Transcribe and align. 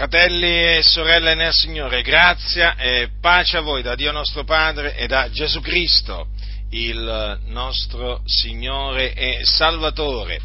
Fratelli 0.00 0.76
e 0.76 0.82
sorelle 0.82 1.34
nel 1.34 1.52
Signore, 1.52 2.00
grazia 2.00 2.74
e 2.74 3.10
pace 3.20 3.58
a 3.58 3.60
voi 3.60 3.82
da 3.82 3.94
Dio 3.94 4.10
nostro 4.12 4.44
Padre 4.44 4.96
e 4.96 5.06
da 5.06 5.28
Gesù 5.28 5.60
Cristo, 5.60 6.28
il 6.70 7.38
nostro 7.48 8.22
Signore 8.24 9.12
e 9.12 9.40
Salvatore. 9.44 10.40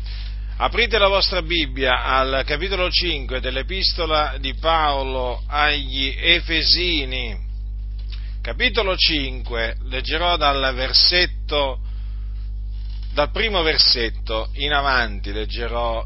Aprite 0.58 0.98
la 0.98 1.08
vostra 1.08 1.42
Bibbia 1.42 2.04
al 2.04 2.44
capitolo 2.46 2.90
5 2.90 3.40
dell'epistola 3.40 4.36
di 4.42 4.56
Paolo 4.56 5.42
agli 5.48 6.14
Efesini. 6.18 7.40
Capitolo 8.42 8.98
5, 8.98 9.78
leggerò 9.84 10.36
dal 10.36 10.76
versetto, 10.76 11.80
dal 13.14 13.32
primo 13.32 13.62
versetto 13.62 14.50
in 14.56 14.74
avanti, 14.74 15.32
leggerò 15.32 16.06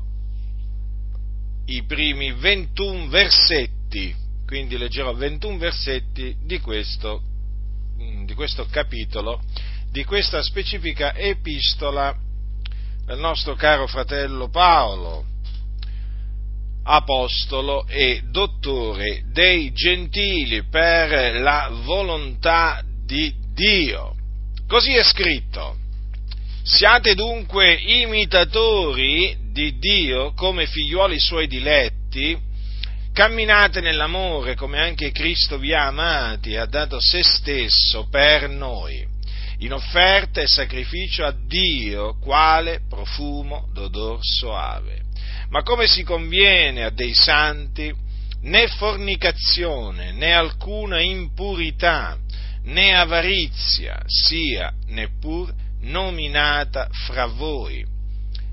i 1.70 1.84
primi 1.84 2.32
21 2.32 3.10
versetti, 3.10 4.16
quindi 4.46 4.78
leggerò 4.78 5.14
21 5.14 5.58
versetti 5.58 6.36
di 6.44 6.60
questo, 6.60 7.22
mm, 8.02 8.26
di 8.26 8.34
questo 8.34 8.66
capitolo, 8.66 9.42
di 9.92 10.04
questa 10.04 10.42
specifica 10.42 11.16
epistola 11.16 12.16
del 13.06 13.20
nostro 13.20 13.54
caro 13.54 13.86
fratello 13.86 14.50
Paolo, 14.50 15.26
apostolo 16.84 17.86
e 17.88 18.24
dottore 18.32 19.26
dei 19.32 19.72
gentili 19.72 20.64
per 20.64 21.40
la 21.40 21.70
volontà 21.84 22.84
di 23.06 23.32
Dio. 23.54 24.16
Così 24.68 24.96
è 24.96 25.04
scritto. 25.04 25.78
Siate 26.64 27.14
dunque 27.14 27.74
imitatori 27.74 29.49
di 29.60 29.78
Dio 29.78 30.32
come 30.36 30.68
figliuoli 30.68 31.20
suoi 31.20 31.46
diletti, 31.46 32.38
camminate 33.12 33.82
nell'amore 33.82 34.56
come 34.56 34.80
anche 34.80 35.12
Cristo 35.12 35.58
vi 35.58 35.74
ha 35.74 35.88
amati 35.88 36.52
e 36.52 36.58
ha 36.60 36.66
dato 36.66 37.02
se 37.02 37.22
stesso 37.24 38.08
per 38.10 38.48
noi, 38.48 39.06
in 39.58 39.74
offerta 39.74 40.40
e 40.40 40.48
sacrificio 40.48 41.26
a 41.26 41.36
Dio, 41.46 42.18
quale 42.20 42.84
profumo 42.88 43.68
d'odor 43.74 44.20
soave. 44.22 45.02
Ma 45.50 45.62
come 45.62 45.88
si 45.88 46.04
conviene 46.04 46.86
a 46.86 46.90
dei 46.90 47.14
santi, 47.14 47.94
né 48.44 48.68
fornicazione, 48.70 50.14
né 50.14 50.34
alcuna 50.34 51.02
impurità, 51.02 52.18
né 52.64 52.96
avarizia 52.96 54.02
sia 54.06 54.72
neppur 54.88 55.54
nominata 55.82 56.88
fra 57.06 57.26
voi, 57.26 57.89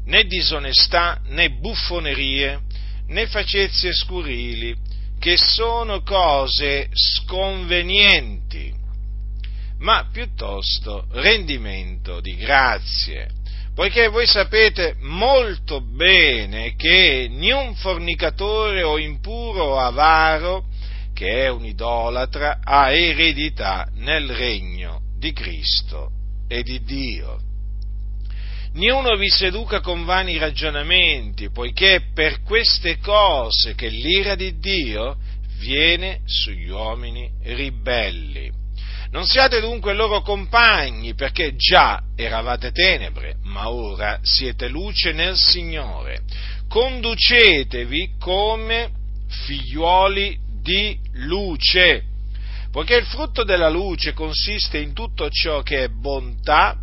né 0.07 0.25
disonestà, 0.25 1.21
né 1.27 1.49
buffonerie, 1.51 2.61
né 3.09 3.27
facezie 3.27 3.93
scurili, 3.93 4.75
che 5.19 5.37
sono 5.37 6.03
cose 6.03 6.89
sconvenienti, 6.93 8.73
ma 9.79 10.09
piuttosto 10.11 11.07
rendimento 11.11 12.21
di 12.21 12.37
grazie, 12.37 13.29
poiché 13.75 14.09
voi 14.09 14.27
sapete 14.27 14.97
molto 15.01 15.81
bene 15.81 16.75
che 16.77 17.29
niun 17.31 17.75
fornicatore 17.75 18.83
o 18.83 18.99
impuro 18.99 19.65
o 19.65 19.79
avaro, 19.79 20.65
che 21.13 21.45
è 21.45 21.49
un 21.49 21.65
idolatra, 21.65 22.61
ha 22.63 22.93
eredità 22.93 23.89
nel 23.95 24.31
regno 24.31 25.01
di 25.19 25.33
Cristo 25.33 26.11
e 26.47 26.63
di 26.63 26.83
Dio. 26.85 27.46
Niuno 28.77 29.17
vi 29.17 29.31
seduca 29.31 29.81
con 29.81 30.05
vani 30.05 30.37
ragionamenti, 30.37 31.51
poiché 31.51 32.11
per 32.13 32.43
queste 32.43 32.99
cose 32.99 33.75
che 33.75 33.89
l'ira 33.89 34.35
di 34.35 34.59
Dio 34.59 35.17
viene 35.59 36.21
sugli 36.27 36.69
uomini 36.69 37.31
ribelli. 37.43 38.53
Non 39.13 39.25
siate 39.25 39.61
dunque 39.61 39.95
loro 39.95 40.21
compagni, 40.21 41.15
perché 41.15 41.55
già 41.57 42.03
eravate 42.15 42.71
tenebre, 42.71 43.37
ma 43.45 43.71
ora 43.71 44.19
siete 44.21 44.69
luce 44.69 45.13
nel 45.13 45.39
Signore. 45.39 46.21
Conducetevi 46.69 48.17
come 48.19 48.91
figliuoli 49.27 50.39
di 50.61 50.99
luce 51.15 52.03
poiché 52.71 52.97
il 52.97 53.07
frutto 53.07 53.43
della 53.43 53.71
luce 53.71 54.13
consiste 54.13 54.77
in 54.77 54.93
tutto 54.93 55.31
ciò 55.31 55.63
che 55.63 55.85
è 55.85 55.89
bontà 55.89 56.77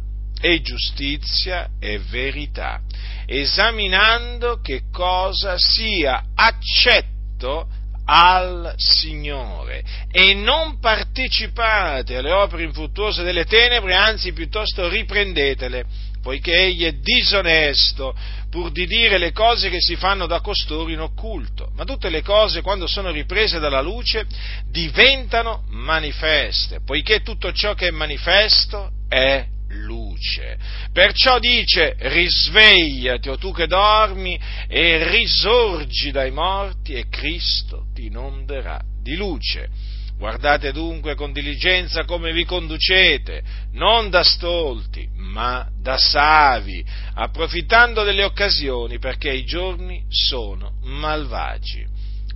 e 0.46 0.60
giustizia 0.60 1.70
e 1.80 2.00
verità, 2.00 2.82
esaminando 3.26 4.60
che 4.60 4.82
cosa 4.92 5.56
sia 5.58 6.22
accetto 6.36 7.66
al 8.04 8.74
Signore 8.76 9.86
e 10.12 10.34
non 10.34 10.80
partecipate 10.82 12.18
alle 12.18 12.34
opere 12.34 12.64
infruttuose 12.64 13.24
delle 13.24 13.46
tenebre, 13.46 13.96
anzi 13.96 14.34
piuttosto 14.34 14.90
riprendetele, 14.90 15.86
poiché 16.22 16.54
egli 16.54 16.84
è 16.84 16.92
disonesto 16.92 18.14
pur 18.50 18.70
di 18.70 18.86
dire 18.86 19.18
le 19.18 19.32
cose 19.32 19.70
che 19.70 19.80
si 19.80 19.96
fanno 19.96 20.26
da 20.26 20.42
costoro 20.42 20.90
in 20.90 21.00
occulto, 21.00 21.72
ma 21.76 21.86
tutte 21.86 22.10
le 22.10 22.22
cose 22.22 22.62
quando 22.62 22.86
sono 22.86 23.12
riprese 23.12 23.60
dalla 23.60 23.82
luce 23.82 24.26
diventano 24.70 25.64
manifeste, 25.70 26.82
poiché 26.84 27.22
tutto 27.22 27.54
ciò 27.54 27.76
che 27.76 27.88
è 27.88 27.92
manifesto 27.92 28.92
è 29.08 29.52
luce. 29.74 30.58
Perciò 30.92 31.40
dice 31.40 31.96
risvegliati 31.98 33.30
o 33.30 33.38
tu 33.38 33.52
che 33.52 33.68
dormi 33.68 34.40
e 34.68 35.10
risorgi 35.10 36.12
dai 36.12 36.32
morti 36.32 36.94
e 36.94 37.08
Cristo 37.10 37.86
ti 37.94 38.06
inonderà 38.06 38.82
di 39.02 39.16
luce. 39.16 39.70
Guardate 40.18 40.72
dunque 40.72 41.16
con 41.16 41.34
diligenza 41.34 42.06
come 42.06 42.32
vi 42.32 42.46
conducete, 42.46 43.44
non 43.74 44.10
da 44.10 44.24
stolti, 44.24 45.10
ma 45.16 45.68
da 45.82 45.98
savi, 45.98 46.86
approfittando 47.16 48.04
delle 48.04 48.24
occasioni 48.24 49.00
perché 49.00 49.32
i 49.32 49.44
giorni 49.44 50.04
sono 50.08 50.76
malvagi. 50.84 51.86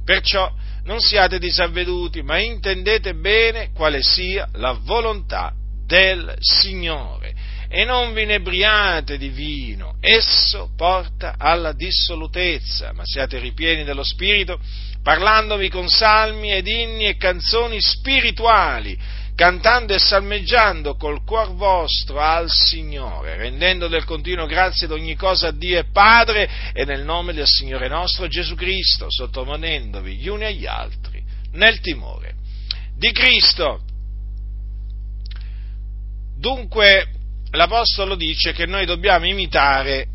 Perciò 0.03 0.51
non 0.83 0.99
siate 0.99 1.37
disavveduti, 1.37 2.21
ma 2.23 2.39
intendete 2.39 3.13
bene 3.13 3.71
quale 3.73 4.01
sia 4.01 4.49
la 4.53 4.71
volontà 4.71 5.53
del 5.87 6.35
Signore 6.39 7.33
e 7.69 7.83
non 7.83 8.13
vi 8.13 8.23
inebriate 8.23 9.17
di 9.17 9.29
vino, 9.29 9.95
esso 9.99 10.69
porta 10.75 11.35
alla 11.37 11.73
dissolutezza, 11.73 12.93
ma 12.93 13.03
siate 13.05 13.39
ripieni 13.39 13.83
dello 13.83 14.03
Spirito, 14.03 14.59
parlandovi 15.03 15.69
con 15.69 15.89
salmi 15.89 16.53
ed 16.53 16.67
inni 16.67 17.05
e 17.05 17.17
canzoni 17.17 17.81
spirituali, 17.81 18.97
cantando 19.35 19.93
e 19.93 19.99
salmeggiando 19.99 20.95
col 20.95 21.23
cuor 21.25 21.55
vostro 21.55 22.19
al 22.19 22.49
Signore, 22.49 23.35
rendendo 23.35 23.87
del 23.87 24.05
continuo 24.05 24.45
grazie 24.45 24.85
ad 24.85 24.93
ogni 24.93 25.15
cosa 25.15 25.47
a 25.47 25.51
Dio 25.51 25.77
e 25.77 25.89
Padre 25.91 26.49
e 26.73 26.85
nel 26.85 27.03
nome 27.03 27.33
del 27.33 27.47
Signore 27.47 27.89
nostro 27.89 28.27
Gesù 28.27 28.55
Cristo, 28.55 29.07
sottoponendovi 29.09 30.15
gli 30.15 30.27
uni 30.29 30.45
agli 30.45 30.65
altri 30.65 31.21
nel 31.51 31.79
timore 31.81 32.35
di 32.95 33.11
Cristo. 33.11 33.81
Dunque 36.37 37.07
l'Apostolo 37.51 38.15
dice 38.15 38.53
che 38.53 38.65
noi 38.65 38.85
dobbiamo 38.85 39.25
imitare 39.25 40.07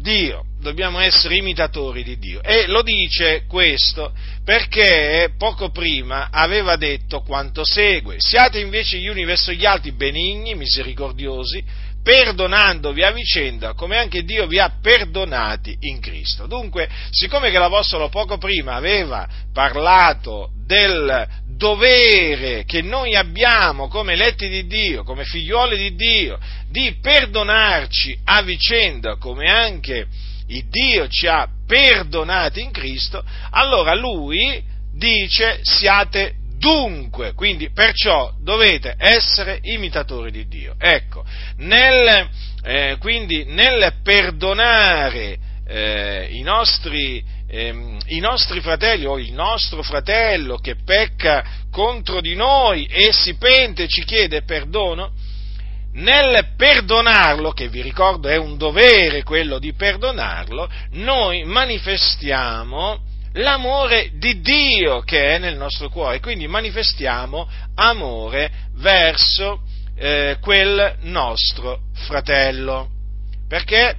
Dio, 0.00 0.44
dobbiamo 0.60 0.98
essere 0.98 1.36
imitatori 1.36 2.02
di 2.02 2.18
Dio. 2.18 2.42
E 2.42 2.66
lo 2.66 2.82
dice 2.82 3.44
questo 3.46 4.12
perché 4.44 5.32
poco 5.36 5.70
prima 5.70 6.28
aveva 6.30 6.76
detto 6.76 7.20
quanto 7.22 7.64
segue. 7.64 8.16
Siate 8.18 8.58
invece 8.58 8.98
gli 8.98 9.08
uni 9.08 9.24
verso 9.24 9.52
gli 9.52 9.64
altri 9.64 9.92
benigni, 9.92 10.54
misericordiosi, 10.54 11.62
perdonandovi 12.02 13.02
a 13.02 13.12
vicenda 13.12 13.72
come 13.72 13.96
anche 13.96 14.24
Dio 14.24 14.46
vi 14.46 14.58
ha 14.58 14.70
perdonati 14.80 15.76
in 15.80 16.00
Cristo. 16.00 16.46
Dunque, 16.46 16.88
siccome 17.10 17.50
che 17.50 17.58
l'Apostolo 17.58 18.10
poco 18.10 18.36
prima 18.36 18.74
aveva 18.74 19.26
parlato 19.52 20.50
del 20.66 21.26
dovere 21.56 22.64
che 22.64 22.82
noi 22.82 23.14
abbiamo 23.14 23.88
come 23.88 24.14
eletti 24.14 24.48
di 24.48 24.66
Dio, 24.66 25.04
come 25.04 25.24
figlioli 25.24 25.76
di 25.76 25.94
Dio, 25.94 26.38
di 26.68 26.96
perdonarci 27.00 28.20
a 28.24 28.42
vicenda 28.42 29.16
come 29.16 29.50
anche 29.50 30.06
il 30.48 30.64
Dio 30.68 31.08
ci 31.08 31.26
ha 31.26 31.48
perdonati 31.66 32.60
in 32.60 32.70
Cristo, 32.70 33.24
allora 33.50 33.94
lui 33.94 34.62
dice 34.92 35.60
siate 35.62 36.34
dunque, 36.58 37.32
quindi 37.34 37.70
perciò 37.70 38.32
dovete 38.40 38.94
essere 38.98 39.58
imitatori 39.62 40.30
di 40.30 40.46
Dio. 40.46 40.74
Ecco, 40.78 41.24
nel, 41.58 42.28
eh, 42.62 42.96
quindi 42.98 43.44
nel 43.44 43.94
perdonare 44.02 45.38
eh, 45.66 46.28
i 46.30 46.42
nostri 46.42 47.24
ehm, 47.54 47.98
i 48.06 48.18
nostri 48.18 48.60
fratelli 48.60 49.06
o 49.06 49.18
il 49.18 49.32
nostro 49.32 49.82
fratello 49.82 50.56
che 50.58 50.76
pecca 50.84 51.44
contro 51.70 52.20
di 52.20 52.34
noi 52.34 52.86
e 52.86 53.12
si 53.12 53.34
pente 53.36 53.84
e 53.84 53.88
ci 53.88 54.04
chiede 54.04 54.42
perdono, 54.42 55.12
nel 55.92 56.54
perdonarlo, 56.56 57.52
che 57.52 57.68
vi 57.68 57.80
ricordo 57.80 58.28
è 58.28 58.36
un 58.36 58.56
dovere 58.56 59.22
quello 59.22 59.60
di 59.60 59.72
perdonarlo, 59.74 60.68
noi 60.92 61.44
manifestiamo 61.44 62.98
l'amore 63.34 64.10
di 64.14 64.40
Dio 64.40 65.00
che 65.02 65.34
è 65.34 65.38
nel 65.38 65.56
nostro 65.56 65.88
cuore, 65.88 66.18
quindi 66.18 66.48
manifestiamo 66.48 67.48
amore 67.76 68.50
verso 68.74 69.62
eh, 69.96 70.38
quel 70.40 70.96
nostro 71.02 71.82
fratello, 71.92 72.88
perché 73.46 73.96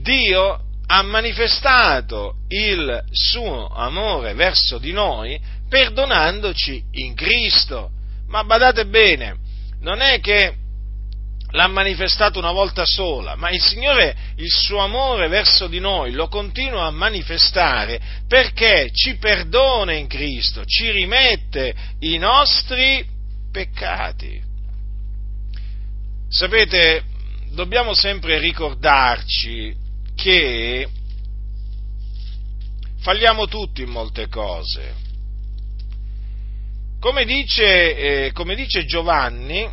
Dio 0.00 0.62
ha 0.90 1.02
manifestato 1.02 2.36
il 2.48 3.04
suo 3.10 3.68
amore 3.68 4.32
verso 4.32 4.78
di 4.78 4.92
noi 4.92 5.38
perdonandoci 5.68 6.82
in 6.92 7.14
Cristo. 7.14 7.90
Ma 8.28 8.42
badate 8.44 8.86
bene, 8.86 9.36
non 9.80 10.00
è 10.00 10.18
che 10.20 10.54
l'ha 11.50 11.66
manifestato 11.66 12.38
una 12.38 12.52
volta 12.52 12.84
sola, 12.86 13.36
ma 13.36 13.50
il 13.50 13.60
Signore 13.60 14.16
il 14.36 14.50
suo 14.50 14.78
amore 14.78 15.28
verso 15.28 15.66
di 15.66 15.78
noi 15.78 16.12
lo 16.12 16.28
continua 16.28 16.86
a 16.86 16.90
manifestare 16.90 18.00
perché 18.26 18.90
ci 18.92 19.16
perdona 19.16 19.92
in 19.92 20.06
Cristo, 20.06 20.64
ci 20.64 20.90
rimette 20.90 21.74
i 22.00 22.16
nostri 22.16 23.06
peccati. 23.52 24.42
Sapete, 26.30 27.02
dobbiamo 27.50 27.92
sempre 27.92 28.38
ricordarci 28.38 29.86
che 30.18 30.88
falliamo 33.02 33.46
tutti 33.46 33.82
in 33.82 33.88
molte 33.88 34.26
cose. 34.26 35.06
Come 36.98 37.24
dice, 37.24 38.24
eh, 38.24 38.32
come 38.32 38.56
dice 38.56 38.84
Giovanni, 38.84 39.70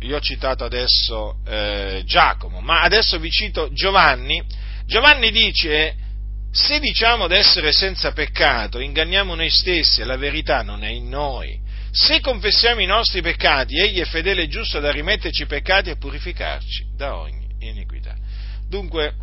io 0.00 0.16
ho 0.16 0.20
citato 0.20 0.64
adesso 0.64 1.38
eh, 1.46 2.02
Giacomo, 2.04 2.60
ma 2.60 2.82
adesso 2.82 3.18
vi 3.18 3.30
cito 3.30 3.72
Giovanni, 3.72 4.44
Giovanni 4.84 5.30
dice, 5.30 5.96
se 6.50 6.78
diciamo 6.80 7.26
d'essere 7.26 7.72
senza 7.72 8.12
peccato, 8.12 8.80
inganniamo 8.80 9.34
noi 9.34 9.48
stessi 9.48 10.02
e 10.02 10.04
la 10.04 10.18
verità 10.18 10.60
non 10.60 10.84
è 10.84 10.90
in 10.90 11.08
noi. 11.08 11.58
Se 11.90 12.20
confessiamo 12.20 12.82
i 12.82 12.86
nostri 12.86 13.22
peccati, 13.22 13.78
egli 13.78 14.00
è 14.00 14.04
fedele 14.04 14.42
e 14.42 14.48
giusto 14.48 14.80
da 14.80 14.90
rimetterci 14.90 15.44
i 15.44 15.46
peccati 15.46 15.88
e 15.88 15.96
purificarci 15.96 16.88
da 16.94 17.16
ogni 17.16 17.46
iniquità. 17.60 18.14
Dunque, 18.68 19.14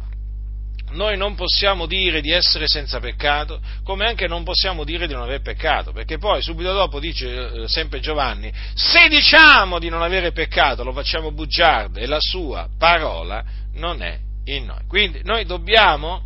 noi 0.95 1.17
non 1.17 1.35
possiamo 1.35 1.85
dire 1.85 2.21
di 2.21 2.31
essere 2.31 2.67
senza 2.67 2.99
peccato, 2.99 3.61
come 3.83 4.05
anche 4.05 4.27
non 4.27 4.43
possiamo 4.43 4.83
dire 4.83 5.05
di 5.07 5.13
non 5.13 5.21
aver 5.21 5.41
peccato, 5.41 5.91
perché 5.91 6.17
poi 6.17 6.41
subito 6.41 6.73
dopo 6.73 6.99
dice 6.99 7.27
eh, 7.63 7.67
sempre 7.67 7.99
Giovanni, 7.99 8.51
se 8.73 9.07
diciamo 9.09 9.77
di 9.77 9.89
non 9.89 10.01
avere 10.01 10.31
peccato 10.31 10.83
lo 10.83 10.93
facciamo 10.93 11.31
bugiardo 11.31 11.99
e 11.99 12.07
la 12.07 12.19
sua 12.19 12.67
parola 12.77 13.43
non 13.73 14.01
è 14.01 14.17
in 14.45 14.65
noi. 14.65 14.81
Quindi 14.87 15.21
noi 15.23 15.45
dobbiamo 15.45 16.23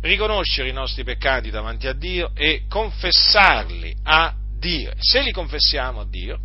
riconoscere 0.00 0.68
i 0.68 0.72
nostri 0.72 1.04
peccati 1.04 1.50
davanti 1.50 1.86
a 1.86 1.92
Dio 1.92 2.30
e 2.34 2.62
confessarli 2.68 3.94
a 4.04 4.34
Dio. 4.58 4.92
Se 4.98 5.20
li 5.22 5.32
confessiamo 5.32 6.00
a 6.00 6.06
Dio, 6.08 6.38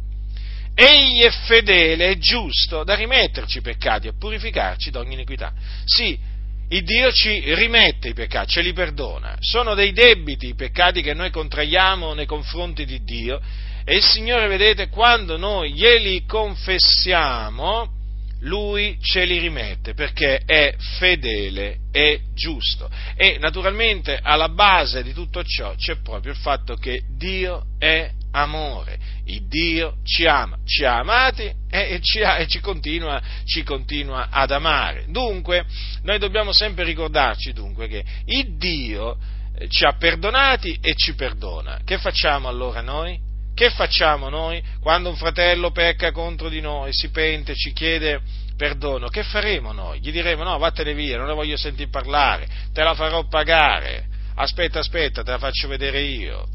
Egli 0.79 1.21
è 1.21 1.31
fedele 1.31 2.09
e 2.09 2.17
giusto 2.19 2.83
da 2.83 2.93
rimetterci 2.93 3.57
i 3.57 3.61
peccati 3.61 4.07
e 4.07 4.13
purificarci 4.13 4.91
da 4.91 4.99
ogni 4.99 5.15
iniquità. 5.15 5.51
Sì, 5.85 6.19
il 6.69 6.83
Dio 6.83 7.11
ci 7.11 7.53
rimette 7.53 8.09
i 8.09 8.13
peccati, 8.13 8.51
ce 8.51 8.61
li 8.61 8.73
perdona. 8.73 9.37
Sono 9.39 9.73
dei 9.73 9.93
debiti 9.93 10.49
i 10.49 10.55
peccati 10.55 11.01
che 11.01 11.13
noi 11.13 11.31
contraiamo 11.31 12.13
nei 12.13 12.25
confronti 12.25 12.85
di 12.85 13.03
Dio 13.03 13.39
e 13.85 13.95
il 13.95 14.03
Signore, 14.03 14.47
vedete, 14.47 14.89
quando 14.89 15.37
noi 15.37 15.71
glieli 15.71 16.25
confessiamo, 16.25 17.95
Lui 18.41 18.97
ce 19.01 19.23
li 19.23 19.39
rimette 19.39 19.93
perché 19.93 20.41
è 20.45 20.75
fedele 20.99 21.77
e 21.91 22.23
giusto. 22.35 22.89
E 23.15 23.37
naturalmente 23.39 24.19
alla 24.21 24.49
base 24.49 25.03
di 25.03 25.13
tutto 25.13 25.41
ciò 25.43 25.73
c'è 25.75 26.01
proprio 26.01 26.33
il 26.33 26.37
fatto 26.37 26.75
che 26.75 27.03
Dio 27.17 27.63
è 27.79 28.11
amore. 28.41 28.97
Il 29.25 29.47
Dio 29.47 29.97
ci 30.03 30.25
ama, 30.25 30.57
ci 30.65 30.85
ha 30.85 30.99
amati 30.99 31.51
e 31.69 31.99
ci, 32.01 32.21
ha, 32.21 32.37
e 32.37 32.47
ci, 32.47 32.59
continua, 32.59 33.21
ci 33.45 33.63
continua 33.63 34.29
ad 34.29 34.51
amare. 34.51 35.05
Dunque, 35.09 35.65
noi 36.03 36.17
dobbiamo 36.17 36.53
sempre 36.53 36.85
ricordarci 36.85 37.51
dunque 37.51 37.87
che 37.87 38.03
il 38.25 38.57
Dio 38.57 39.17
eh, 39.57 39.67
ci 39.67 39.85
ha 39.85 39.93
perdonati 39.93 40.77
e 40.81 40.93
ci 40.95 41.13
perdona. 41.15 41.81
Che 41.83 41.97
facciamo 41.97 42.47
allora 42.47 42.81
noi? 42.81 43.19
Che 43.53 43.69
facciamo 43.71 44.29
noi 44.29 44.63
quando 44.79 45.09
un 45.09 45.15
fratello 45.15 45.71
pecca 45.71 46.11
contro 46.11 46.47
di 46.47 46.61
noi, 46.61 46.93
si 46.93 47.09
pente, 47.09 47.55
ci 47.55 47.73
chiede 47.73 48.21
perdono? 48.55 49.07
Che 49.07 49.23
faremo 49.23 49.71
noi? 49.71 49.99
Gli 49.99 50.11
diremo 50.11 50.43
no, 50.43 50.57
vattene 50.59 50.93
via, 50.93 51.17
non 51.17 51.25
la 51.25 51.33
voglio 51.33 51.57
sentire 51.57 51.89
parlare, 51.89 52.47
te 52.71 52.83
la 52.83 52.93
farò 52.93 53.27
pagare, 53.27 54.05
aspetta, 54.35 54.77
aspetta, 54.77 55.23
te 55.23 55.31
la 55.31 55.39
faccio 55.39 55.67
vedere 55.67 56.01
io 56.01 56.47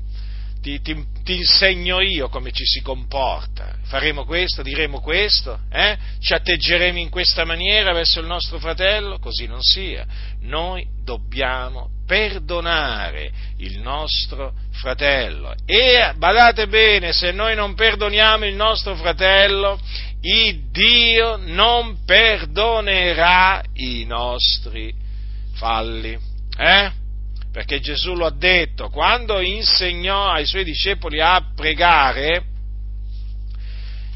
ti, 0.63 0.81
ti, 0.81 1.05
ti, 1.25 1.37
insegno 1.37 2.01
io 2.01 2.29
come 2.29 2.53
ci 2.53 2.65
si 2.65 2.81
comporta. 2.81 3.75
Faremo 3.83 4.25
questo, 4.25 4.63
diremo 4.63 5.01
questo, 5.01 5.59
eh? 5.71 5.99
ci 6.21 6.33
atteggeremo 6.33 6.99
in 6.99 7.11
questa 7.11 7.45
maniera 7.45 7.93
verso 7.93 8.21
il 8.21 8.27
nostro 8.27 8.59
fratello? 8.59 9.19
Così 9.19 9.47
non 9.47 9.61
sia. 9.61 10.07
Noi 10.43 10.87
dobbiamo 11.03 11.91
perdonare 12.07 13.33
il 13.59 13.81
nostro 13.81 14.53
fratello. 14.71 15.53
E 15.67 16.13
badate 16.17 16.69
bene, 16.69 17.13
se 17.13 17.33
noi 17.33 17.57
non 17.57 17.75
perdoniamo 17.75 18.47
il 18.47 18.55
nostro 18.55 18.95
fratello, 18.95 19.81
il 20.21 20.71
Dio 20.71 21.37
non 21.37 22.05
perdonerà 22.05 23.63
i 23.75 24.05
nostri 24.05 24.95
falli. 25.55 26.17
Eh? 26.57 27.02
Perché 27.53 27.81
Gesù 27.81 28.15
lo 28.15 28.25
ha 28.25 28.35
detto, 28.35 28.89
quando 28.89 29.39
insegnò 29.41 30.31
ai 30.31 30.47
suoi 30.47 30.65
discepoli 30.65 31.21
a 31.21 31.53
pregare, 31.55 32.45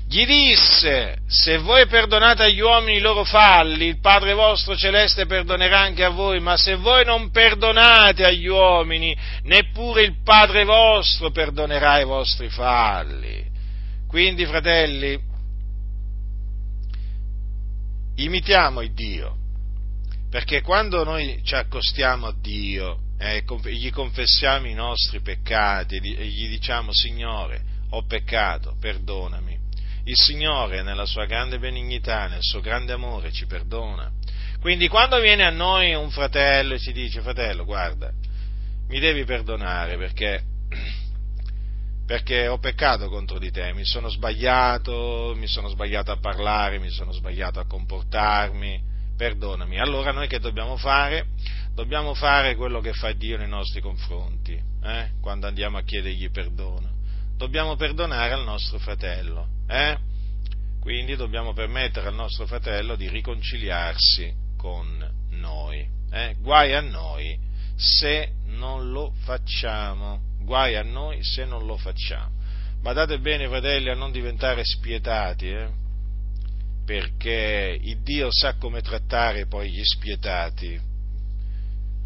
gli 0.08 0.24
disse, 0.24 1.18
se 1.26 1.58
voi 1.58 1.86
perdonate 1.86 2.44
agli 2.44 2.60
uomini 2.60 2.96
i 2.96 3.00
loro 3.00 3.24
falli, 3.24 3.86
il 3.86 4.00
Padre 4.00 4.32
vostro 4.32 4.74
celeste 4.74 5.26
perdonerà 5.26 5.80
anche 5.80 6.02
a 6.02 6.10
voi, 6.10 6.40
ma 6.40 6.56
se 6.56 6.76
voi 6.76 7.04
non 7.04 7.30
perdonate 7.30 8.24
agli 8.24 8.46
uomini, 8.46 9.14
neppure 9.42 10.02
il 10.02 10.22
Padre 10.22 10.64
vostro 10.64 11.30
perdonerà 11.30 12.00
i 12.00 12.04
vostri 12.04 12.48
falli. 12.48 13.44
Quindi, 14.08 14.46
fratelli, 14.46 15.18
imitiamo 18.14 18.80
il 18.80 18.94
Dio, 18.94 19.36
perché 20.30 20.62
quando 20.62 21.04
noi 21.04 21.40
ci 21.44 21.54
accostiamo 21.54 22.28
a 22.28 22.34
Dio, 22.40 23.00
eh, 23.18 23.44
gli 23.70 23.90
confessiamo 23.90 24.66
i 24.66 24.74
nostri 24.74 25.20
peccati 25.20 25.96
e 25.96 26.26
gli 26.26 26.48
diciamo 26.48 26.90
Signore, 26.92 27.62
ho 27.90 28.04
peccato, 28.04 28.76
perdonami. 28.78 29.64
Il 30.04 30.16
Signore 30.16 30.82
nella 30.82 31.06
sua 31.06 31.24
grande 31.24 31.58
benignità, 31.58 32.28
nel 32.28 32.42
suo 32.42 32.60
grande 32.60 32.92
amore 32.92 33.32
ci 33.32 33.46
perdona. 33.46 34.10
Quindi 34.60 34.88
quando 34.88 35.18
viene 35.20 35.44
a 35.44 35.50
noi 35.50 35.94
un 35.94 36.10
fratello 36.10 36.74
e 36.74 36.78
ci 36.78 36.92
dice 36.92 37.20
fratello 37.20 37.64
guarda, 37.64 38.12
mi 38.88 39.00
devi 39.00 39.24
perdonare 39.24 39.96
perché, 39.96 40.42
perché 42.06 42.46
ho 42.46 42.58
peccato 42.58 43.08
contro 43.08 43.38
di 43.38 43.50
te, 43.50 43.72
mi 43.72 43.84
sono 43.84 44.08
sbagliato, 44.08 45.34
mi 45.36 45.46
sono 45.46 45.68
sbagliato 45.68 46.12
a 46.12 46.18
parlare, 46.18 46.78
mi 46.78 46.90
sono 46.90 47.12
sbagliato 47.12 47.58
a 47.58 47.66
comportarmi, 47.66 48.80
perdonami. 49.16 49.80
Allora 49.80 50.12
noi 50.12 50.28
che 50.28 50.38
dobbiamo 50.38 50.76
fare? 50.76 51.26
Dobbiamo 51.76 52.14
fare 52.14 52.56
quello 52.56 52.80
che 52.80 52.94
fa 52.94 53.12
Dio 53.12 53.36
nei 53.36 53.48
nostri 53.48 53.82
confronti, 53.82 54.58
eh? 54.82 55.10
quando 55.20 55.46
andiamo 55.46 55.76
a 55.76 55.82
chiedergli 55.82 56.30
perdono. 56.30 56.94
Dobbiamo 57.36 57.76
perdonare 57.76 58.32
al 58.32 58.44
nostro 58.44 58.78
fratello, 58.78 59.46
eh? 59.68 59.98
quindi 60.80 61.16
dobbiamo 61.16 61.52
permettere 61.52 62.08
al 62.08 62.14
nostro 62.14 62.46
fratello 62.46 62.96
di 62.96 63.10
riconciliarsi 63.10 64.32
con 64.56 65.06
noi. 65.32 65.86
Eh? 66.10 66.36
Guai 66.40 66.72
a 66.72 66.80
noi 66.80 67.38
se 67.76 68.32
non 68.46 68.90
lo 68.90 69.12
facciamo, 69.24 70.22
guai 70.40 70.76
a 70.76 70.82
noi 70.82 71.22
se 71.22 71.44
non 71.44 71.66
lo 71.66 71.76
facciamo. 71.76 72.32
Badate 72.80 73.18
bene, 73.18 73.48
fratelli, 73.48 73.90
a 73.90 73.94
non 73.94 74.12
diventare 74.12 74.62
spietati, 74.64 75.50
eh? 75.50 75.68
perché 76.86 77.78
il 77.78 77.98
Dio 77.98 78.28
sa 78.30 78.54
come 78.54 78.80
trattare 78.80 79.46
poi 79.46 79.70
gli 79.70 79.84
spietati 79.84 80.85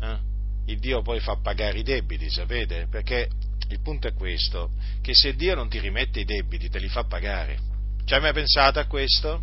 eh? 0.00 0.28
il 0.66 0.78
Dio 0.78 1.02
poi 1.02 1.20
fa 1.20 1.36
pagare 1.36 1.78
i 1.78 1.82
debiti, 1.82 2.30
sapete? 2.30 2.86
Perché 2.90 3.28
il 3.68 3.80
punto 3.82 4.08
è 4.08 4.14
questo, 4.14 4.70
che 5.02 5.14
se 5.14 5.34
Dio 5.34 5.54
non 5.54 5.68
ti 5.68 5.78
rimette 5.78 6.20
i 6.20 6.24
debiti, 6.24 6.68
te 6.68 6.78
li 6.78 6.88
fa 6.88 7.04
pagare. 7.04 7.58
Ci 8.04 8.14
hai 8.14 8.20
mai 8.20 8.32
pensato 8.32 8.78
a 8.78 8.86
questo? 8.86 9.42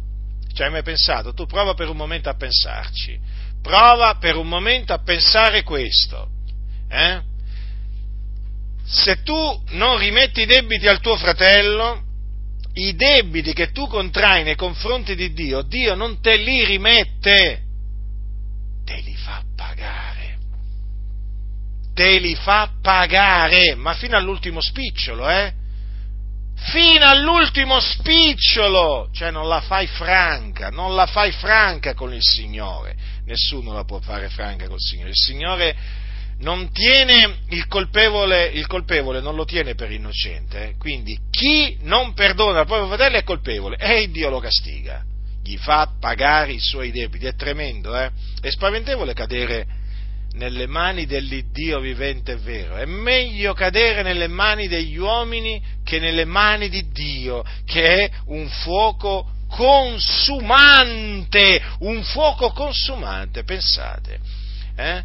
Ci 0.51 0.61
hai 0.61 0.71
mai 0.71 0.83
pensato? 0.83 1.33
Tu 1.33 1.45
prova 1.45 1.73
per 1.73 1.89
un 1.89 1.97
momento 1.97 2.29
a 2.29 2.35
pensarci. 2.35 3.19
Prova 3.61 4.15
per 4.15 4.35
un 4.35 4.47
momento 4.47 4.93
a 4.93 4.99
pensare 4.99 5.63
questo. 5.63 6.29
Eh? 6.89 7.21
Se 8.85 9.21
tu 9.23 9.63
non 9.71 9.97
rimetti 9.97 10.41
i 10.41 10.45
debiti 10.45 10.87
al 10.87 11.01
tuo 11.01 11.17
fratello, 11.17 12.03
i 12.73 12.95
debiti 12.95 13.53
che 13.53 13.71
tu 13.71 13.87
contrai 13.87 14.43
nei 14.43 14.55
confronti 14.55 15.15
di 15.15 15.33
Dio, 15.33 15.61
Dio 15.61 15.95
non 15.95 16.21
te 16.21 16.37
li 16.37 16.63
rimette, 16.63 17.63
te 18.85 18.95
li 19.01 19.15
fa 19.15 19.46
te 21.97 22.19
li 22.19 22.35
fa 22.35 22.69
pagare, 22.79 23.73
ma 23.73 23.95
fino 23.95 24.15
all'ultimo 24.15 24.61
spicciolo, 24.61 25.27
eh? 25.27 25.51
Fino 26.69 27.05
all'ultimo 27.07 27.79
spicciolo, 27.79 29.09
cioè 29.11 29.31
non 29.31 29.47
la 29.47 29.61
fai 29.61 29.87
franca, 29.87 30.69
non 30.69 30.93
la 30.93 31.07
fai 31.07 31.31
franca 31.31 31.95
con 31.95 32.13
il 32.13 32.21
Signore, 32.21 32.95
nessuno 33.25 33.73
la 33.73 33.83
può 33.83 33.99
fare 33.99 34.29
franca 34.29 34.67
col 34.67 34.79
Signore, 34.79 35.09
il 35.09 35.15
Signore 35.15 35.75
non 36.39 36.71
tiene 36.71 37.39
il 37.49 37.65
colpevole, 37.65 38.45
il 38.45 38.67
colpevole 38.67 39.19
non 39.19 39.33
lo 39.33 39.45
tiene 39.45 39.73
per 39.73 39.91
innocente, 39.91 40.63
eh? 40.63 40.75
quindi 40.77 41.17
chi 41.31 41.79
non 41.81 42.13
perdona 42.13 42.59
il 42.59 42.67
proprio 42.67 42.89
fratello 42.89 43.17
è 43.17 43.23
colpevole 43.23 43.75
e 43.77 44.07
Dio 44.11 44.29
lo 44.29 44.39
castiga, 44.39 45.03
gli 45.43 45.57
fa 45.57 45.93
pagare 45.99 46.51
i 46.51 46.59
suoi 46.59 46.91
debiti, 46.91 47.25
è 47.25 47.33
tremendo, 47.33 47.97
eh? 47.97 48.11
è 48.39 48.51
spaventevole 48.51 49.13
cadere 49.15 49.85
nelle 50.37 50.67
mani 50.67 51.05
dell'Iddio 51.05 51.79
vivente 51.79 52.33
e 52.33 52.37
vero, 52.37 52.77
è 52.77 52.85
meglio 52.85 53.53
cadere 53.53 54.03
nelle 54.03 54.27
mani 54.27 54.67
degli 54.67 54.97
uomini 54.97 55.61
che 55.83 55.99
nelle 55.99 56.25
mani 56.25 56.69
di 56.69 56.89
Dio, 56.91 57.43
che 57.65 58.05
è 58.05 58.11
un 58.27 58.47
fuoco 58.47 59.31
consumante, 59.49 60.81
un 61.79 62.03
fuoco 62.03 62.51
consumante, 62.51 63.43
pensate. 63.43 64.19
Eh? 64.75 65.03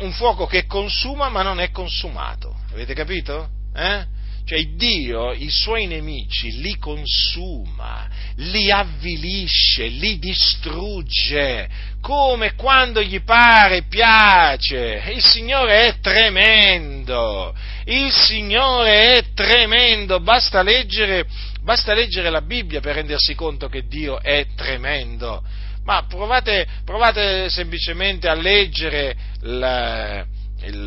un 0.00 0.12
fuoco 0.12 0.46
che 0.46 0.66
consuma 0.66 1.28
ma 1.28 1.42
non 1.42 1.60
è 1.60 1.70
consumato. 1.70 2.54
Avete 2.72 2.94
capito? 2.94 3.48
Eh? 3.74 4.04
Cioè 4.50 4.66
Dio 4.74 5.30
i 5.30 5.48
suoi 5.48 5.86
nemici 5.86 6.60
li 6.60 6.76
consuma, 6.76 8.08
li 8.38 8.68
avvilisce, 8.68 9.86
li 9.86 10.18
distrugge, 10.18 11.68
come 12.00 12.56
quando 12.56 13.00
gli 13.00 13.22
pare 13.22 13.76
e 13.76 13.82
piace. 13.84 15.04
Il 15.14 15.22
Signore 15.22 15.86
è 15.86 16.00
tremendo, 16.00 17.54
il 17.84 18.10
Signore 18.10 19.18
è 19.18 19.24
tremendo, 19.34 20.18
basta 20.18 20.62
leggere, 20.62 21.26
basta 21.62 21.94
leggere 21.94 22.28
la 22.28 22.42
Bibbia 22.42 22.80
per 22.80 22.96
rendersi 22.96 23.36
conto 23.36 23.68
che 23.68 23.86
Dio 23.86 24.20
è 24.20 24.46
tremendo. 24.56 25.44
Ma 25.84 26.06
provate, 26.08 26.66
provate 26.84 27.48
semplicemente 27.50 28.26
a 28.26 28.34
leggere 28.34 29.14
la, 29.42 30.26
il, 30.62 30.84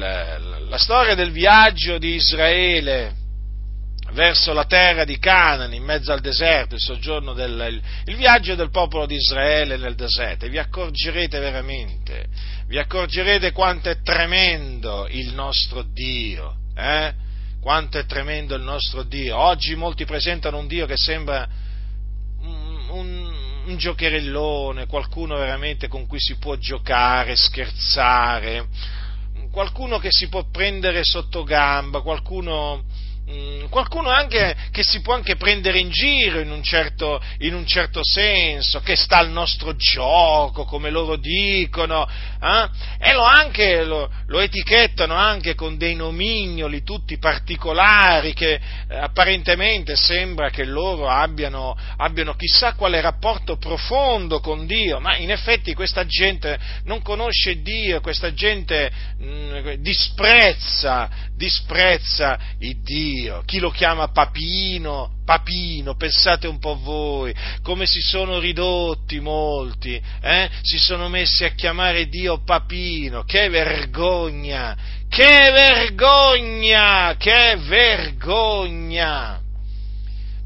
la 0.68 0.78
storia 0.78 1.16
del 1.16 1.32
viaggio 1.32 1.98
di 1.98 2.16
Israele 2.16 3.22
verso 4.14 4.54
la 4.54 4.66
terra 4.66 5.04
di 5.04 5.18
Canaan, 5.18 5.74
in 5.74 5.84
mezzo 5.84 6.12
al 6.12 6.22
deserto, 6.22 6.76
il 6.76 6.82
soggiorno 6.82 7.34
del 7.34 7.52
il, 7.52 7.82
il 8.06 8.16
viaggio 8.16 8.56
del 8.56 8.70
popolo 8.70 9.06
di 9.06 9.16
Israele 9.16 9.78
nel 9.78 9.96
deserto, 9.96 10.46
e 10.46 10.50
vi 10.50 10.58
accorgerete 10.58 11.40
veramente, 11.40 12.28
vi 12.68 12.78
accorgerete 12.78 13.52
quanto 13.52 13.90
è 13.90 14.02
tremendo 14.02 15.08
il 15.10 15.34
nostro 15.34 15.84
Dio, 15.84 16.56
eh? 16.76 17.14
quanto 17.62 17.98
è 17.98 18.06
tremendo 18.06 18.56
il 18.56 18.64
nostro 18.64 19.04
Dio. 19.04 19.38
Oggi 19.38 19.76
molti 19.76 20.06
presentano 20.06 20.58
un 20.58 20.68
Dio 20.68 20.86
che 20.86 20.98
sembra 20.98 21.48
un, 22.42 22.90
un 22.90 23.44
un 23.66 23.78
giocherellone, 23.78 24.88
qualcuno 24.88 25.38
veramente 25.38 25.88
con 25.88 26.06
cui 26.06 26.20
si 26.20 26.36
può 26.36 26.56
giocare, 26.56 27.36
scherzare, 27.36 28.68
qualcuno 29.52 30.00
che 30.00 30.10
si 30.12 30.28
può 30.28 30.46
prendere 30.52 31.04
sotto 31.04 31.44
gamba, 31.44 32.02
qualcuno 32.02 32.84
Mm, 33.32 33.68
qualcuno 33.70 34.10
anche 34.10 34.54
che 34.70 34.84
si 34.84 35.00
può 35.00 35.14
anche 35.14 35.38
prendere 35.38 35.80
in 35.80 35.90
giro 35.92 36.42
in 36.42 36.52
un, 36.52 36.62
certo, 36.62 37.22
in 37.38 37.56
un 37.56 37.66
certo 37.66 38.02
senso, 38.04 38.82
che 38.82 38.98
sta 38.98 39.18
al 39.18 39.30
nostro 39.30 39.78
gioco, 39.78 40.66
come 40.66 40.90
loro 40.90 41.16
dicono, 41.16 42.06
eh? 42.06 42.70
e 43.00 43.14
lo, 43.14 43.24
anche, 43.24 43.86
lo, 43.86 44.12
lo, 44.28 44.40
etichettano 44.42 45.16
anche 45.16 45.56
con 45.56 45.78
dei 45.78 45.96
nomignoli 45.96 46.84
tutti 46.84 47.18
particolari 47.18 48.34
che 48.34 48.56
eh, 48.56 48.62
apparentemente 48.98 49.96
sembra 49.96 50.50
che 50.50 50.66
loro 50.66 51.08
abbiano, 51.08 51.78
abbiano 51.96 52.34
chissà 52.34 52.74
quale 52.74 53.00
rapporto 53.00 53.56
profondo 53.56 54.42
con 54.42 54.66
Dio, 54.66 55.00
ma 55.00 55.16
in 55.16 55.32
effetti 55.32 55.74
questa 55.74 56.06
gente 56.06 56.60
non 56.84 57.02
conosce 57.02 57.62
Dio, 57.62 58.02
questa 58.02 58.34
gente 58.34 58.92
mh, 59.18 59.26
mm, 59.26 59.70
disprezza, 59.76 61.10
disprezza 61.38 62.38
il 62.60 62.82
Dio 62.84 63.12
Dio, 63.14 63.44
chi 63.46 63.60
lo 63.60 63.70
chiama 63.70 64.08
papino, 64.08 65.20
papino, 65.24 65.96
pensate 65.96 66.48
un 66.48 66.58
po' 66.58 66.80
voi, 66.82 67.34
come 67.62 67.86
si 67.86 68.02
sono 68.02 68.40
ridotti 68.40 69.20
molti, 69.20 70.02
eh? 70.22 70.50
si 70.64 70.80
sono 70.80 71.10
messi 71.10 71.44
a 71.44 71.50
chiamare 71.50 72.08
Dio 72.08 72.42
papino, 72.44 73.24
che 73.24 73.50
vergogna, 73.50 74.76
che 75.08 75.52
vergogna, 75.52 77.16
che 77.18 77.56
vergogna! 77.68 79.40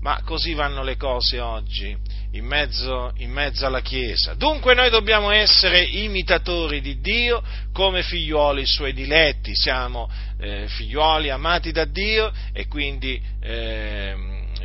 Ma 0.01 0.21
così 0.23 0.53
vanno 0.53 0.83
le 0.83 0.97
cose 0.97 1.39
oggi 1.39 2.06
in 2.37 2.45
mezzo, 2.45 3.11
in 3.17 3.31
mezzo, 3.31 3.65
alla 3.65 3.81
Chiesa. 3.81 4.33
Dunque 4.35 4.73
noi 4.73 4.89
dobbiamo 4.89 5.31
essere 5.31 5.83
imitatori 5.83 6.81
di 6.81 6.99
Dio 6.99 7.43
come 7.73 8.03
figliuoli 8.03 8.65
suoi 8.65 8.93
diletti, 8.93 9.55
siamo 9.55 10.09
eh, 10.39 10.67
figliuoli 10.67 11.29
amati 11.29 11.71
da 11.71 11.85
Dio 11.85 12.31
e 12.53 12.67
quindi 12.67 13.21
eh, 13.41 14.15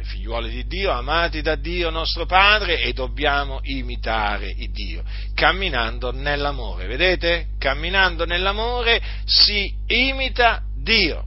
figliuoli 0.02 0.50
di 0.50 0.66
Dio, 0.66 0.90
amati 0.90 1.42
da 1.42 1.54
Dio 1.54 1.90
nostro 1.90 2.26
Padre 2.26 2.80
e 2.80 2.92
dobbiamo 2.92 3.60
imitare 3.62 4.54
Dio, 4.70 5.02
camminando 5.34 6.12
nell'amore. 6.12 6.86
Vedete? 6.86 7.48
Camminando 7.58 8.24
nell'amore 8.24 9.00
si 9.24 9.72
imita 9.86 10.62
Dio, 10.74 11.24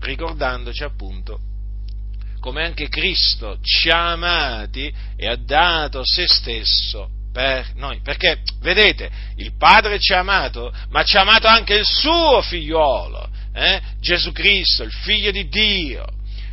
ricordandoci 0.00 0.82
appunto 0.82 1.45
come 2.46 2.62
anche 2.62 2.88
Cristo 2.88 3.58
ci 3.60 3.90
ha 3.90 4.12
amati 4.12 4.94
e 5.16 5.26
ha 5.26 5.34
dato 5.34 6.02
se 6.04 6.28
stesso 6.28 7.10
per 7.32 7.72
noi. 7.74 8.00
Perché, 8.02 8.38
vedete, 8.60 9.10
il 9.38 9.56
Padre 9.56 9.98
ci 9.98 10.12
ha 10.12 10.20
amato, 10.20 10.72
ma 10.90 11.02
ci 11.02 11.16
ha 11.16 11.22
amato 11.22 11.48
anche 11.48 11.74
il 11.74 11.84
suo 11.84 12.40
figliuolo, 12.42 13.28
eh? 13.52 13.82
Gesù 13.98 14.30
Cristo, 14.30 14.84
il 14.84 14.92
figlio 14.92 15.32
di 15.32 15.48
Dio, 15.48 16.06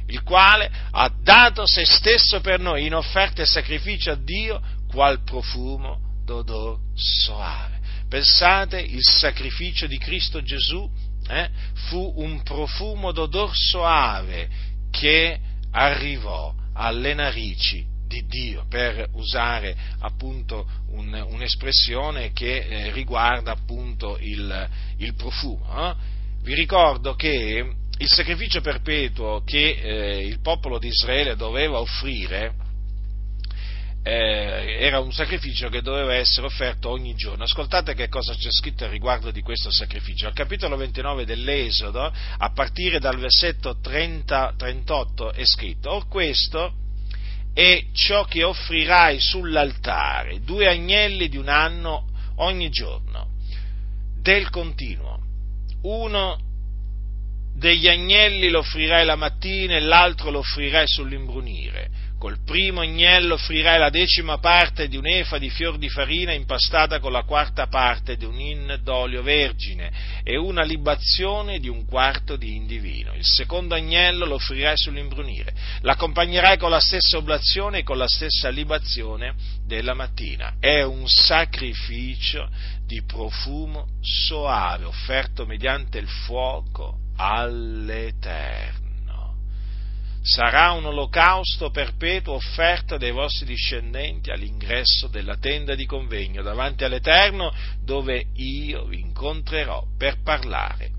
il 0.08 0.24
quale 0.24 0.68
ha 0.90 1.12
dato 1.22 1.68
se 1.68 1.86
stesso 1.86 2.42
per 2.42 2.60
noi 2.60 2.88
in 2.88 2.96
offerta 2.96 3.44
e 3.44 3.46
sacrificio 3.46 4.10
a 4.10 4.16
Dio 4.16 4.60
qual 4.88 5.22
profumo 5.24 6.00
d'odor 6.26 6.80
soave. 6.96 7.80
Pensate, 8.10 8.80
il 8.80 9.04
sacrificio 9.04 9.86
di 9.86 10.00
Cristo 10.00 10.42
Gesù 10.42 10.90
eh, 11.28 11.50
fu 11.88 12.14
un 12.18 12.42
profumo 12.42 13.12
d'odor 13.12 13.56
soave 13.56 14.50
che 14.90 15.52
arrivò 15.74 16.54
alle 16.74 17.14
narici 17.14 17.86
di 18.08 18.26
Dio, 18.28 18.66
per 18.70 19.10
usare 19.14 19.76
appunto 20.00 20.68
un, 20.90 21.14
un'espressione 21.30 22.32
che 22.32 22.58
eh, 22.58 22.92
riguarda 22.92 23.52
appunto 23.52 24.18
il, 24.20 24.70
il 24.98 25.14
profumo. 25.16 25.90
Eh? 25.90 25.96
Vi 26.42 26.54
ricordo 26.54 27.16
che 27.16 27.74
il 27.98 28.08
sacrificio 28.08 28.62
perpetuo 28.62 29.44
che 29.44 29.70
eh, 29.70 30.26
il 30.26 30.40
popolo 30.42 30.78
di 30.78 30.88
Israele 30.88 31.36
doveva 31.36 31.80
offrire 31.80 32.54
eh, 34.04 34.80
era 34.80 35.00
un 35.00 35.14
sacrificio 35.14 35.70
che 35.70 35.82
doveva 35.82 36.14
essere 36.14 36.46
offerto 36.46 36.90
ogni 36.90 37.16
giorno. 37.16 37.46
Ascoltate 37.46 37.94
che 37.94 38.10
cosa 38.10 38.34
c'è 38.36 38.52
scritto 38.52 38.88
riguardo 38.90 39.32
di 39.32 39.42
questo 39.42 39.72
sacrificio. 39.72 40.28
Al 40.28 40.34
capitolo 40.34 40.76
29 40.76 41.26
dell'Esodo, 41.26 42.12
a 42.38 42.52
partire 42.52 43.00
dal 43.00 43.18
versetto 43.18 43.78
30, 43.80 44.56
38, 44.58 45.32
è 45.32 45.46
scritto, 45.46 45.92
Or 45.92 46.08
questo 46.10 46.74
è 47.54 47.86
ciò 47.94 48.26
che 48.26 48.44
offrirai 48.44 49.20
sull'altare, 49.20 50.42
due 50.42 50.68
agnelli 50.68 51.30
di 51.30 51.38
un 51.38 51.48
anno 51.48 52.10
ogni 52.38 52.70
giorno, 52.70 53.30
del 54.20 54.50
continuo. 54.50 55.22
Uno 55.84 56.40
degli 57.56 57.88
agnelli 57.88 58.50
lo 58.50 58.60
offrirai 58.60 59.06
la 59.06 59.16
mattina 59.16 59.76
e 59.76 59.80
l'altro 59.80 60.30
lo 60.30 60.40
offrirai 60.40 60.88
sull'imbrunire 60.88 62.12
Col 62.24 62.42
primo 62.46 62.80
agnello 62.80 63.34
offrirai 63.34 63.78
la 63.78 63.90
decima 63.90 64.38
parte 64.38 64.88
di 64.88 64.96
un'efa 64.96 65.38
di 65.38 65.50
fior 65.50 65.78
di 65.78 65.90
farina 65.90 66.32
impastata 66.32 67.02
con 67.02 67.12
la 67.12 67.24
quarta 67.24 67.68
parte 67.68 68.16
di 68.16 68.24
un 68.24 68.40
in 68.40 68.80
d'olio 68.82 69.22
vergine 69.22 69.92
e 70.24 70.38
una 70.38 70.64
libazione 70.64 71.60
di 71.60 71.68
un 71.68 71.86
quarto 71.86 72.38
di 72.38 72.56
indivino. 72.56 73.14
Il 73.14 73.26
secondo 73.26 73.76
agnello 73.76 74.24
lo 74.24 74.36
offrirai 74.36 74.78
sull'imbrunire. 74.78 75.54
L'accompagnerai 75.82 76.58
con 76.58 76.70
la 76.70 76.80
stessa 76.80 77.18
oblazione 77.18 77.80
e 77.80 77.84
con 77.84 77.98
la 77.98 78.08
stessa 78.08 78.48
libazione 78.48 79.36
della 79.66 79.94
mattina. 79.94 80.54
È 80.62 80.82
un 80.82 81.06
sacrificio 81.10 82.50
di 82.86 83.04
profumo 83.04 83.98
soave 84.00 84.86
offerto 84.86 85.46
mediante 85.46 85.98
il 85.98 86.08
fuoco 86.08 87.00
all'Eterno 87.18 88.83
sarà 90.24 90.72
un 90.72 90.86
olocausto 90.86 91.70
perpetuo 91.70 92.36
offerto 92.36 92.98
dai 92.98 93.12
vostri 93.12 93.46
discendenti 93.46 94.32
all'ingresso 94.32 95.08
della 95.08 95.36
tenda 95.36 95.76
di 95.76 95.86
convegno 95.86 96.42
davanti 96.42 96.86
all'Eterno 96.86 97.54
dove 97.84 98.28
io 98.36 98.86
vi 98.86 99.02
incontrerò 99.02 99.86
per 99.98 100.22
parlare 100.24 100.92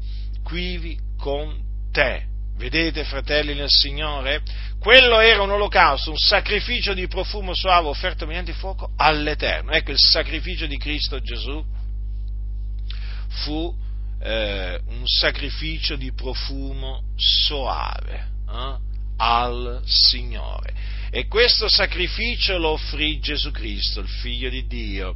quivi 0.43 0.99
con 1.17 1.59
te. 1.91 2.27
Vedete, 2.57 3.03
fratelli 3.03 3.55
nel 3.55 3.71
Signore? 3.71 4.43
Quello 4.79 5.19
era 5.19 5.43
un 5.43 5.51
olocausto, 5.51 6.11
un 6.11 6.19
sacrificio 6.19 6.93
di 6.93 7.09
profumo 7.09 7.55
suave 7.55 7.89
offerto 7.89 8.27
mediante 8.27 8.53
fuoco 8.53 8.93
all'Eterno. 8.97 9.73
Ecco, 9.73 9.91
il 9.91 9.99
sacrificio 9.99 10.67
di 10.67 10.77
Cristo 10.77 11.19
Gesù 11.21 11.65
fu 13.29 13.75
eh, 14.21 14.81
un 14.87 15.07
sacrificio 15.07 15.97
di 15.97 16.13
profumo 16.13 17.03
soave 17.17 18.29
eh, 18.49 18.93
al 19.17 19.83
Signore. 19.85 20.73
E 21.11 21.27
questo 21.29 21.69
sacrificio 21.69 22.59
lo 22.59 22.71
offrì 22.71 23.21
Gesù 23.21 23.51
Cristo, 23.51 24.01
il 24.01 24.09
Figlio 24.09 24.49
di 24.49 24.67
Dio, 24.67 25.15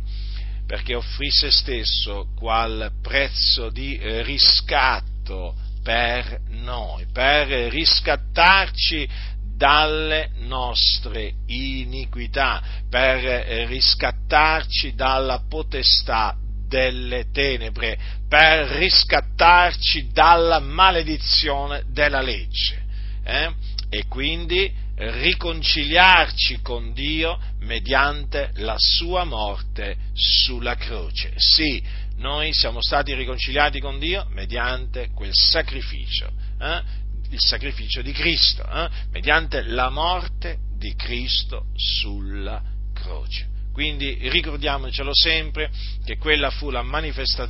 perché 0.66 0.94
offrì 0.94 1.30
se 1.30 1.50
stesso 1.50 2.28
qual 2.36 2.92
prezzo 3.02 3.70
di 3.70 3.96
eh, 3.98 4.22
riscatto 4.22 5.56
per 5.82 6.40
noi, 6.50 7.06
per 7.12 7.48
riscattarci 7.48 9.08
dalle 9.56 10.30
nostre 10.40 11.32
iniquità, 11.46 12.62
per 12.88 13.66
riscattarci 13.66 14.94
dalla 14.94 15.42
potestà 15.48 16.36
delle 16.68 17.30
tenebre, 17.32 17.98
per 18.28 18.68
riscattarci 18.68 20.10
dalla 20.12 20.60
maledizione 20.60 21.84
della 21.88 22.20
legge. 22.20 22.84
Eh? 23.24 23.52
E 23.90 24.06
quindi 24.06 24.70
riconciliarci 24.98 26.60
con 26.60 26.92
Dio 26.92 27.38
mediante 27.60 28.50
la 28.56 28.74
sua 28.76 29.24
morte 29.24 29.96
sulla 30.12 30.74
croce. 30.74 31.32
Sì, 31.36 31.82
noi 32.16 32.52
siamo 32.52 32.82
stati 32.82 33.14
riconciliati 33.14 33.78
con 33.80 33.98
Dio 33.98 34.26
mediante 34.30 35.10
quel 35.14 35.32
sacrificio, 35.32 36.30
eh? 36.60 36.82
il 37.30 37.38
sacrificio 37.38 38.02
di 38.02 38.12
Cristo, 38.12 38.68
eh? 38.68 38.88
mediante 39.12 39.62
la 39.62 39.88
morte 39.88 40.58
di 40.76 40.94
Cristo 40.96 41.66
sulla 41.74 42.60
croce. 42.92 43.56
Quindi 43.72 44.28
ricordiamocelo 44.28 45.14
sempre 45.14 45.70
che 46.04 46.16
quella 46.16 46.50
fu 46.50 46.70
la, 46.70 46.82
manifesta- 46.82 47.48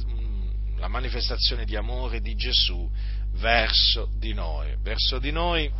la 0.76 0.88
manifestazione 0.88 1.64
di 1.64 1.74
amore 1.74 2.20
di 2.20 2.34
Gesù 2.34 2.90
verso 3.36 4.10
di 4.18 4.34
noi, 4.34 4.76
verso 4.82 5.18
di 5.18 5.30
noi 5.30 5.70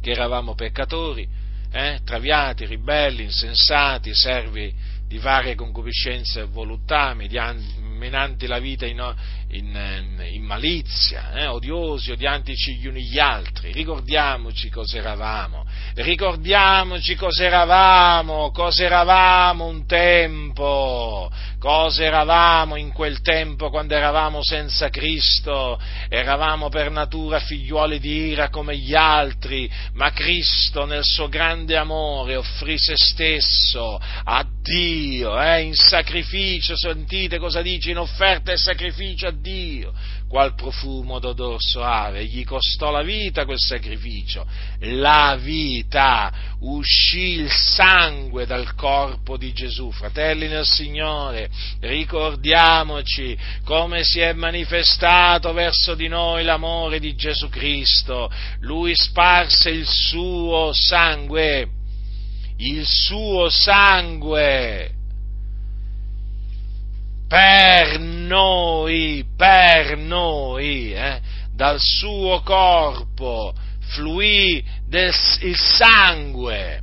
che 0.00 0.10
eravamo 0.10 0.54
peccatori, 0.54 1.28
eh, 1.72 2.00
traviati, 2.04 2.66
ribelli, 2.66 3.24
insensati, 3.24 4.14
servi 4.14 4.74
di 5.06 5.18
varie 5.18 5.54
concupiscenze 5.54 6.40
e 6.40 6.44
voluttà, 6.44 7.14
menanti 7.14 8.46
la 8.46 8.58
vita 8.58 8.86
in, 8.86 9.14
in, 9.52 10.28
in 10.32 10.42
malizia, 10.42 11.32
eh, 11.32 11.46
odiosi, 11.46 12.12
odiantici 12.12 12.76
gli 12.76 12.86
uni 12.86 13.02
gli 13.02 13.18
altri. 13.18 13.72
Ricordiamoci 13.72 14.68
cosa 14.68 14.98
eravamo, 14.98 15.64
ricordiamoci 15.94 17.14
cosa 17.16 17.44
eravamo, 17.44 18.50
cosa 18.50 18.84
eravamo 18.84 19.66
un 19.66 19.86
tempo, 19.86 21.30
cosa 21.58 22.04
eravamo 22.04 22.76
in 22.76 22.92
quel 22.92 23.20
tempo 23.22 23.70
quando 23.70 23.94
eravamo 23.94 24.42
senza 24.42 24.88
Cristo, 24.88 25.80
eravamo 26.08 26.68
per 26.68 26.90
natura 26.90 27.40
figliuoli 27.40 27.98
di 27.98 28.28
ira 28.28 28.48
come 28.50 28.76
gli 28.76 28.94
altri, 28.94 29.70
ma 29.94 30.12
Cristo 30.12 30.84
nel 30.84 31.04
suo 31.04 31.28
grande 31.28 31.76
amore 31.76 32.36
offrì 32.36 32.78
se 32.78 32.94
stesso 32.96 34.00
a 34.24 34.46
Dio 34.62 35.40
eh, 35.40 35.62
in 35.62 35.74
sacrificio, 35.74 36.76
sentite 36.76 37.38
cosa 37.38 37.62
dice, 37.62 37.90
in 37.90 37.98
offerta 37.98 38.52
e 38.52 38.56
sacrificio 38.56 39.26
a 39.26 39.32
Dio, 39.40 39.92
qual 40.28 40.54
profumo 40.54 41.18
d'odor 41.18 41.60
soave, 41.60 42.24
gli 42.24 42.44
costò 42.44 42.90
la 42.90 43.02
vita 43.02 43.44
quel 43.44 43.58
sacrificio, 43.58 44.46
la 44.80 45.36
vita, 45.40 46.32
uscì 46.60 47.40
il 47.40 47.50
sangue 47.50 48.46
dal 48.46 48.74
corpo 48.74 49.36
di 49.36 49.52
Gesù, 49.52 49.90
fratelli 49.90 50.48
nel 50.48 50.64
Signore, 50.66 51.50
ricordiamoci 51.80 53.36
come 53.64 54.04
si 54.04 54.20
è 54.20 54.32
manifestato 54.32 55.52
verso 55.52 55.94
di 55.94 56.08
noi 56.08 56.44
l'amore 56.44 57.00
di 57.00 57.14
Gesù 57.16 57.48
Cristo, 57.48 58.30
lui 58.60 58.94
sparse 58.94 59.70
il 59.70 59.86
suo 59.86 60.72
sangue, 60.72 61.68
il 62.58 62.86
suo 62.86 63.48
sangue, 63.48 64.98
per 67.30 68.00
noi, 68.00 69.24
per 69.36 69.96
noi, 69.96 70.92
eh, 70.92 71.20
dal 71.54 71.78
suo 71.78 72.40
corpo 72.40 73.54
fluì 73.92 74.60
del, 74.88 75.14
il 75.42 75.56
sangue, 75.56 76.82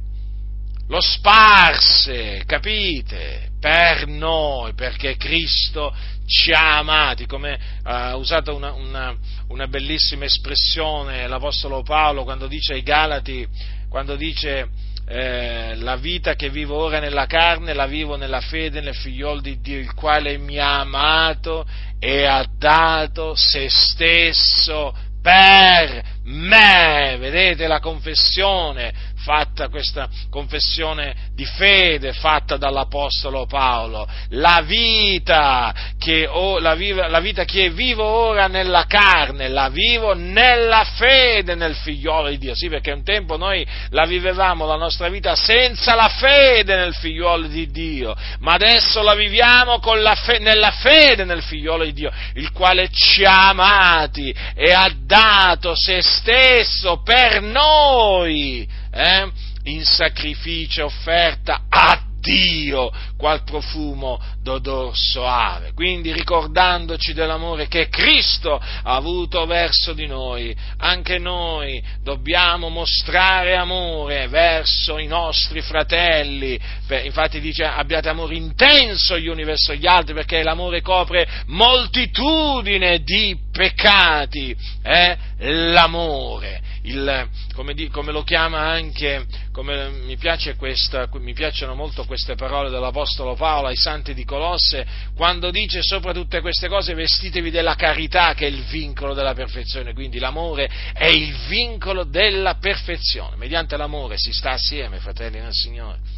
lo 0.88 1.02
sparse, 1.02 2.44
capite? 2.46 3.50
Per 3.60 4.08
noi, 4.08 4.74
perché 4.74 5.18
Cristo 5.18 5.94
ci 6.26 6.54
ha 6.54 6.78
amati, 6.78 7.26
come 7.26 7.60
ha 7.84 8.16
usato 8.16 8.56
una, 8.56 8.72
una, 8.72 9.14
una 9.50 9.68
bellissima 9.68 10.24
espressione 10.24 11.28
l'Apostolo 11.28 11.84
Paolo 11.84 12.24
quando 12.24 12.48
dice 12.48 12.72
ai 12.72 12.84
Galati, 12.84 13.46
quando 13.90 14.16
dice 14.16 14.70
eh, 15.10 15.76
la 15.78 15.96
vita 15.96 16.36
che 16.36 16.50
vivo 16.50 16.76
ora 16.76 17.00
nella 17.00 17.28
carne 17.28 17.74
la 17.74 17.86
vivo 17.86 18.18
nella 18.18 18.42
fede 18.42 18.82
nel 18.82 18.94
figliol 18.94 19.40
di 19.40 19.62
Dio, 19.62 19.80
il 19.80 19.94
quale 19.94 20.38
mi 20.38 20.60
ha 20.60 20.82
amato 20.82 21.66
e 21.98 22.26
ha 22.26 22.46
dato 22.58 23.34
se 23.34 23.70
stesso 23.70 24.94
per 25.22 26.04
me. 26.26 27.16
Vedete 27.20 27.68
la 27.68 27.80
confessione 27.80 28.94
fatta 29.28 29.68
questa 29.68 30.08
confessione 30.30 31.14
di 31.36 31.44
fede 31.44 32.14
fatta 32.14 32.56
dall'Apostolo 32.56 33.46
Paolo, 33.46 34.08
la 34.30 34.64
vita 34.66 35.76
che, 36.00 36.26
oh, 36.26 36.60
la, 36.60 36.76
viva, 36.76 37.10
la 37.10 37.20
vita 37.20 37.44
che 37.44 37.70
vivo 37.70 38.06
ora 38.06 38.48
nella 38.48 38.86
carne, 38.86 39.50
la 39.50 39.68
vivo 39.68 40.14
nella 40.14 40.86
fede 40.96 41.56
nel 41.56 41.76
figliolo 41.76 42.30
di 42.30 42.38
Dio, 42.38 42.56
sì 42.56 42.70
perché 42.70 42.94
un 42.94 43.04
tempo 43.04 43.36
noi 43.36 43.68
la 43.90 44.06
vivevamo 44.06 44.66
la 44.66 44.78
nostra 44.78 45.10
vita 45.10 45.36
senza 45.36 45.94
la 45.94 46.08
fede 46.08 46.78
nel 46.78 46.96
figliolo 46.96 47.48
di 47.48 47.70
Dio, 47.70 48.16
ma 48.40 48.54
adesso 48.54 49.02
la 49.02 49.14
viviamo 49.14 49.82
la 49.96 50.16
fe, 50.16 50.40
nella 50.40 50.72
fede 50.72 51.26
nel 51.26 51.44
figliolo 51.44 51.84
di 51.84 51.92
Dio, 51.92 52.12
il 52.36 52.54
quale 52.54 52.88
ci 52.92 53.26
ha 53.26 53.50
amati 53.50 54.34
e 54.56 54.72
ha 54.72 54.90
dato 54.98 55.76
se 55.76 56.02
stesso 56.02 57.02
per 57.04 57.42
noi 57.42 58.77
eh, 58.92 59.32
in 59.64 59.84
sacrificio 59.84 60.86
offerta 60.86 61.66
a 61.70 62.02
Dio 62.28 62.92
qual 63.16 63.44
profumo 63.44 64.22
d'odor 64.42 64.92
soave. 64.96 65.72
Quindi 65.74 66.12
ricordandoci 66.12 67.14
dell'amore 67.14 67.68
che 67.68 67.88
Cristo 67.88 68.56
ha 68.56 68.96
avuto 68.96 69.46
verso 69.46 69.94
di 69.94 70.08
noi, 70.08 70.56
anche 70.78 71.18
noi 71.20 71.82
dobbiamo 72.04 72.68
mostrare 72.68 73.56
amore 73.56 74.28
verso 74.28 74.98
i 74.98 75.08
nostri 75.08 75.62
fratelli. 75.62 76.60
Infatti 77.04 77.40
dice 77.40 77.64
abbiate 77.64 78.10
amore 78.10 78.36
intenso 78.36 79.18
gli 79.18 79.28
uni 79.28 79.46
verso 79.46 79.74
gli 79.74 79.88
altri 79.88 80.14
perché 80.14 80.44
l'amore 80.44 80.82
copre 80.82 81.28
moltitudine 81.48 83.04
di 83.04 83.38
peccati. 83.52 84.56
Eh? 84.84 85.18
L'amore 85.40 86.67
il, 86.88 87.30
come, 87.54 87.74
di, 87.74 87.88
come, 87.90 88.12
lo 88.12 88.24
chiama 88.24 88.60
anche, 88.60 89.26
come 89.52 89.90
mi, 89.90 90.18
piace 90.18 90.56
questa, 90.56 91.08
mi 91.14 91.34
piacciono 91.34 91.76
molto 91.76 92.06
queste 92.06 92.36
parole 92.36 92.70
dell'Apostolo 92.70 93.36
Paolo 93.36 93.68
ai 93.68 93.76
santi 93.76 94.14
di 94.14 94.24
Colosse, 94.24 94.86
quando 95.16 95.52
dice 95.52 95.82
sopra 95.82 96.14
tutte 96.14 96.42
queste 96.42 96.68
cose 96.68 96.94
vestitevi 96.94 97.52
della 97.52 97.76
carità 97.76 98.34
che 98.34 98.46
è 98.46 98.50
il 98.50 98.64
vincolo 98.64 99.14
della 99.14 99.34
perfezione, 99.34 99.94
quindi 99.94 100.20
l'amore 100.20 100.70
è 100.94 101.08
il 101.08 101.36
vincolo 101.48 102.04
della 102.04 102.56
perfezione, 102.56 103.36
mediante 103.36 103.78
l'amore 103.78 104.16
si 104.18 104.32
sta 104.32 104.52
assieme, 104.52 105.00
fratelli 105.00 105.40
nel 105.40 105.54
Signore 105.54 106.17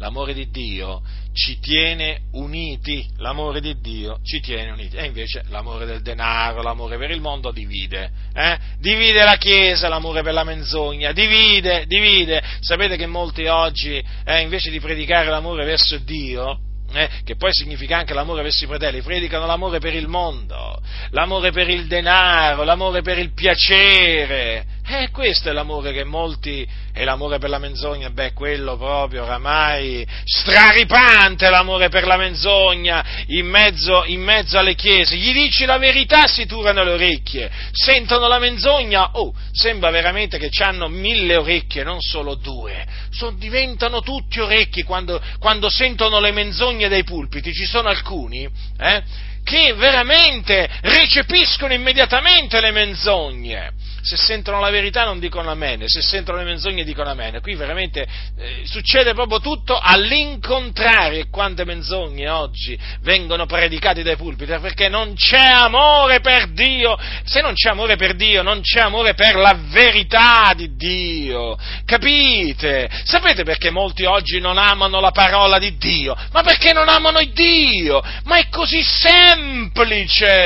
l'amore 0.00 0.32
di 0.32 0.50
Dio 0.50 1.02
ci 1.32 1.60
tiene 1.60 2.22
uniti, 2.32 3.06
l'amore 3.18 3.60
di 3.60 3.78
Dio 3.80 4.18
ci 4.24 4.40
tiene 4.40 4.70
uniti, 4.70 4.96
e 4.96 5.04
invece 5.04 5.44
l'amore 5.48 5.84
del 5.84 6.02
denaro, 6.02 6.62
l'amore 6.62 6.96
per 6.96 7.10
il 7.10 7.20
mondo 7.20 7.52
divide, 7.52 8.10
eh? 8.34 8.58
divide 8.78 9.22
la 9.22 9.36
Chiesa, 9.36 9.88
l'amore 9.88 10.22
per 10.22 10.32
la 10.32 10.42
menzogna, 10.42 11.12
divide, 11.12 11.84
divide, 11.86 12.42
sapete 12.60 12.96
che 12.96 13.06
molti 13.06 13.46
oggi, 13.46 14.02
eh, 14.24 14.40
invece 14.40 14.70
di 14.70 14.80
predicare 14.80 15.28
l'amore 15.28 15.64
verso 15.64 15.98
Dio, 15.98 16.58
eh, 16.92 17.08
che 17.22 17.36
poi 17.36 17.50
significa 17.52 17.98
anche 17.98 18.14
l'amore 18.14 18.42
verso 18.42 18.64
i 18.64 18.66
fratelli, 18.66 19.02
predicano 19.02 19.46
l'amore 19.46 19.78
per 19.78 19.94
il 19.94 20.08
mondo, 20.08 20.80
l'amore 21.10 21.52
per 21.52 21.68
il 21.68 21.86
denaro, 21.86 22.64
l'amore 22.64 23.02
per 23.02 23.18
il 23.18 23.32
piacere, 23.32 24.64
Eh, 24.92 25.10
questo 25.12 25.50
è 25.50 25.52
l'amore 25.52 25.92
che 25.92 26.02
molti, 26.02 26.66
e 26.92 27.04
l'amore 27.04 27.38
per 27.38 27.48
la 27.48 27.58
menzogna, 27.58 28.10
beh, 28.10 28.32
quello 28.32 28.76
proprio 28.76 29.22
oramai 29.22 30.04
straripante 30.24 31.48
l'amore 31.48 31.88
per 31.88 32.04
la 32.08 32.16
menzogna 32.16 33.22
in 33.28 33.46
mezzo, 33.46 34.02
in 34.06 34.20
mezzo 34.20 34.58
alle 34.58 34.74
chiese. 34.74 35.14
Gli 35.14 35.32
dici 35.32 35.64
la 35.64 35.78
verità, 35.78 36.26
si 36.26 36.44
turano 36.44 36.82
le 36.82 36.90
orecchie, 36.90 37.48
sentono 37.70 38.26
la 38.26 38.40
menzogna, 38.40 39.10
oh, 39.12 39.32
sembra 39.52 39.90
veramente 39.90 40.38
che 40.38 40.50
hanno 40.60 40.88
mille 40.88 41.36
orecchie, 41.36 41.84
non 41.84 42.00
solo 42.00 42.34
due. 42.34 42.84
So, 43.10 43.30
diventano 43.30 44.00
tutti 44.00 44.40
orecchi 44.40 44.82
quando, 44.82 45.22
quando 45.38 45.70
sentono 45.70 46.18
le 46.18 46.32
menzogne 46.32 46.88
dai 46.88 47.04
pulpiti. 47.04 47.52
Ci 47.52 47.64
sono 47.64 47.88
alcuni, 47.88 48.42
eh, 48.80 49.02
che 49.44 49.72
veramente 49.74 50.68
recepiscono 50.80 51.72
immediatamente 51.72 52.60
le 52.60 52.72
menzogne 52.72 53.72
se 54.02 54.16
sentono 54.16 54.60
la 54.60 54.70
verità 54.70 55.04
non 55.04 55.18
dicono 55.18 55.50
amene, 55.50 55.84
se 55.88 56.00
sentono 56.00 56.38
le 56.38 56.44
menzogne 56.44 56.84
dicono 56.84 57.10
amene. 57.10 57.40
Qui 57.40 57.54
veramente 57.54 58.06
eh, 58.38 58.62
succede 58.64 59.12
proprio 59.14 59.40
tutto 59.40 59.78
all'incontrario. 59.78 61.20
E 61.20 61.28
quante 61.28 61.64
menzogne 61.64 62.28
oggi 62.28 62.78
vengono 63.02 63.46
predicate 63.46 64.02
dai 64.02 64.16
pulpiti 64.16 64.56
perché 64.60 64.88
non 64.88 65.14
c'è 65.14 65.44
amore 65.44 66.20
per 66.20 66.48
Dio. 66.48 66.98
Se 67.24 67.40
non 67.40 67.54
c'è 67.54 67.70
amore 67.70 67.96
per 67.96 68.14
Dio, 68.14 68.42
non 68.42 68.60
c'è 68.62 68.80
amore 68.80 69.14
per 69.14 69.36
la 69.36 69.56
verità 69.68 70.52
di 70.56 70.74
Dio. 70.76 71.58
Capite? 71.84 72.88
Sapete 73.04 73.44
perché 73.44 73.70
molti 73.70 74.04
oggi 74.04 74.40
non 74.40 74.56
amano 74.58 75.00
la 75.00 75.10
parola 75.10 75.58
di 75.58 75.76
Dio? 75.76 76.16
Ma 76.32 76.42
perché 76.42 76.72
non 76.72 76.88
amano 76.88 77.18
Dio? 77.32 78.02
Ma 78.24 78.38
è 78.38 78.48
così 78.48 78.82
semplice 78.82 80.38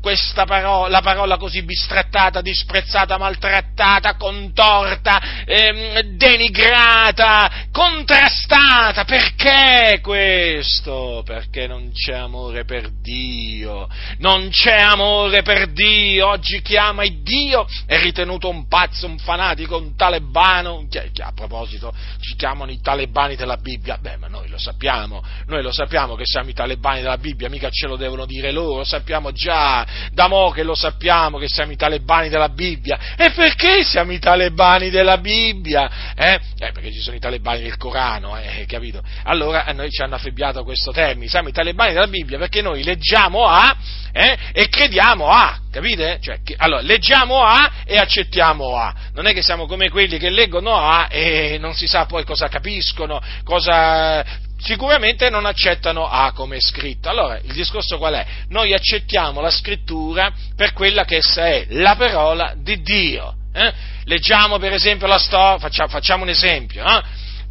questa 0.00 0.44
parola, 0.44 0.88
la 0.88 1.00
parola 1.00 1.38
così 1.38 1.62
bistrattata, 1.62 2.40
disprezzata 2.40 2.72
disprezzata, 2.74 3.18
maltrattata, 3.18 4.16
contorta, 4.16 5.44
ehm, 5.44 6.00
denigrata, 6.16 7.68
contrastata. 7.70 9.04
Perché 9.04 10.00
questo? 10.02 11.22
Perché 11.24 11.68
non 11.68 11.92
c'è 11.92 12.14
amore 12.14 12.64
per 12.64 12.90
Dio. 12.90 13.88
Non 14.18 14.48
c'è 14.50 14.80
amore 14.80 15.42
per 15.42 15.70
Dio. 15.70 16.28
Oggi 16.28 16.60
chi 16.62 16.76
ama 16.76 17.04
il 17.04 17.22
Dio 17.22 17.66
è 17.86 18.00
ritenuto 18.00 18.48
un 18.48 18.66
pazzo, 18.66 19.06
un 19.06 19.18
fanatico, 19.18 19.76
un 19.76 19.94
talebano. 19.94 20.86
Che, 20.90 21.10
che 21.12 21.22
a 21.22 21.32
proposito 21.32 21.94
ci 22.20 22.34
chiamano 22.34 22.72
i 22.72 22.80
talebani 22.80 23.36
della 23.36 23.56
Bibbia. 23.56 23.98
Beh, 23.98 24.16
ma 24.16 24.26
noi 24.26 24.48
lo 24.48 24.58
sappiamo. 24.58 25.22
Noi 25.46 25.62
lo 25.62 25.72
sappiamo 25.72 26.16
che 26.16 26.24
siamo 26.26 26.50
i 26.50 26.54
talebani 26.54 27.02
della 27.02 27.18
Bibbia, 27.18 27.48
mica 27.48 27.70
ce 27.70 27.86
lo 27.86 27.96
devono 27.96 28.26
dire 28.26 28.50
loro. 28.50 28.78
Lo 28.78 28.84
sappiamo 28.84 29.30
già. 29.30 29.86
Da 30.12 30.26
mo' 30.26 30.50
che 30.50 30.64
lo 30.64 30.74
sappiamo 30.74 31.38
che 31.38 31.46
siamo 31.48 31.70
i 31.70 31.76
talebani 31.76 32.28
della 32.28 32.48
Bibbia 32.48 32.63
Bibbia. 32.64 32.98
E 33.16 33.30
perché 33.32 33.84
siamo 33.84 34.12
i 34.12 34.18
talebani 34.18 34.88
della 34.88 35.18
Bibbia? 35.18 36.14
Eh? 36.16 36.40
Eh, 36.58 36.72
perché 36.72 36.90
ci 36.90 37.00
sono 37.00 37.14
i 37.16 37.20
talebani 37.20 37.60
del 37.62 37.76
Corano, 37.76 38.38
eh, 38.38 38.64
capito? 38.66 39.02
Allora 39.24 39.64
a 39.66 39.72
noi 39.72 39.90
ci 39.90 40.00
hanno 40.00 40.14
affibbiato 40.14 40.64
questo 40.64 40.90
termine, 40.90 41.28
siamo 41.28 41.48
i 41.48 41.52
talebani 41.52 41.92
della 41.92 42.06
Bibbia 42.06 42.38
perché 42.38 42.62
noi 42.62 42.82
leggiamo 42.82 43.44
A 43.44 43.76
eh, 44.12 44.38
e 44.52 44.68
crediamo 44.68 45.28
A, 45.28 45.58
capite? 45.70 46.18
Cioè, 46.22 46.38
che, 46.42 46.54
allora, 46.56 46.80
leggiamo 46.80 47.42
A 47.42 47.70
e 47.84 47.98
accettiamo 47.98 48.76
A. 48.76 48.94
Non 49.12 49.26
è 49.26 49.34
che 49.34 49.42
siamo 49.42 49.66
come 49.66 49.90
quelli 49.90 50.18
che 50.18 50.30
leggono 50.30 50.74
A 50.74 51.08
e 51.10 51.58
non 51.58 51.74
si 51.74 51.86
sa 51.86 52.06
poi 52.06 52.24
cosa 52.24 52.48
capiscono, 52.48 53.20
cosa 53.42 54.24
sicuramente 54.58 55.30
non 55.30 55.46
accettano 55.46 56.06
A 56.06 56.32
come 56.32 56.60
scritto. 56.60 57.08
Allora, 57.08 57.38
il 57.38 57.52
discorso 57.52 57.98
qual 57.98 58.14
è? 58.14 58.26
Noi 58.48 58.72
accettiamo 58.72 59.40
la 59.40 59.50
scrittura 59.50 60.32
per 60.56 60.72
quella 60.72 61.04
che 61.04 61.16
essa 61.16 61.46
è, 61.46 61.66
la 61.70 61.96
parola 61.96 62.54
di 62.56 62.80
Dio. 62.82 63.34
Eh? 63.52 63.72
Leggiamo 64.04 64.58
per 64.58 64.72
esempio 64.72 65.06
la 65.06 65.18
storia, 65.18 65.58
facciamo, 65.58 65.88
facciamo, 65.88 66.22
un 66.24 66.28
esempio, 66.28 66.84
eh? 66.84 67.02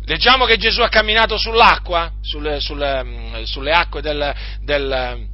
leggiamo 0.05 0.45
che 0.45 0.57
Gesù 0.57 0.81
ha 0.81 0.89
camminato 0.89 1.37
sull'acqua, 1.37 2.11
sulle, 2.21 2.59
sulle, 2.59 3.03
mm, 3.03 3.43
sulle 3.43 3.71
acque 3.71 4.01
del, 4.01 4.33
del 4.61 5.31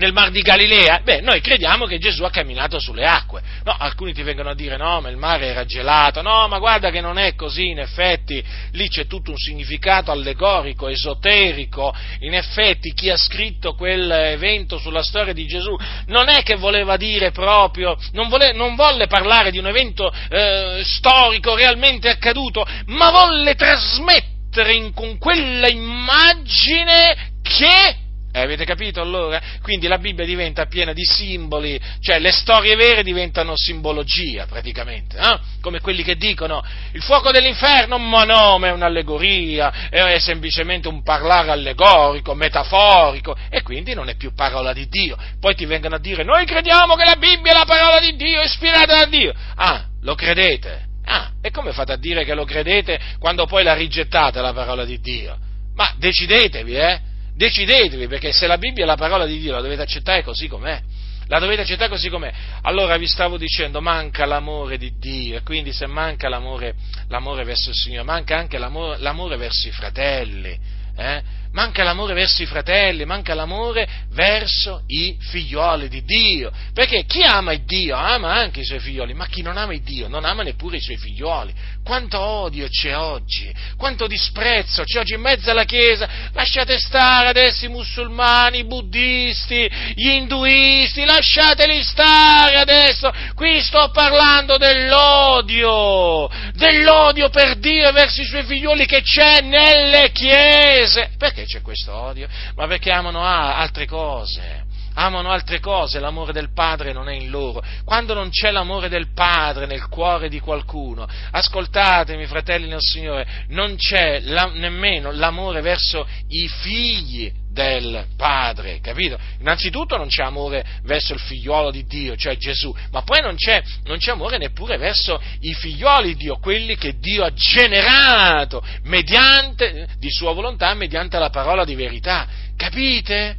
nel 0.00 0.14
mar 0.14 0.30
di 0.30 0.40
Galilea, 0.40 1.02
beh, 1.04 1.20
noi 1.20 1.42
crediamo 1.42 1.84
che 1.84 1.98
Gesù 1.98 2.24
ha 2.24 2.30
camminato 2.30 2.80
sulle 2.80 3.04
acque. 3.04 3.42
No, 3.64 3.76
alcuni 3.78 4.14
ti 4.14 4.22
vengono 4.22 4.48
a 4.48 4.54
dire 4.54 4.78
no, 4.78 5.02
ma 5.02 5.10
il 5.10 5.18
mare 5.18 5.48
era 5.48 5.66
gelato. 5.66 6.22
No, 6.22 6.48
ma 6.48 6.58
guarda 6.58 6.90
che 6.90 7.02
non 7.02 7.18
è 7.18 7.34
così, 7.34 7.68
in 7.68 7.80
effetti 7.80 8.42
lì 8.72 8.88
c'è 8.88 9.06
tutto 9.06 9.30
un 9.30 9.36
significato 9.36 10.10
allegorico, 10.10 10.88
esoterico. 10.88 11.94
In 12.20 12.34
effetti 12.34 12.94
chi 12.94 13.10
ha 13.10 13.16
scritto 13.16 13.74
quell'evento 13.74 14.78
sulla 14.78 15.02
storia 15.02 15.34
di 15.34 15.44
Gesù 15.46 15.76
non 16.06 16.30
è 16.30 16.42
che 16.42 16.56
voleva 16.56 16.96
dire 16.96 17.30
proprio, 17.30 17.94
non, 18.12 18.28
vole, 18.28 18.52
non 18.52 18.76
volle 18.76 19.06
parlare 19.06 19.50
di 19.50 19.58
un 19.58 19.66
evento 19.66 20.10
eh, 20.30 20.80
storico 20.82 21.54
realmente 21.54 22.08
accaduto, 22.08 22.66
ma 22.86 23.10
volle 23.10 23.54
trasmettere 23.54 24.72
in, 24.72 24.94
con 24.94 25.18
quella 25.18 25.68
immagine 25.68 27.32
che 27.42 27.99
eh, 28.32 28.40
avete 28.40 28.64
capito 28.64 29.00
allora? 29.00 29.40
Quindi 29.60 29.88
la 29.88 29.98
Bibbia 29.98 30.24
diventa 30.24 30.66
piena 30.66 30.92
di 30.92 31.04
simboli, 31.04 31.80
cioè 32.00 32.20
le 32.20 32.30
storie 32.30 32.76
vere 32.76 33.02
diventano 33.02 33.54
simbologia 33.56 34.46
praticamente, 34.46 35.16
eh? 35.16 35.38
come 35.60 35.80
quelli 35.80 36.04
che 36.04 36.16
dicono 36.16 36.64
il 36.92 37.02
fuoco 37.02 37.32
dell'inferno, 37.32 37.98
ma 37.98 38.24
no, 38.24 38.58
ma 38.58 38.68
è 38.68 38.72
un'allegoria, 38.72 39.88
è 39.90 40.18
semplicemente 40.18 40.86
un 40.86 41.02
parlare 41.02 41.50
allegorico, 41.50 42.34
metaforico, 42.34 43.36
e 43.48 43.62
quindi 43.62 43.94
non 43.94 44.08
è 44.08 44.16
più 44.16 44.32
parola 44.32 44.72
di 44.72 44.86
Dio. 44.88 45.16
Poi 45.40 45.54
ti 45.54 45.66
vengono 45.66 45.96
a 45.96 46.00
dire 46.00 46.22
noi 46.22 46.44
crediamo 46.46 46.94
che 46.94 47.04
la 47.04 47.16
Bibbia 47.16 47.52
è 47.52 47.54
la 47.54 47.64
parola 47.66 47.98
di 47.98 48.14
Dio, 48.14 48.42
ispirata 48.42 48.98
da 48.98 49.06
Dio. 49.06 49.34
Ah, 49.56 49.86
lo 50.02 50.14
credete? 50.14 50.88
Ah, 51.04 51.32
e 51.42 51.50
come 51.50 51.72
fate 51.72 51.92
a 51.92 51.96
dire 51.96 52.24
che 52.24 52.34
lo 52.34 52.44
credete 52.44 53.00
quando 53.18 53.46
poi 53.46 53.64
la 53.64 53.74
rigettate 53.74 54.40
la 54.40 54.52
parola 54.52 54.84
di 54.84 55.00
Dio? 55.00 55.36
Ma 55.74 55.92
decidetevi, 55.98 56.74
eh? 56.74 57.00
Decidetevi, 57.40 58.06
perché 58.06 58.32
se 58.32 58.46
la 58.46 58.58
Bibbia 58.58 58.84
è 58.84 58.86
la 58.86 58.96
parola 58.96 59.24
di 59.24 59.38
Dio 59.38 59.54
la 59.54 59.62
dovete 59.62 59.80
accettare 59.80 60.22
così 60.22 60.46
com'è. 60.46 60.78
La 61.26 61.38
dovete 61.38 61.62
accettare 61.62 61.88
così 61.88 62.10
com'è. 62.10 62.30
Allora 62.62 62.98
vi 62.98 63.06
stavo 63.06 63.38
dicendo, 63.38 63.80
manca 63.80 64.26
l'amore 64.26 64.76
di 64.76 64.92
Dio, 64.98 65.38
e 65.38 65.42
quindi 65.42 65.72
se 65.72 65.86
manca 65.86 66.28
l'amore, 66.28 66.74
l'amore 67.08 67.44
verso 67.44 67.70
il 67.70 67.76
Signore, 67.76 68.04
manca 68.04 68.36
anche 68.36 68.58
l'amore, 68.58 68.98
l'amore 68.98 69.38
verso 69.38 69.68
i 69.68 69.70
fratelli. 69.70 70.58
Eh? 70.96 71.22
Manca 71.52 71.82
l'amore 71.82 72.14
verso 72.14 72.42
i 72.42 72.46
fratelli, 72.46 73.04
manca 73.04 73.34
l'amore 73.34 73.88
verso 74.10 74.82
i 74.86 75.16
figlioli 75.18 75.88
di 75.88 76.04
Dio. 76.04 76.52
Perché 76.72 77.04
chi 77.04 77.22
ama 77.22 77.52
il 77.52 77.64
Dio 77.64 77.96
ama 77.96 78.34
anche 78.34 78.60
i 78.60 78.64
suoi 78.64 78.78
figlioli, 78.78 79.14
ma 79.14 79.26
chi 79.26 79.42
non 79.42 79.56
ama 79.56 79.72
il 79.74 79.82
Dio 79.82 80.08
non 80.08 80.24
ama 80.24 80.42
neppure 80.42 80.76
i 80.76 80.80
suoi 80.80 80.96
figlioli. 80.96 81.52
Quanto 81.84 82.20
odio 82.20 82.68
c'è 82.68 82.96
oggi, 82.96 83.52
quanto 83.76 84.06
disprezzo 84.06 84.84
c'è 84.84 85.00
oggi 85.00 85.14
in 85.14 85.20
mezzo 85.20 85.50
alla 85.50 85.64
Chiesa. 85.64 86.08
Lasciate 86.32 86.78
stare 86.78 87.28
adesso 87.28 87.64
i 87.64 87.68
musulmani, 87.68 88.58
i 88.58 88.64
buddisti, 88.64 89.68
gli 89.94 90.08
induisti, 90.08 91.04
lasciateli 91.04 91.82
stare 91.82 92.56
adesso. 92.56 93.12
Qui 93.34 93.60
sto 93.60 93.90
parlando 93.92 94.56
dell'odio, 94.56 96.28
dell'odio 96.54 97.28
per 97.30 97.56
Dio 97.56 97.90
verso 97.92 98.20
i 98.20 98.26
suoi 98.26 98.44
figlioli 98.44 98.86
che 98.86 99.02
c'è 99.02 99.40
nelle 99.40 100.12
Chiese. 100.12 101.10
Perché? 101.18 101.39
Perché 101.40 101.44
c'è 101.44 101.60
questo 101.62 101.94
odio? 101.94 102.28
Ma 102.54 102.66
perché 102.66 102.90
amano 102.90 103.24
altre 103.24 103.86
cose. 103.86 104.68
Amano 104.94 105.30
altre 105.30 105.60
cose, 105.60 106.00
l'amore 106.00 106.32
del 106.32 106.52
Padre 106.52 106.92
non 106.92 107.08
è 107.08 107.14
in 107.14 107.30
loro. 107.30 107.62
Quando 107.84 108.12
non 108.12 108.28
c'è 108.30 108.50
l'amore 108.50 108.88
del 108.88 109.12
Padre 109.14 109.66
nel 109.66 109.86
cuore 109.88 110.28
di 110.28 110.40
qualcuno, 110.40 111.06
ascoltatemi 111.30 112.26
fratelli 112.26 112.66
nel 112.66 112.80
Signore, 112.80 113.44
non 113.48 113.76
c'è 113.76 114.20
la, 114.20 114.50
nemmeno 114.52 115.12
l'amore 115.12 115.60
verso 115.60 116.06
i 116.28 116.48
figli 116.48 117.32
del 117.50 118.06
Padre, 118.16 118.80
capito? 118.80 119.18
Innanzitutto 119.40 119.96
non 119.96 120.08
c'è 120.08 120.22
amore 120.22 120.64
verso 120.84 121.12
il 121.12 121.20
figliuolo 121.20 121.70
di 121.70 121.84
Dio, 121.84 122.16
cioè 122.16 122.36
Gesù, 122.36 122.74
ma 122.90 123.02
poi 123.02 123.20
non 123.20 123.34
c'è, 123.36 123.62
non 123.84 123.98
c'è 123.98 124.12
amore 124.12 124.38
neppure 124.38 124.76
verso 124.76 125.20
i 125.40 125.52
figlioli 125.54 126.14
di 126.14 126.16
Dio, 126.16 126.38
quelli 126.38 126.76
che 126.76 126.98
Dio 126.98 127.24
ha 127.24 127.32
generato 127.32 128.64
mediante, 128.84 129.88
di 129.98 130.10
sua 130.10 130.32
volontà, 130.32 130.72
mediante 130.74 131.18
la 131.18 131.30
parola 131.30 131.64
di 131.64 131.74
verità. 131.74 132.26
Capite? 132.56 133.36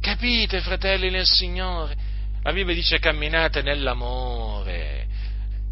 Capite, 0.00 0.60
fratelli 0.60 1.10
nel 1.10 1.26
Signore? 1.26 1.96
La 2.42 2.52
Bibbia 2.52 2.74
dice 2.74 2.98
camminate 2.98 3.62
nell'amore. 3.62 5.06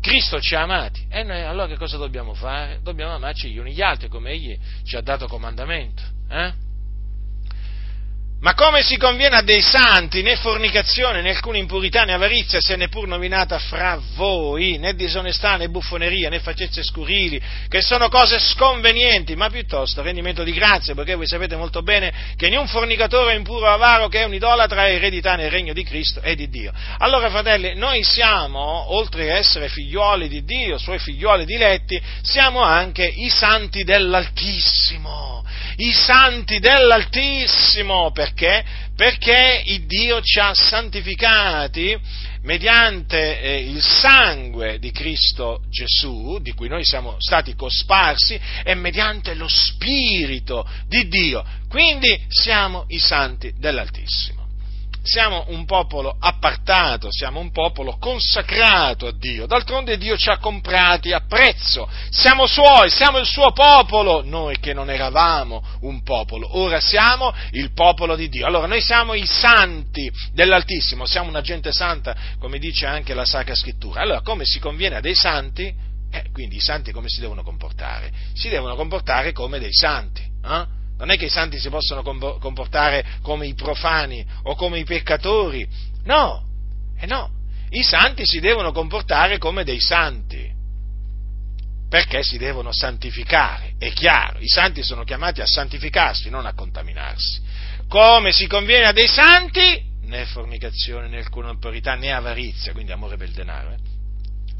Cristo 0.00 0.40
ci 0.40 0.54
ha 0.54 0.62
amati 0.62 1.06
e 1.08 1.22
noi 1.22 1.42
allora 1.42 1.68
che 1.68 1.76
cosa 1.76 1.96
dobbiamo 1.96 2.34
fare? 2.34 2.80
Dobbiamo 2.82 3.14
amarci 3.14 3.50
gli 3.50 3.58
uni 3.58 3.72
gli 3.72 3.82
altri 3.82 4.08
come 4.08 4.30
Egli 4.30 4.58
ci 4.84 4.96
ha 4.96 5.00
dato 5.00 5.26
comandamento. 5.28 6.02
Eh? 6.28 6.70
Ma 8.42 8.54
come 8.54 8.82
si 8.82 8.96
conviene 8.96 9.36
a 9.36 9.42
dei 9.42 9.62
santi, 9.62 10.20
né 10.20 10.34
fornicazione, 10.34 11.22
né 11.22 11.30
alcuna 11.30 11.58
impurità, 11.58 12.02
né 12.02 12.12
avarizia, 12.12 12.60
se 12.60 12.74
neppur 12.74 13.06
nominata 13.06 13.60
fra 13.60 14.02
voi, 14.16 14.78
né 14.78 14.96
disonestà, 14.96 15.56
né 15.56 15.68
buffoneria, 15.68 16.28
né 16.28 16.40
faccezze 16.40 16.82
scurili, 16.82 17.40
che 17.68 17.80
sono 17.82 18.08
cose 18.08 18.40
sconvenienti, 18.40 19.36
ma 19.36 19.48
piuttosto 19.48 20.02
rendimento 20.02 20.42
di 20.42 20.50
grazia, 20.50 20.92
perché 20.92 21.14
voi 21.14 21.28
sapete 21.28 21.54
molto 21.54 21.82
bene 21.82 22.12
che 22.34 22.48
né 22.48 22.56
un 22.56 22.66
fornicatore 22.66 23.36
impuro 23.36 23.68
avaro 23.68 24.08
che 24.08 24.22
è 24.22 24.24
un 24.24 24.34
idolatra 24.34 24.88
è 24.88 24.94
eredità 24.94 25.36
nel 25.36 25.48
regno 25.48 25.72
di 25.72 25.84
Cristo 25.84 26.20
e 26.20 26.34
di 26.34 26.48
Dio. 26.48 26.72
Allora, 26.98 27.30
fratelli, 27.30 27.76
noi 27.76 28.02
siamo, 28.02 28.92
oltre 28.92 29.30
ad 29.30 29.36
essere 29.36 29.68
figlioli 29.68 30.26
di 30.26 30.42
Dio, 30.42 30.78
suoi 30.78 30.98
figlioli 30.98 31.44
diletti, 31.44 32.02
siamo 32.22 32.60
anche 32.60 33.04
i 33.04 33.28
santi 33.28 33.84
dell'Altissimo 33.84 35.44
i 35.82 35.92
santi 35.92 36.60
dell'Altissimo, 36.60 38.12
perché? 38.12 38.64
Perché 38.94 39.62
il 39.66 39.86
Dio 39.86 40.20
ci 40.20 40.38
ha 40.38 40.54
santificati 40.54 41.98
mediante 42.42 43.40
eh, 43.40 43.68
il 43.68 43.82
sangue 43.82 44.78
di 44.78 44.92
Cristo 44.92 45.62
Gesù, 45.70 46.38
di 46.40 46.52
cui 46.52 46.68
noi 46.68 46.84
siamo 46.84 47.16
stati 47.18 47.54
cosparsi, 47.54 48.38
e 48.62 48.74
mediante 48.74 49.34
lo 49.34 49.48
Spirito 49.48 50.68
di 50.86 51.08
Dio. 51.08 51.44
Quindi 51.68 52.26
siamo 52.28 52.84
i 52.88 52.98
santi 52.98 53.52
dell'Altissimo 53.56 54.41
siamo 55.02 55.44
un 55.48 55.64
popolo 55.64 56.16
appartato, 56.18 57.08
siamo 57.10 57.40
un 57.40 57.50
popolo 57.50 57.96
consacrato 57.98 59.08
a 59.08 59.12
Dio. 59.12 59.46
D'altronde 59.46 59.98
Dio 59.98 60.16
ci 60.16 60.30
ha 60.30 60.38
comprati 60.38 61.12
a 61.12 61.24
prezzo, 61.26 61.88
siamo 62.10 62.46
suoi, 62.46 62.88
siamo 62.88 63.18
il 63.18 63.26
suo 63.26 63.52
popolo, 63.52 64.22
noi 64.24 64.58
che 64.60 64.72
non 64.72 64.90
eravamo 64.90 65.62
un 65.80 66.02
popolo, 66.02 66.56
ora 66.58 66.80
siamo 66.80 67.34
il 67.50 67.72
popolo 67.72 68.14
di 68.14 68.28
Dio. 68.28 68.46
Allora 68.46 68.66
noi 68.66 68.80
siamo 68.80 69.14
i 69.14 69.26
santi 69.26 70.10
dell'Altissimo, 70.32 71.04
siamo 71.04 71.28
una 71.28 71.40
gente 71.40 71.72
santa, 71.72 72.16
come 72.38 72.58
dice 72.58 72.86
anche 72.86 73.14
la 73.14 73.24
Sacra 73.24 73.54
Scrittura. 73.54 74.02
Allora 74.02 74.20
come 74.20 74.44
si 74.44 74.60
conviene 74.60 74.96
a 74.96 75.00
dei 75.00 75.16
santi? 75.16 75.90
Eh, 76.14 76.30
quindi 76.30 76.56
i 76.56 76.60
santi 76.60 76.92
come 76.92 77.08
si 77.08 77.20
devono 77.20 77.42
comportare? 77.42 78.12
Si 78.34 78.48
devono 78.48 78.76
comportare 78.76 79.32
come 79.32 79.58
dei 79.58 79.72
santi. 79.72 80.22
Eh? 80.44 80.80
Non 81.02 81.10
è 81.10 81.16
che 81.16 81.24
i 81.24 81.30
santi 81.30 81.58
si 81.58 81.68
possono 81.68 82.04
comportare 82.38 83.04
come 83.22 83.48
i 83.48 83.54
profani 83.54 84.24
o 84.44 84.54
come 84.54 84.78
i 84.78 84.84
peccatori. 84.84 85.66
No, 86.04 86.46
eh 86.96 87.06
no, 87.06 87.28
i 87.70 87.82
santi 87.82 88.24
si 88.24 88.38
devono 88.38 88.70
comportare 88.70 89.38
come 89.38 89.64
dei 89.64 89.80
santi. 89.80 90.48
Perché 91.88 92.22
si 92.22 92.38
devono 92.38 92.70
santificare, 92.70 93.74
è 93.78 93.90
chiaro, 93.90 94.38
i 94.38 94.46
santi 94.46 94.84
sono 94.84 95.02
chiamati 95.02 95.40
a 95.40 95.46
santificarsi, 95.46 96.30
non 96.30 96.46
a 96.46 96.54
contaminarsi. 96.54 97.42
Come 97.88 98.30
si 98.30 98.46
conviene 98.46 98.86
a 98.86 98.92
dei 98.92 99.08
santi, 99.08 99.82
né 100.02 100.24
fornicazione, 100.26 101.08
né 101.08 101.18
alcuna 101.18 101.48
autorità, 101.48 101.96
né 101.96 102.12
avarizia, 102.12 102.70
quindi 102.70 102.92
amore 102.92 103.16
per 103.16 103.26
il 103.26 103.34
denaro, 103.34 103.72
eh, 103.72 103.78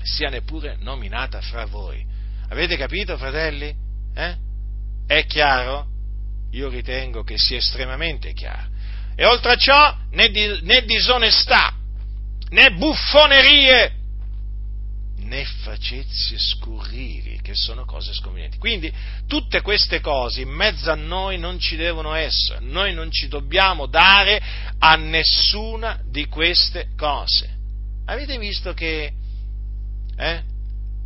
sia 0.03 0.29
neppure 0.29 0.77
nominata 0.81 1.41
fra 1.41 1.67
voi. 1.67 2.05
Avete 2.49 2.77
capito, 2.77 3.17
fratelli? 3.17 3.73
Eh? 4.13 4.37
È 5.07 5.25
chiaro? 5.27 5.92
Io 6.53 6.69
ritengo 6.69 7.23
che 7.23 7.37
sia 7.37 7.59
estremamente 7.59 8.33
chiaro. 8.33 8.71
E 9.15 9.27
oltre 9.27 9.53
a 9.53 9.57
ciò, 9.57 9.97
né, 10.11 10.31
di, 10.31 10.61
né 10.63 10.85
disonestà, 10.85 11.75
né 12.51 12.71
buffonerie, 12.71 14.01
né 15.19 15.45
facezie 15.45 16.39
scurrili, 16.39 17.41
che 17.41 17.53
sono 17.55 17.85
cose 17.85 18.13
sconvenienti. 18.13 18.59
Quindi 18.59 18.93
tutte 19.27 19.61
queste 19.63 20.01
cose 20.01 20.43
in 20.43 20.51
mezzo 20.51 20.91
a 20.91 20.95
noi 20.95 21.39
non 21.39 21.59
ci 21.59 21.77
devono 21.77 22.15
essere, 22.15 22.61
noi 22.61 22.93
non 22.93 23.11
ci 23.11 23.29
dobbiamo 23.29 23.87
dare 23.87 24.41
a 24.79 24.97
nessuna 24.97 26.01
di 26.05 26.27
queste 26.27 26.89
cose. 26.97 27.61
Avete 28.07 28.37
visto 28.39 28.75
che 28.75 29.13
eh, 30.17 30.43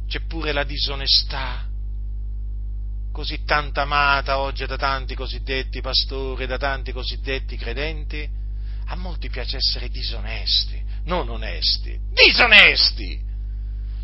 c'è 0.09 0.21
pure 0.27 0.53
la 0.53 0.65
disonestà? 0.65 1.66
Così 3.17 3.45
tanto 3.45 3.81
amata 3.81 4.41
oggi 4.41 4.67
da 4.67 4.77
tanti 4.77 5.15
cosiddetti 5.15 5.81
pastori, 5.81 6.45
da 6.45 6.59
tanti 6.59 6.93
cosiddetti 6.93 7.57
credenti? 7.57 8.29
A 8.89 8.97
molti 8.97 9.31
piace 9.31 9.57
essere 9.57 9.89
disonesti, 9.89 10.79
non 11.05 11.27
onesti, 11.31 11.99
disonesti! 12.13 13.19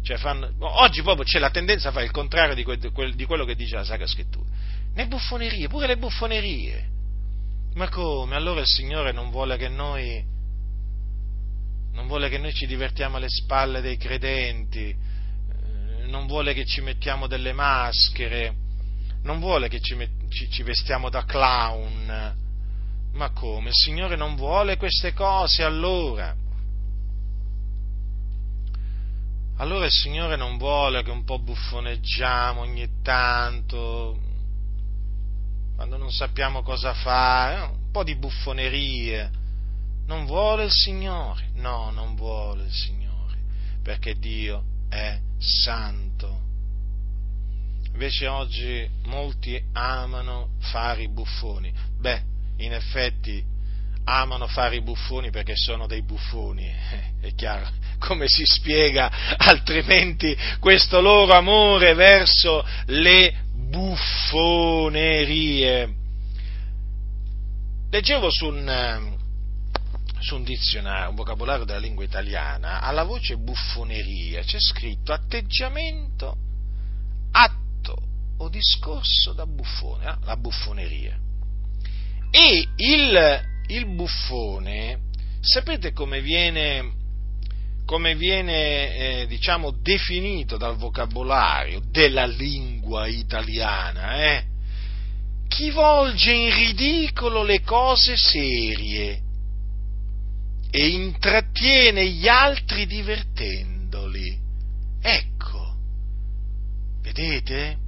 Cioè 0.02 0.16
fanno, 0.16 0.50
oggi 0.60 1.02
proprio 1.02 1.26
c'è 1.26 1.38
la 1.38 1.50
tendenza 1.50 1.90
a 1.90 1.92
fare 1.92 2.06
il 2.06 2.10
contrario 2.10 2.54
di, 2.54 2.64
que, 2.64 2.78
di 2.78 3.24
quello 3.26 3.44
che 3.44 3.54
dice 3.54 3.74
la 3.74 3.84
Sacra 3.84 4.06
Scrittura. 4.06 4.48
Le 4.94 5.06
buffonerie, 5.06 5.68
pure 5.68 5.86
le 5.86 5.98
buffonerie. 5.98 6.88
Ma 7.74 7.90
come? 7.90 8.34
Allora 8.34 8.60
il 8.60 8.66
Signore 8.66 9.12
non 9.12 9.28
vuole 9.28 9.58
che 9.58 9.68
noi 9.68 10.24
non 11.92 12.06
vuole 12.06 12.30
che 12.30 12.38
noi 12.38 12.54
ci 12.54 12.66
divertiamo 12.66 13.18
alle 13.18 13.28
spalle 13.28 13.82
dei 13.82 13.98
credenti, 13.98 14.88
eh, 14.88 16.06
non 16.06 16.26
vuole 16.26 16.54
che 16.54 16.64
ci 16.64 16.80
mettiamo 16.80 17.26
delle 17.26 17.52
maschere, 17.52 18.61
non 19.22 19.38
vuole 19.38 19.68
che 19.68 19.80
ci, 19.80 19.96
ci, 20.28 20.50
ci 20.50 20.62
vestiamo 20.62 21.08
da 21.08 21.24
clown. 21.24 22.40
Ma 23.12 23.30
come? 23.30 23.68
Il 23.68 23.74
Signore 23.74 24.16
non 24.16 24.36
vuole 24.36 24.76
queste 24.76 25.12
cose 25.12 25.62
allora? 25.62 26.34
Allora 29.56 29.84
il 29.84 29.92
Signore 29.92 30.36
non 30.36 30.56
vuole 30.56 31.02
che 31.02 31.10
un 31.10 31.24
po' 31.24 31.38
buffoneggiamo 31.38 32.62
ogni 32.62 32.88
tanto, 33.02 34.18
quando 35.76 35.96
non 35.98 36.10
sappiamo 36.10 36.62
cosa 36.62 36.94
fare, 36.94 37.60
un 37.60 37.90
po' 37.92 38.02
di 38.02 38.16
buffonerie. 38.16 39.30
Non 40.06 40.24
vuole 40.24 40.64
il 40.64 40.72
Signore? 40.72 41.50
No, 41.54 41.90
non 41.90 42.16
vuole 42.16 42.64
il 42.64 42.72
Signore, 42.72 43.36
perché 43.82 44.18
Dio 44.18 44.64
è 44.88 45.16
santo. 45.38 46.50
Invece 47.92 48.26
oggi 48.26 48.88
molti 49.04 49.62
amano 49.72 50.50
fare 50.60 51.02
i 51.02 51.08
buffoni. 51.08 51.72
Beh, 51.98 52.22
in 52.58 52.72
effetti 52.72 53.42
amano 54.04 54.46
fare 54.48 54.76
i 54.76 54.82
buffoni 54.82 55.30
perché 55.30 55.54
sono 55.54 55.86
dei 55.86 56.02
buffoni, 56.02 56.68
è 57.20 57.34
chiaro. 57.34 57.68
Come 57.98 58.26
si 58.26 58.44
spiega 58.44 59.36
altrimenti 59.36 60.36
questo 60.58 61.00
loro 61.00 61.32
amore 61.34 61.94
verso 61.94 62.66
le 62.86 63.44
buffonerie? 63.68 64.80
Leggevo 67.90 68.30
su 68.30 68.46
un, 68.46 69.16
su 70.18 70.34
un 70.34 70.42
dizionario, 70.44 71.10
un 71.10 71.14
vocabolario 71.14 71.64
della 71.64 71.78
lingua 71.78 72.04
italiana, 72.04 72.80
alla 72.80 73.04
voce 73.04 73.36
buffoneria 73.36 74.42
c'è 74.42 74.58
scritto 74.58 75.12
atteggiamento, 75.12 76.36
atto 77.82 77.96
o 78.38 78.48
discorso 78.48 79.32
da 79.32 79.46
buffone, 79.46 80.04
eh? 80.04 80.16
la 80.24 80.36
buffoneria. 80.36 81.18
E 82.30 82.66
il, 82.76 83.40
il 83.66 83.94
buffone, 83.94 85.00
sapete 85.40 85.92
come 85.92 86.22
viene, 86.22 86.92
come 87.84 88.14
viene 88.14 88.94
eh, 89.20 89.26
diciamo, 89.26 89.72
definito 89.82 90.56
dal 90.56 90.76
vocabolario 90.76 91.82
della 91.90 92.26
lingua 92.26 93.06
italiana? 93.06 94.24
Eh? 94.24 94.44
Chi 95.48 95.70
volge 95.70 96.32
in 96.32 96.54
ridicolo 96.54 97.42
le 97.42 97.60
cose 97.60 98.16
serie 98.16 99.20
e 100.70 100.88
intrattiene 100.88 102.08
gli 102.08 102.26
altri 102.26 102.86
divertendoli. 102.86 104.40
Ecco, 105.02 105.31
vedete? 107.02 107.82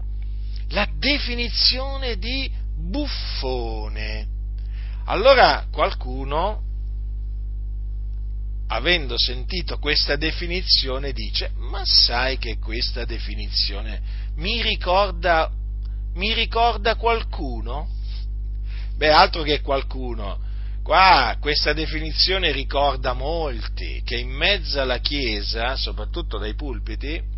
la 0.75 0.89
definizione 0.99 2.17
di 2.19 2.51
buffone. 2.77 4.27
Allora 5.07 5.67
qualcuno, 5.71 6.63
avendo 8.69 9.19
sentito 9.19 9.79
questa 9.79 10.17
definizione, 10.17 11.13
dice, 11.13 11.53
ma 11.57 11.83
sai 11.85 12.39
che 12.39 12.59
questa 12.59 13.05
definizione 13.05 14.01
mi 14.37 14.63
ricorda, 14.63 15.51
mi 16.15 16.33
ricorda 16.33 16.97
qualcuno? 16.97 17.89
Beh, 18.97 19.11
altro 19.11 19.43
che 19.43 19.61
qualcuno. 19.61 20.41
Qua 20.83 21.37
questa 21.41 21.73
definizione 21.73 22.53
ricorda 22.53 23.15
molti 23.15 24.03
che 24.05 24.17
in 24.17 24.31
mezzo 24.31 24.81
alla 24.81 24.99
Chiesa, 24.99 25.77
soprattutto 25.77 26.37
dai 26.37 26.55
pulpiti, 26.55 27.34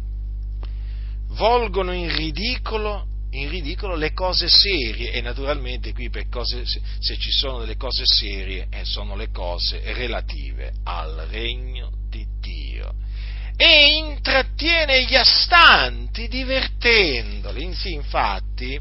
volgono 1.28 1.92
in 1.92 2.14
ridicolo 2.14 3.06
in 3.30 3.50
ridicolo 3.50 3.96
le 3.96 4.12
cose 4.12 4.48
serie 4.48 5.10
e 5.10 5.20
naturalmente 5.20 5.92
qui 5.92 6.10
cose, 6.30 6.64
se 6.64 7.18
ci 7.18 7.30
sono 7.30 7.58
delle 7.58 7.76
cose 7.76 8.04
serie 8.06 8.68
eh, 8.70 8.84
sono 8.84 9.14
le 9.14 9.30
cose 9.30 9.80
relative 9.92 10.72
al 10.84 11.26
regno 11.28 11.90
di 12.08 12.24
Dio 12.40 12.94
e 13.56 13.96
intrattiene 13.96 15.04
gli 15.04 15.14
astanti 15.14 16.28
divertendoli. 16.28 17.74
Sì, 17.74 17.94
infatti, 17.94 18.78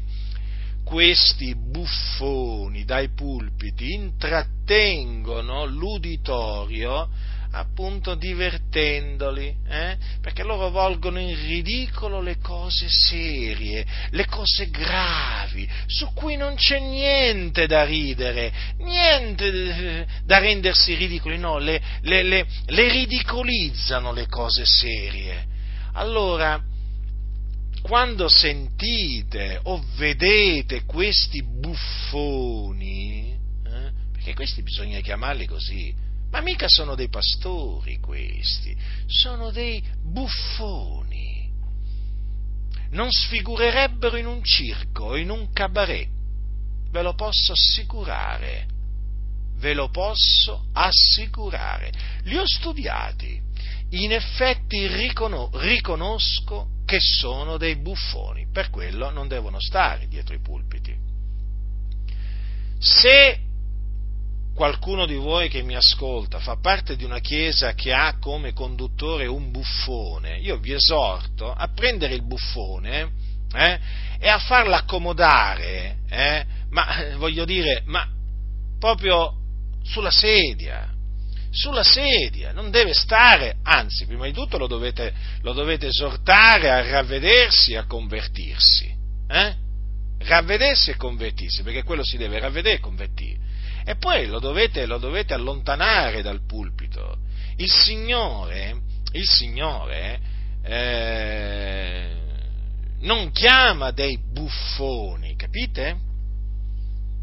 questi 0.84 1.56
buffoni 1.56 2.84
dai 2.84 3.08
pulpiti 3.08 3.94
intrattengono 3.94 5.64
l'uditorio 5.64 7.08
appunto 7.56 8.14
divertendoli, 8.14 9.54
eh? 9.66 9.96
perché 10.20 10.42
loro 10.42 10.70
volgono 10.70 11.18
in 11.18 11.34
ridicolo 11.34 12.20
le 12.20 12.38
cose 12.38 12.86
serie, 12.88 13.86
le 14.10 14.26
cose 14.26 14.68
gravi, 14.68 15.68
su 15.86 16.12
cui 16.12 16.36
non 16.36 16.54
c'è 16.56 16.78
niente 16.78 17.66
da 17.66 17.84
ridere, 17.84 18.52
niente 18.78 19.46
eh, 19.46 20.06
da 20.24 20.38
rendersi 20.38 20.94
ridicoli, 20.94 21.38
no, 21.38 21.58
le, 21.58 21.80
le, 22.02 22.22
le, 22.22 22.46
le 22.66 22.90
ridicolizzano 22.90 24.12
le 24.12 24.26
cose 24.26 24.64
serie. 24.66 25.46
Allora, 25.94 26.62
quando 27.80 28.28
sentite 28.28 29.60
o 29.62 29.82
vedete 29.96 30.84
questi 30.84 31.42
buffoni, 31.42 33.32
eh, 33.64 33.90
perché 34.12 34.34
questi 34.34 34.62
bisogna 34.62 35.00
chiamarli 35.00 35.46
così, 35.46 36.04
ma 36.30 36.40
mica 36.40 36.66
sono 36.68 36.94
dei 36.94 37.08
pastori 37.08 37.98
questi, 38.00 38.76
sono 39.06 39.50
dei 39.50 39.82
buffoni. 40.02 41.50
Non 42.90 43.10
sfigurerebbero 43.10 44.16
in 44.16 44.26
un 44.26 44.42
circo 44.42 45.04
o 45.04 45.16
in 45.16 45.30
un 45.30 45.50
cabaret, 45.52 46.08
ve 46.90 47.02
lo 47.02 47.14
posso 47.14 47.52
assicurare, 47.52 48.66
ve 49.56 49.74
lo 49.74 49.88
posso 49.90 50.66
assicurare. 50.72 51.92
Li 52.24 52.36
ho 52.36 52.46
studiati, 52.46 53.40
in 53.90 54.12
effetti 54.12 54.86
riconos- 54.86 55.50
riconosco 55.60 56.74
che 56.84 56.98
sono 57.00 57.56
dei 57.56 57.76
buffoni, 57.76 58.46
per 58.50 58.70
quello 58.70 59.10
non 59.10 59.28
devono 59.28 59.58
stare 59.60 60.06
dietro 60.06 60.34
i 60.34 60.40
pulpiti. 60.40 60.96
Se 62.78 63.45
qualcuno 64.56 65.04
di 65.04 65.16
voi 65.16 65.50
che 65.50 65.60
mi 65.60 65.76
ascolta 65.76 66.38
fa 66.38 66.56
parte 66.56 66.96
di 66.96 67.04
una 67.04 67.18
chiesa 67.18 67.74
che 67.74 67.92
ha 67.92 68.16
come 68.18 68.54
conduttore 68.54 69.26
un 69.26 69.50
buffone, 69.50 70.38
io 70.38 70.56
vi 70.56 70.72
esorto 70.72 71.52
a 71.52 71.68
prendere 71.68 72.14
il 72.14 72.24
buffone 72.24 73.12
eh, 73.52 73.78
e 74.18 74.28
a 74.28 74.38
farlo 74.38 74.74
accomodare, 74.74 75.98
eh, 76.08 76.44
ma 76.70 76.86
voglio 77.18 77.44
dire, 77.44 77.82
ma 77.84 78.08
proprio 78.80 79.34
sulla 79.84 80.10
sedia, 80.10 80.90
sulla 81.50 81.84
sedia, 81.84 82.52
non 82.52 82.70
deve 82.70 82.94
stare, 82.94 83.58
anzi, 83.62 84.06
prima 84.06 84.24
di 84.24 84.32
tutto 84.32 84.56
lo 84.56 84.66
dovete, 84.66 85.12
lo 85.42 85.52
dovete 85.52 85.88
esortare 85.88 86.70
a 86.70 86.80
ravvedersi 86.80 87.72
e 87.72 87.76
a 87.76 87.84
convertirsi. 87.84 88.94
Eh? 89.28 89.54
Ravvedersi 90.18 90.90
e 90.90 90.96
convertirsi, 90.96 91.62
perché 91.62 91.82
quello 91.82 92.02
si 92.02 92.16
deve 92.16 92.38
ravvedere 92.38 92.76
e 92.76 92.80
convertire 92.80 93.44
e 93.88 93.94
poi 93.94 94.26
lo 94.26 94.40
dovete, 94.40 94.84
lo 94.84 94.98
dovete 94.98 95.32
allontanare 95.32 96.20
dal 96.20 96.44
pulpito. 96.44 97.18
Il 97.54 97.70
Signore, 97.70 98.80
il 99.12 99.28
Signore 99.28 100.20
eh, 100.64 102.10
non 103.02 103.30
chiama 103.30 103.92
dei 103.92 104.18
buffoni, 104.18 105.36
capite? 105.36 105.96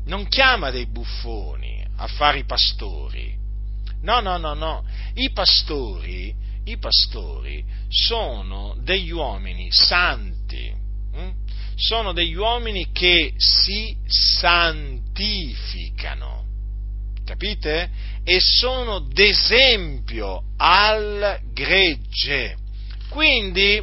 Non 0.05 0.25
chiama 0.29 0.71
dei 0.71 0.85
buffoni 0.85 1.85
a 1.97 2.07
fare 2.07 2.39
i 2.39 2.45
pastori. 2.45 3.35
No, 4.03 4.21
no, 4.21 4.37
no, 4.37 4.53
no. 4.53 4.85
I 5.15 5.31
pastori, 5.31 6.33
i 6.63 6.77
pastori 6.77 7.61
sono 7.89 8.77
degli 8.79 9.11
uomini 9.11 9.67
santi, 9.69 10.73
hm? 11.13 11.31
sono 11.75 12.13
degli 12.13 12.35
uomini 12.35 12.89
che 12.93 13.33
si 13.35 13.97
santificano 14.07 15.11
capite? 17.25 17.89
E 18.23 18.39
sono 18.39 18.99
d'esempio 18.99 20.43
al 20.57 21.39
gregge. 21.53 22.55
Quindi 23.09 23.81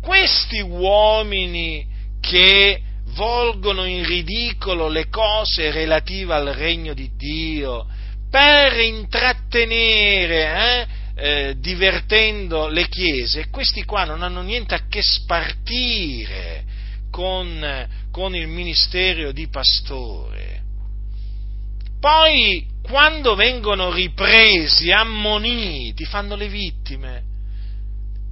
questi 0.00 0.60
uomini 0.60 1.86
che 2.20 2.80
volgono 3.14 3.84
in 3.84 4.04
ridicolo 4.04 4.88
le 4.88 5.08
cose 5.08 5.70
relative 5.70 6.34
al 6.34 6.54
regno 6.54 6.94
di 6.94 7.10
Dio 7.16 7.86
per 8.30 8.78
intrattenere, 8.78 10.86
eh, 11.16 11.22
eh, 11.22 11.54
divertendo 11.58 12.68
le 12.68 12.88
chiese, 12.88 13.48
questi 13.50 13.84
qua 13.84 14.04
non 14.04 14.22
hanno 14.22 14.40
niente 14.40 14.74
a 14.74 14.86
che 14.88 15.02
spartire 15.02 16.64
con, 17.10 17.88
con 18.12 18.36
il 18.36 18.46
ministero 18.46 19.32
di 19.32 19.48
pastore 19.48 20.59
poi, 22.00 22.66
quando 22.82 23.34
vengono 23.34 23.92
ripresi, 23.92 24.90
ammoniti, 24.90 26.04
fanno 26.04 26.34
le 26.34 26.48
vittime. 26.48 27.22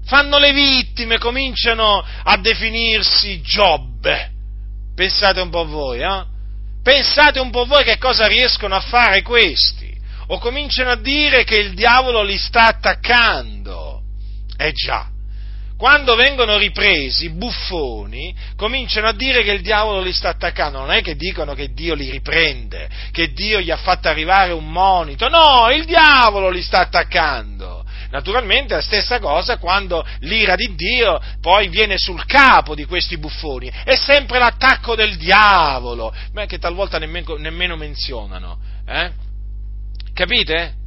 Fanno 0.06 0.38
le 0.38 0.52
vittime, 0.52 1.18
cominciano 1.18 2.02
a 2.22 2.36
definirsi 2.38 3.42
Giobbe. 3.42 4.30
Pensate 4.94 5.40
un 5.40 5.50
po' 5.50 5.66
voi, 5.66 6.00
eh? 6.00 6.24
Pensate 6.82 7.38
un 7.40 7.50
po' 7.50 7.66
voi 7.66 7.84
che 7.84 7.98
cosa 7.98 8.26
riescono 8.26 8.74
a 8.74 8.80
fare 8.80 9.20
questi. 9.20 9.94
O 10.28 10.38
cominciano 10.38 10.90
a 10.90 10.96
dire 10.96 11.44
che 11.44 11.58
il 11.58 11.74
diavolo 11.74 12.22
li 12.22 12.38
sta 12.38 12.68
attaccando. 12.68 14.02
Eh 14.56 14.72
già, 14.72 15.08
quando 15.78 16.16
vengono 16.16 16.58
ripresi, 16.58 17.30
buffoni 17.30 18.34
cominciano 18.56 19.06
a 19.06 19.12
dire 19.12 19.44
che 19.44 19.52
il 19.52 19.62
diavolo 19.62 20.00
li 20.00 20.12
sta 20.12 20.30
attaccando, 20.30 20.80
non 20.80 20.90
è 20.90 21.02
che 21.02 21.14
dicono 21.14 21.54
che 21.54 21.72
Dio 21.72 21.94
li 21.94 22.10
riprende, 22.10 22.88
che 23.12 23.32
Dio 23.32 23.60
gli 23.60 23.70
ha 23.70 23.76
fatto 23.76 24.08
arrivare 24.08 24.50
un 24.50 24.68
monito, 24.68 25.28
no, 25.28 25.70
il 25.70 25.84
diavolo 25.84 26.50
li 26.50 26.62
sta 26.62 26.80
attaccando. 26.80 27.86
Naturalmente 28.10 28.74
la 28.74 28.80
stessa 28.80 29.20
cosa 29.20 29.58
quando 29.58 30.04
l'ira 30.20 30.56
di 30.56 30.74
Dio 30.74 31.20
poi 31.40 31.68
viene 31.68 31.96
sul 31.96 32.24
capo 32.26 32.74
di 32.74 32.84
questi 32.84 33.16
buffoni, 33.16 33.70
è 33.84 33.94
sempre 33.94 34.40
l'attacco 34.40 34.96
del 34.96 35.16
diavolo, 35.16 36.12
che 36.48 36.58
talvolta 36.58 36.98
nemmeno, 36.98 37.36
nemmeno 37.36 37.76
menzionano. 37.76 38.58
Eh? 38.84 39.12
Capite? 40.12 40.77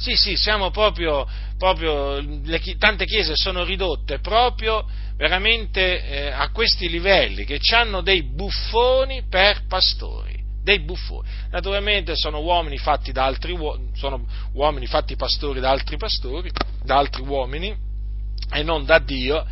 Sì, 0.00 0.16
sì, 0.16 0.34
siamo 0.34 0.70
proprio, 0.70 1.28
proprio 1.58 2.20
le, 2.20 2.58
tante 2.78 3.04
chiese 3.04 3.34
sono 3.36 3.64
ridotte 3.64 4.18
proprio 4.18 4.88
veramente 5.16 6.02
eh, 6.02 6.30
a 6.30 6.48
questi 6.52 6.88
livelli, 6.88 7.44
che 7.44 7.60
hanno 7.74 8.00
dei 8.00 8.22
buffoni 8.22 9.24
per 9.28 9.66
pastori, 9.68 10.42
dei 10.62 10.80
buffoni. 10.80 11.28
Naturalmente 11.50 12.16
sono 12.16 12.40
uomini 12.40 12.78
fatti 12.78 13.12
da 13.12 13.26
altri 13.26 13.52
uomini, 13.52 13.90
sono 13.94 14.26
uomini 14.54 14.86
fatti 14.86 15.16
pastori 15.16 15.60
da 15.60 15.68
altri 15.68 15.98
pastori, 15.98 16.50
da 16.82 16.96
altri 16.96 17.20
uomini, 17.20 17.76
e 18.52 18.62
non 18.62 18.86
da 18.86 18.98
Dio, 19.00 19.46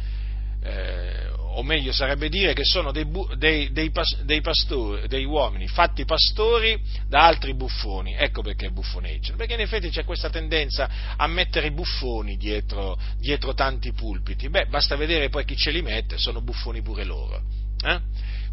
eh, 0.62 1.27
o 1.58 1.62
meglio 1.64 1.90
sarebbe 1.90 2.28
dire 2.28 2.54
che 2.54 2.64
sono 2.64 2.92
dei, 2.92 3.04
dei, 3.36 3.72
dei, 3.72 3.90
dei, 4.22 4.40
pastori, 4.40 5.08
dei 5.08 5.24
uomini 5.24 5.66
fatti 5.66 6.04
pastori 6.04 6.80
da 7.08 7.26
altri 7.26 7.52
buffoni. 7.54 8.14
Ecco 8.14 8.42
perché 8.42 8.70
buffoneggiano, 8.70 9.36
perché 9.36 9.54
in 9.54 9.60
effetti 9.60 9.90
c'è 9.90 10.04
questa 10.04 10.30
tendenza 10.30 10.88
a 11.16 11.26
mettere 11.26 11.66
i 11.66 11.72
buffoni 11.72 12.36
dietro, 12.36 12.96
dietro 13.18 13.54
tanti 13.54 13.92
pulpiti. 13.92 14.48
Beh, 14.48 14.66
basta 14.66 14.94
vedere 14.94 15.30
poi 15.30 15.44
chi 15.44 15.56
ce 15.56 15.72
li 15.72 15.82
mette, 15.82 16.16
sono 16.16 16.40
buffoni 16.40 16.80
pure 16.80 17.02
loro. 17.02 17.42
Eh? 17.84 18.00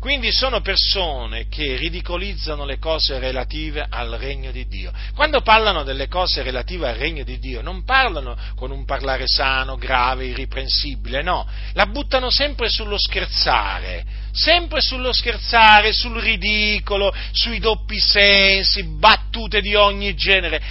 Quindi 0.05 0.31
sono 0.31 0.61
persone 0.61 1.47
che 1.49 1.77
ridicolizzano 1.77 2.63
le 2.63 2.77
cose 2.77 3.17
relative 3.17 3.87
al 3.89 4.11
regno 4.11 4.51
di 4.51 4.67
Dio. 4.67 4.93
Quando 5.15 5.41
parlano 5.41 5.81
delle 5.81 6.07
cose 6.07 6.43
relative 6.43 6.89
al 6.89 6.95
regno 6.95 7.23
di 7.23 7.39
Dio, 7.39 7.63
non 7.63 7.83
parlano 7.83 8.37
con 8.55 8.69
un 8.69 8.85
parlare 8.85 9.23
sano, 9.25 9.77
grave, 9.77 10.25
irriprensibile, 10.25 11.23
no, 11.23 11.47
la 11.73 11.87
buttano 11.87 12.29
sempre 12.29 12.69
sullo 12.69 12.99
scherzare, 12.99 14.05
sempre 14.31 14.79
sullo 14.79 15.11
scherzare, 15.11 15.91
sul 15.91 16.21
ridicolo, 16.21 17.11
sui 17.31 17.57
doppi 17.57 17.97
sensi, 17.99 18.83
battute 18.83 19.59
di 19.59 19.73
ogni 19.73 20.13
genere. 20.13 20.61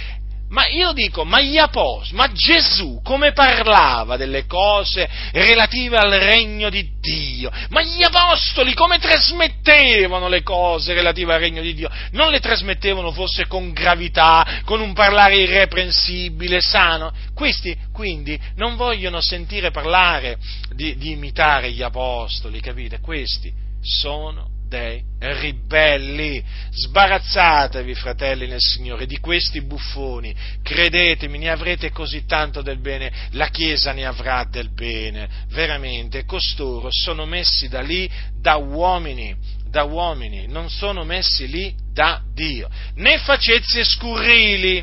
Ma 0.47 0.67
io 0.67 0.93
dico, 0.93 1.25
ma 1.25 1.41
gli 1.41 1.57
apostoli, 1.57 2.17
ma 2.17 2.31
Gesù 2.31 3.01
come 3.03 3.31
parlava 3.33 4.15
delle 4.15 4.45
cose 4.45 5.09
relative 5.31 5.97
al 5.97 6.11
regno 6.11 6.69
di 6.69 6.87
Dio? 6.99 7.51
Ma 7.69 7.81
gli 7.81 8.03
apostoli 8.03 8.75
come 8.75 8.99
trasmettevano 8.99 10.27
le 10.27 10.43
cose 10.43 10.93
relative 10.93 11.33
al 11.33 11.39
regno 11.39 11.61
di 11.61 11.73
Dio? 11.73 11.89
Non 12.11 12.29
le 12.29 12.39
trasmettevano 12.39 13.11
forse 13.11 13.47
con 13.47 13.71
gravità, 13.71 14.61
con 14.65 14.81
un 14.81 14.93
parlare 14.93 15.37
irreprensibile, 15.37 16.61
sano? 16.61 17.11
Questi 17.33 17.75
quindi 17.91 18.39
non 18.55 18.75
vogliono 18.75 19.21
sentire 19.21 19.71
parlare 19.71 20.37
di, 20.75 20.95
di 20.97 21.11
imitare 21.11 21.71
gli 21.71 21.81
apostoli, 21.81 22.59
capite? 22.59 22.99
Questi 22.99 23.51
sono 23.81 24.54
dei 24.75 25.03
ribelli. 25.19 26.43
Sbarazzatevi, 26.69 27.95
fratelli 27.95 28.47
nel 28.47 28.59
Signore, 28.59 29.05
di 29.05 29.19
questi 29.19 29.61
buffoni. 29.61 30.35
Credetemi, 30.61 31.37
ne 31.37 31.49
avrete 31.49 31.91
così 31.91 32.25
tanto 32.25 32.61
del 32.61 32.79
bene, 32.79 33.11
la 33.31 33.47
Chiesa 33.47 33.93
ne 33.93 34.05
avrà 34.05 34.45
del 34.49 34.71
bene. 34.73 35.29
Veramente, 35.49 36.25
costoro 36.25 36.89
sono 36.91 37.25
messi 37.25 37.67
da 37.67 37.81
lì 37.81 38.09
da 38.39 38.55
uomini 38.55 39.53
da 39.69 39.83
uomini, 39.83 40.47
non 40.47 40.69
sono 40.69 41.03
messi 41.03 41.49
lì 41.49 41.75
da 41.91 42.21
Dio, 42.33 42.69
né 42.95 43.17
facezie 43.17 43.83
scurrili. 43.83 44.81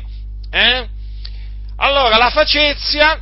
Eh? 0.51 0.87
Allora 1.77 2.17
la 2.17 2.29
facezia 2.29 3.19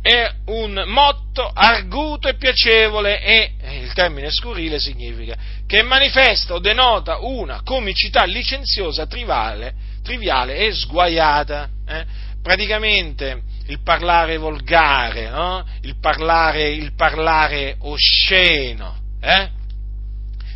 è 0.00 0.30
un 0.46 0.84
motto 0.86 1.50
arguto 1.52 2.28
e 2.28 2.36
piacevole 2.36 3.20
e 3.20 3.52
il 3.82 3.92
termine 3.92 4.30
scurrile 4.30 4.78
significa 4.78 5.36
che 5.66 5.82
manifesta 5.82 6.54
o 6.54 6.58
denota 6.58 7.18
una 7.18 7.62
comicità 7.62 8.24
licenziosa, 8.24 9.06
triviale, 9.06 9.74
triviale 10.02 10.56
e 10.56 10.72
sguaiata. 10.72 11.68
Eh? 11.86 12.04
Praticamente 12.42 13.42
il 13.66 13.80
parlare 13.82 14.38
volgare, 14.38 15.28
no? 15.28 15.66
il, 15.82 15.98
parlare, 15.98 16.70
il 16.70 16.94
parlare 16.94 17.76
osceno. 17.80 18.96
Eh? 19.20 19.50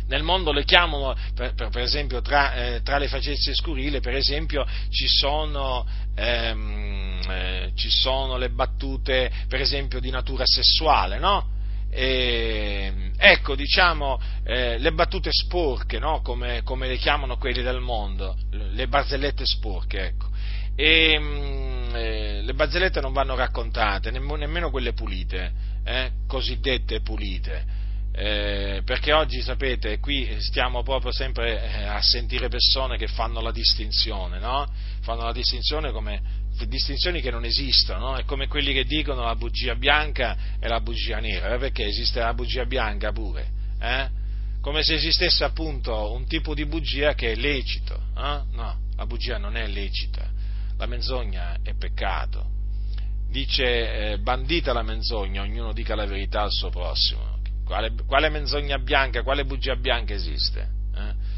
Nel 0.07 0.23
mondo 0.23 0.51
le 0.51 0.63
chiamano, 0.63 1.15
per, 1.35 1.53
per, 1.53 1.69
per 1.69 1.81
esempio, 1.81 2.21
tra, 2.21 2.53
eh, 2.53 2.81
tra, 2.81 2.97
le 2.97 3.07
facezie 3.07 3.53
scurile, 3.53 3.99
per 3.99 4.15
esempio, 4.15 4.65
ci 4.89 5.07
sono, 5.07 5.87
ehm, 6.15 7.02
eh, 7.29 7.71
ci 7.75 7.89
sono 7.89 8.37
le 8.37 8.49
battute, 8.49 9.31
per 9.47 9.61
esempio, 9.61 9.99
di 9.99 10.09
natura 10.09 10.45
sessuale, 10.45 11.19
no? 11.19 11.51
E, 11.89 13.11
ecco, 13.17 13.55
diciamo, 13.55 14.19
eh, 14.43 14.79
le 14.79 14.91
battute 14.93 15.29
sporche, 15.31 15.99
no? 15.99 16.21
come, 16.21 16.63
come, 16.63 16.87
le 16.87 16.97
chiamano 16.97 17.37
quelli 17.37 17.61
del 17.61 17.79
mondo, 17.79 18.35
le 18.49 18.87
barzellette 18.87 19.45
sporche, 19.45 20.05
ecco. 20.05 20.27
E, 20.75 21.19
mh, 21.19 21.95
eh, 21.95 22.41
le 22.41 22.53
barzellette 22.55 22.99
non 22.99 23.13
vanno 23.13 23.35
raccontate, 23.35 24.09
nemmeno 24.09 24.71
quelle 24.71 24.93
pulite, 24.93 25.51
eh, 25.83 26.11
cosiddette 26.27 27.01
pulite. 27.01 27.81
Eh, 28.15 28.81
perché 28.85 29.11
oggi 29.11 29.41
sapete, 29.41 29.97
qui 29.99 30.35
stiamo 30.39 30.83
proprio 30.83 31.11
sempre 31.11 31.63
eh, 31.63 31.83
a 31.85 31.99
sentire 31.99 32.47
persone 32.47 32.95
che 32.95 33.07
fanno 33.07 33.41
la 33.41 33.51
distinzione, 33.51 34.37
no? 34.39 34.67
Fanno 35.01 35.23
la 35.23 35.31
distinzione 35.31 35.91
come 35.91 36.21
distinzioni 36.67 37.21
che 37.21 37.31
non 37.31 37.45
esistono, 37.45 38.11
no? 38.11 38.15
È 38.17 38.23
come 38.25 38.47
quelli 38.47 38.73
che 38.73 38.85
dicono 38.85 39.23
la 39.23 39.35
bugia 39.35 39.75
bianca 39.75 40.37
e 40.59 40.67
la 40.67 40.79
bugia 40.79 41.19
nera, 41.19 41.55
eh? 41.55 41.57
perché 41.57 41.85
esiste 41.85 42.19
la 42.19 42.33
bugia 42.33 42.65
bianca 42.65 43.11
pure, 43.11 43.47
eh? 43.79 44.09
Come 44.61 44.81
se 44.81 44.93
esistesse 44.93 45.43
appunto 45.43 46.13
un 46.13 46.25
tipo 46.25 46.53
di 46.53 46.65
bugia 46.65 47.13
che 47.15 47.33
è 47.33 47.35
lecito, 47.35 47.95
eh? 48.17 48.41
no, 48.51 48.79
la 48.95 49.05
bugia 49.05 49.37
non 49.37 49.57
è 49.57 49.67
lecita, 49.67 50.29
la 50.77 50.85
menzogna 50.85 51.57
è 51.61 51.73
peccato. 51.75 52.51
Dice 53.29 54.11
eh, 54.11 54.19
bandita 54.19 54.73
la 54.73 54.83
menzogna, 54.83 55.41
ognuno 55.41 55.73
dica 55.73 55.95
la 55.95 56.05
verità 56.05 56.41
al 56.41 56.51
suo 56.51 56.69
prossimo 56.69 57.33
quale, 57.63 57.93
quale 58.05 58.29
menzogna 58.29 58.77
bianca, 58.77 59.23
quale 59.23 59.45
bugia 59.45 59.75
bianca 59.75 60.13
esiste? 60.13 60.81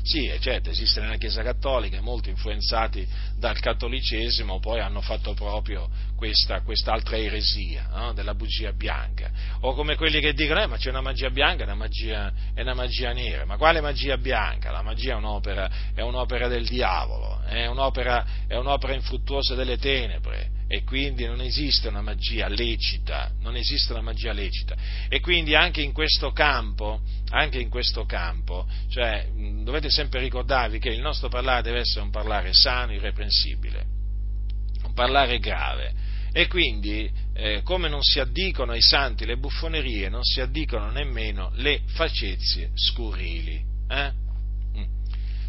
Sì, 0.05 0.31
certo, 0.39 0.69
esiste 0.69 1.01
nella 1.01 1.15
Chiesa 1.15 1.41
Cattolica, 1.41 1.99
molti 1.99 2.29
influenzati 2.29 3.07
dal 3.39 3.59
cattolicesimo 3.59 4.59
poi 4.59 4.79
hanno 4.79 5.01
fatto 5.01 5.33
proprio 5.33 5.89
questa, 6.15 6.61
quest'altra 6.61 7.17
eresia 7.17 7.89
no? 7.91 8.13
della 8.13 8.35
bugia 8.35 8.71
bianca. 8.71 9.31
O 9.61 9.73
come 9.73 9.95
quelli 9.95 10.19
che 10.19 10.33
dicono, 10.33 10.61
eh, 10.61 10.67
ma 10.67 10.77
c'è 10.77 10.91
una 10.91 11.01
magia 11.01 11.31
bianca 11.31 11.63
e 11.63 11.65
una 11.65 11.73
magia, 11.73 12.31
una 12.55 12.75
magia 12.75 13.13
nera. 13.13 13.45
Ma 13.45 13.57
quale 13.57 13.81
magia 13.81 14.15
bianca? 14.17 14.69
La 14.69 14.83
magia 14.83 15.13
è 15.13 15.15
un'opera, 15.15 15.71
è 15.95 16.01
un'opera 16.01 16.47
del 16.47 16.67
diavolo, 16.67 17.41
è 17.41 17.65
un'opera, 17.65 18.25
è 18.45 18.57
un'opera 18.57 18.93
infruttuosa 18.93 19.55
delle 19.55 19.79
tenebre 19.79 20.51
e 20.67 20.83
quindi 20.83 21.25
non 21.25 21.41
esiste 21.41 21.87
una 21.87 22.01
magia 22.01 22.47
lecita, 22.47 23.31
non 23.39 23.55
esiste 23.55 23.91
una 23.91 24.01
magia 24.01 24.33
lecita. 24.33 24.75
E 25.09 25.19
quindi 25.19 25.55
anche 25.55 25.81
in 25.81 25.93
questo 25.93 26.31
campo, 26.31 27.01
anche 27.35 27.59
in 27.59 27.69
questo 27.69 28.05
campo, 28.05 28.65
cioè, 28.89 29.27
dovete 29.63 29.89
sempre 29.89 30.21
ricordarvi 30.21 30.79
che 30.79 30.89
il 30.89 31.01
nostro 31.01 31.27
parlare 31.27 31.63
deve 31.63 31.79
essere 31.79 32.01
un 32.01 32.09
parlare 32.09 32.53
sano, 32.53 32.93
irreprensibile, 32.93 33.85
un 34.83 34.93
parlare 34.93 35.39
grave. 35.39 35.93
E 36.31 36.47
quindi, 36.47 37.09
eh, 37.33 37.61
come 37.63 37.89
non 37.89 38.01
si 38.01 38.21
addicono 38.21 38.71
ai 38.71 38.81
santi 38.81 39.25
le 39.25 39.35
buffonerie, 39.35 40.07
non 40.07 40.23
si 40.23 40.39
addicono 40.39 40.89
nemmeno 40.91 41.51
le 41.55 41.81
facezie 41.87 42.71
scurili. 42.73 43.61
Eh? 43.89 44.11
Mm. 44.77 44.83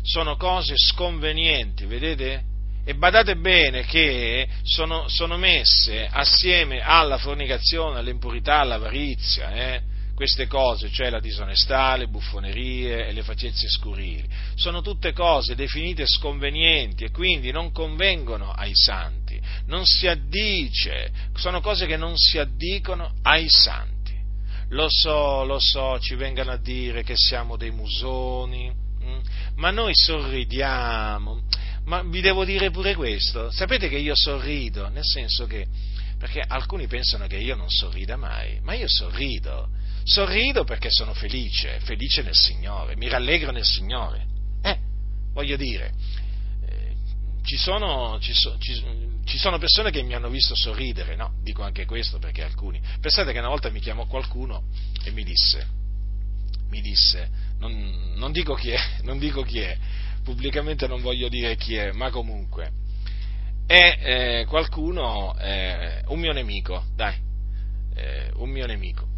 Sono 0.02 0.36
cose 0.36 0.74
sconvenienti, 0.76 1.86
vedete? 1.86 2.42
E 2.84 2.94
badate 2.94 3.36
bene 3.36 3.84
che 3.84 4.48
sono, 4.62 5.08
sono 5.08 5.36
messe 5.36 6.08
assieme 6.10 6.80
alla 6.80 7.18
fornicazione, 7.18 7.98
all'impurità, 7.98 8.58
all'avarizia, 8.58 9.50
eh? 9.54 9.94
Queste 10.16 10.46
cose, 10.46 10.90
cioè 10.90 11.10
la 11.10 11.20
disonestà, 11.20 11.94
le 11.94 12.08
buffonerie 12.08 13.06
e 13.06 13.12
le 13.12 13.22
facezie 13.22 13.68
scurili. 13.68 14.26
Sono 14.54 14.80
tutte 14.80 15.12
cose 15.12 15.54
definite 15.54 16.06
sconvenienti 16.06 17.04
e 17.04 17.10
quindi 17.10 17.52
non 17.52 17.70
convengono 17.70 18.50
ai 18.50 18.72
santi, 18.74 19.38
non 19.66 19.84
si 19.84 20.06
addice, 20.08 21.12
sono 21.34 21.60
cose 21.60 21.84
che 21.84 21.98
non 21.98 22.16
si 22.16 22.38
addicono 22.38 23.12
ai 23.22 23.46
santi. 23.50 24.14
Lo 24.70 24.86
so, 24.88 25.44
lo 25.44 25.58
so, 25.58 26.00
ci 26.00 26.14
vengano 26.14 26.50
a 26.50 26.56
dire 26.56 27.02
che 27.02 27.14
siamo 27.14 27.58
dei 27.58 27.70
musoni, 27.70 28.68
hm? 28.68 29.20
ma 29.56 29.70
noi 29.70 29.92
sorridiamo 29.94 31.42
ma 31.84 32.02
vi 32.02 32.20
devo 32.20 32.44
dire 32.44 32.70
pure 32.70 32.96
questo, 32.96 33.48
sapete 33.52 33.88
che 33.88 33.96
io 33.96 34.14
sorrido, 34.16 34.88
nel 34.88 35.04
senso 35.04 35.46
che, 35.46 35.68
perché 36.18 36.42
alcuni 36.44 36.88
pensano 36.88 37.28
che 37.28 37.36
io 37.36 37.54
non 37.54 37.70
sorrida 37.70 38.16
mai, 38.16 38.58
ma 38.62 38.74
io 38.74 38.88
sorrido, 38.88 39.68
sorrido 40.06 40.62
perché 40.62 40.88
sono 40.88 41.12
felice, 41.14 41.80
felice 41.80 42.22
nel 42.22 42.34
Signore, 42.34 42.96
mi 42.96 43.08
rallegro 43.08 43.50
nel 43.50 43.64
Signore. 43.64 44.24
Eh, 44.62 44.78
voglio 45.32 45.56
dire, 45.56 45.92
eh, 46.64 46.94
ci, 47.42 47.56
sono, 47.56 48.16
ci, 48.20 48.32
so, 48.32 48.56
ci, 48.58 48.80
ci 49.24 49.36
sono 49.36 49.58
persone 49.58 49.90
che 49.90 50.02
mi 50.02 50.14
hanno 50.14 50.28
visto 50.28 50.54
sorridere, 50.54 51.16
no? 51.16 51.34
Dico 51.42 51.64
anche 51.64 51.86
questo 51.86 52.18
perché 52.18 52.44
alcuni. 52.44 52.80
Pensate 53.00 53.32
che 53.32 53.38
una 53.40 53.48
volta 53.48 53.68
mi 53.68 53.80
chiamò 53.80 54.06
qualcuno 54.06 54.68
e 55.02 55.10
mi 55.10 55.24
disse, 55.24 55.66
mi 56.68 56.80
disse, 56.80 57.28
non, 57.58 58.12
non 58.14 58.30
dico 58.30 58.54
chi 58.54 58.70
è, 58.70 58.80
non 59.02 59.18
dico 59.18 59.42
chi 59.42 59.58
è, 59.58 59.76
pubblicamente 60.22 60.86
non 60.86 61.02
voglio 61.02 61.28
dire 61.28 61.56
chi 61.56 61.74
è, 61.74 61.90
ma 61.90 62.10
comunque, 62.10 62.70
è 63.66 63.98
eh, 64.00 64.44
qualcuno, 64.46 65.36
eh, 65.36 66.04
un 66.06 66.20
mio 66.20 66.32
nemico, 66.32 66.84
dai, 66.94 67.16
eh, 67.96 68.30
un 68.34 68.50
mio 68.50 68.66
nemico, 68.66 69.14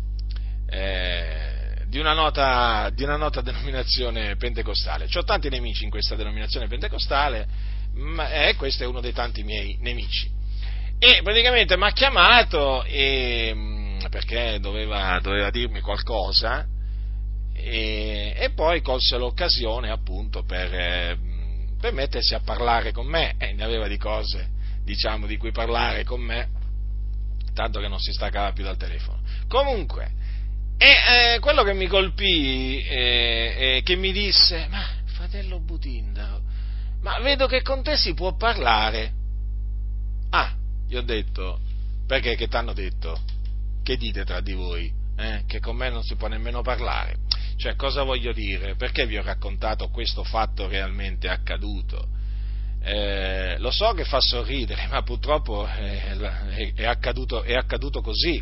eh, 0.68 1.84
di 1.86 1.98
una, 1.98 2.12
nota, 2.12 2.90
di, 2.94 3.02
una 3.02 3.16
nota, 3.16 3.40
denominazione 3.42 4.36
pentecostale. 4.36 5.08
Ho 5.14 5.24
tanti 5.24 5.48
nemici 5.48 5.84
in 5.84 5.90
questa 5.90 6.14
denominazione 6.14 6.68
pentecostale, 6.68 7.46
ma 7.94 8.30
eh, 8.30 8.54
questo 8.56 8.84
è 8.84 8.86
uno 8.86 9.00
dei 9.00 9.12
tanti 9.12 9.42
miei 9.42 9.78
nemici. 9.80 10.30
E 10.98 11.20
praticamente 11.22 11.76
mi 11.76 11.84
ha 11.84 11.92
chiamato 11.92 12.82
e, 12.84 13.52
mm, 13.54 13.98
perché 14.10 14.58
doveva, 14.60 15.18
doveva 15.22 15.50
dirmi 15.50 15.80
qualcosa 15.80 16.66
e, 17.58 18.34
e 18.36 18.50
poi 18.50 18.80
colse 18.82 19.16
l'occasione 19.16 19.90
appunto 19.90 20.44
per, 20.44 20.72
eh, 20.72 21.18
per, 21.80 21.92
mettersi 21.92 22.34
a 22.34 22.40
parlare 22.40 22.92
con 22.92 23.06
me 23.06 23.34
e 23.38 23.52
ne 23.52 23.64
aveva 23.64 23.88
di 23.88 23.96
cose 23.96 24.48
diciamo 24.84 25.26
di 25.26 25.36
cui 25.36 25.50
parlare 25.50 26.04
con 26.04 26.20
me 26.20 26.48
tanto 27.54 27.80
che 27.80 27.88
non 27.88 27.98
si 27.98 28.12
staccava 28.12 28.52
più 28.52 28.62
dal 28.62 28.76
telefono 28.76 29.20
comunque 29.48 30.12
e 30.78 31.34
eh, 31.34 31.38
quello 31.40 31.62
che 31.64 31.74
mi 31.74 31.86
colpì 31.86 32.82
eh, 32.84 33.82
che 33.84 33.96
mi 33.96 34.12
disse 34.12 34.66
ma 34.70 34.86
fratello 35.04 35.60
Butindaro 35.60 36.40
ma 37.02 37.18
vedo 37.20 37.46
che 37.46 37.62
con 37.62 37.82
te 37.82 37.96
si 37.96 38.14
può 38.14 38.36
parlare 38.36 39.12
ah 40.30 40.54
gli 40.86 40.96
ho 40.96 41.02
detto 41.02 41.60
perché 42.06 42.36
che 42.36 42.48
ti 42.48 42.56
hanno 42.56 42.72
detto 42.72 43.20
che 43.82 43.96
dite 43.96 44.24
tra 44.24 44.40
di 44.40 44.52
voi 44.52 44.92
eh, 45.16 45.42
che 45.46 45.58
con 45.58 45.76
me 45.76 45.90
non 45.90 46.02
si 46.02 46.14
può 46.14 46.28
nemmeno 46.28 46.62
parlare 46.62 47.16
cioè, 47.58 47.74
cosa 47.74 48.04
voglio 48.04 48.32
dire? 48.32 48.76
Perché 48.76 49.04
vi 49.04 49.18
ho 49.18 49.22
raccontato 49.22 49.88
questo 49.88 50.22
fatto 50.22 50.68
realmente 50.68 51.28
accaduto? 51.28 52.06
Eh, 52.80 53.58
lo 53.58 53.72
so 53.72 53.92
che 53.94 54.04
fa 54.04 54.20
sorridere, 54.20 54.86
ma 54.90 55.02
purtroppo 55.02 55.66
è, 55.66 56.72
è, 56.76 56.86
accaduto, 56.86 57.42
è 57.42 57.54
accaduto, 57.54 58.00
così. 58.00 58.40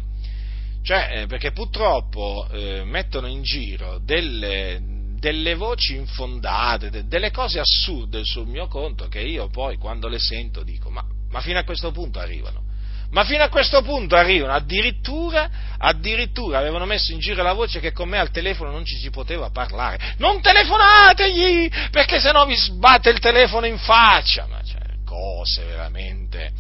Cioè, 0.86 1.22
eh, 1.22 1.26
perché 1.26 1.50
purtroppo 1.50 2.46
eh, 2.52 2.84
mettono 2.84 3.26
in 3.26 3.42
giro 3.42 3.98
delle, 3.98 4.80
delle 5.18 5.56
voci 5.56 5.96
infondate, 5.96 6.90
de, 6.90 7.08
delle 7.08 7.32
cose 7.32 7.58
assurde 7.58 8.20
sul 8.22 8.46
mio 8.46 8.68
conto 8.68 9.08
che 9.08 9.18
io 9.18 9.48
poi 9.48 9.78
quando 9.78 10.06
le 10.06 10.20
sento 10.20 10.62
dico, 10.62 10.88
ma, 10.88 11.04
ma 11.30 11.40
fino 11.40 11.58
a 11.58 11.64
questo 11.64 11.90
punto 11.90 12.20
arrivano. 12.20 12.62
Ma 13.10 13.24
fino 13.24 13.42
a 13.42 13.48
questo 13.48 13.82
punto 13.82 14.14
arrivano, 14.14 14.52
addirittura, 14.52 15.50
addirittura 15.76 16.58
avevano 16.58 16.84
messo 16.84 17.10
in 17.10 17.18
giro 17.18 17.42
la 17.42 17.52
voce 17.52 17.80
che 17.80 17.90
con 17.90 18.08
me 18.08 18.18
al 18.18 18.30
telefono 18.30 18.70
non 18.70 18.84
ci 18.84 18.96
si 18.96 19.10
poteva 19.10 19.50
parlare. 19.50 20.14
Non 20.18 20.40
telefonategli, 20.40 21.68
perché 21.90 22.20
sennò 22.20 22.46
vi 22.46 22.54
sbatte 22.54 23.10
il 23.10 23.18
telefono 23.18 23.66
in 23.66 23.78
faccia. 23.78 24.46
Ma 24.46 24.62
cioè, 24.62 24.82
cose 25.04 25.64
veramente, 25.64 26.52